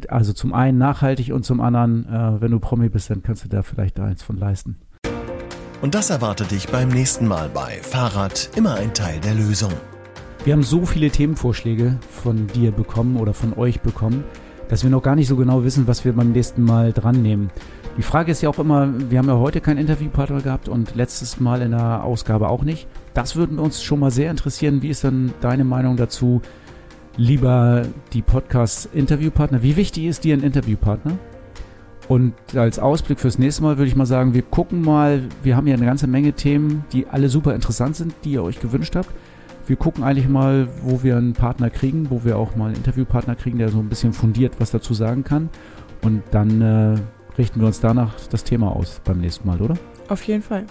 Also 0.09 0.33
zum 0.33 0.53
einen 0.53 0.77
nachhaltig 0.77 1.31
und 1.31 1.45
zum 1.45 1.61
anderen, 1.61 2.05
äh, 2.07 2.41
wenn 2.41 2.51
du 2.51 2.59
Promi 2.59 2.89
bist, 2.89 3.09
dann 3.09 3.23
kannst 3.23 3.45
du 3.45 3.49
da 3.49 3.61
vielleicht 3.61 3.99
eins 3.99 4.23
von 4.23 4.35
leisten. 4.37 4.77
Und 5.81 5.95
das 5.95 6.09
erwartet 6.09 6.51
dich 6.51 6.67
beim 6.67 6.89
nächsten 6.89 7.27
Mal 7.27 7.49
bei 7.53 7.79
Fahrrad 7.81 8.49
immer 8.55 8.75
ein 8.75 8.93
Teil 8.93 9.19
der 9.21 9.35
Lösung. 9.35 9.71
Wir 10.45 10.53
haben 10.53 10.63
so 10.63 10.85
viele 10.85 11.09
Themenvorschläge 11.09 11.97
von 12.09 12.47
dir 12.47 12.71
bekommen 12.71 13.17
oder 13.17 13.33
von 13.33 13.53
euch 13.57 13.81
bekommen, 13.81 14.23
dass 14.69 14.83
wir 14.83 14.89
noch 14.89 15.03
gar 15.03 15.15
nicht 15.15 15.27
so 15.27 15.35
genau 15.35 15.65
wissen, 15.65 15.85
was 15.85 16.05
wir 16.05 16.13
beim 16.13 16.31
nächsten 16.31 16.63
Mal 16.63 16.93
dran 16.93 17.21
nehmen. 17.21 17.49
Die 17.97 18.03
Frage 18.03 18.31
ist 18.31 18.41
ja 18.41 18.49
auch 18.49 18.57
immer, 18.57 18.87
wir 19.11 19.17
haben 19.17 19.27
ja 19.27 19.37
heute 19.37 19.59
keinen 19.59 19.79
Interviewpartner 19.79 20.41
gehabt 20.41 20.69
und 20.69 20.95
letztes 20.95 21.41
Mal 21.41 21.61
in 21.61 21.71
der 21.71 22.05
Ausgabe 22.05 22.47
auch 22.47 22.63
nicht. 22.63 22.87
Das 23.13 23.35
würde 23.35 23.59
uns 23.59 23.83
schon 23.83 23.99
mal 23.99 24.11
sehr 24.11 24.31
interessieren. 24.31 24.81
Wie 24.81 24.87
ist 24.87 25.03
dann 25.03 25.33
deine 25.41 25.65
Meinung 25.65 25.97
dazu? 25.97 26.41
Lieber 27.17 27.85
die 28.13 28.21
Podcast-Interviewpartner. 28.21 29.61
Wie 29.61 29.75
wichtig 29.75 30.05
ist 30.05 30.23
dir 30.23 30.37
ein 30.37 30.43
Interviewpartner? 30.43 31.17
Und 32.07 32.33
als 32.55 32.79
Ausblick 32.79 33.19
fürs 33.19 33.37
nächste 33.37 33.63
Mal 33.63 33.77
würde 33.77 33.89
ich 33.89 33.95
mal 33.97 34.05
sagen, 34.05 34.33
wir 34.33 34.43
gucken 34.43 34.81
mal, 34.81 35.23
wir 35.43 35.57
haben 35.57 35.67
ja 35.67 35.75
eine 35.75 35.85
ganze 35.85 36.07
Menge 36.07 36.31
Themen, 36.31 36.85
die 36.93 37.07
alle 37.07 37.27
super 37.27 37.53
interessant 37.53 37.97
sind, 37.97 38.13
die 38.23 38.31
ihr 38.31 38.43
euch 38.43 38.61
gewünscht 38.61 38.95
habt 38.95 39.09
wir 39.69 39.75
gucken 39.75 40.03
eigentlich 40.03 40.27
mal, 40.27 40.67
wo 40.81 41.03
wir 41.03 41.15
einen 41.15 41.33
Partner 41.33 41.69
kriegen, 41.69 42.09
wo 42.09 42.23
wir 42.25 42.37
auch 42.37 42.55
mal 42.55 42.67
einen 42.67 42.77
Interviewpartner 42.77 43.35
kriegen, 43.35 43.59
der 43.59 43.69
so 43.69 43.79
ein 43.79 43.87
bisschen 43.87 44.13
fundiert 44.13 44.55
was 44.59 44.71
dazu 44.71 44.93
sagen 44.95 45.23
kann. 45.23 45.49
Und 46.01 46.23
dann 46.31 46.61
äh, 46.61 46.99
richten 47.37 47.59
wir 47.59 47.67
uns 47.67 47.79
danach 47.79 48.15
das 48.29 48.43
Thema 48.43 48.75
aus 48.75 48.99
beim 49.03 49.19
nächsten 49.19 49.47
Mal, 49.47 49.61
oder? 49.61 49.75
Auf 50.09 50.23
jeden 50.23 50.41
Fall. 50.41 50.65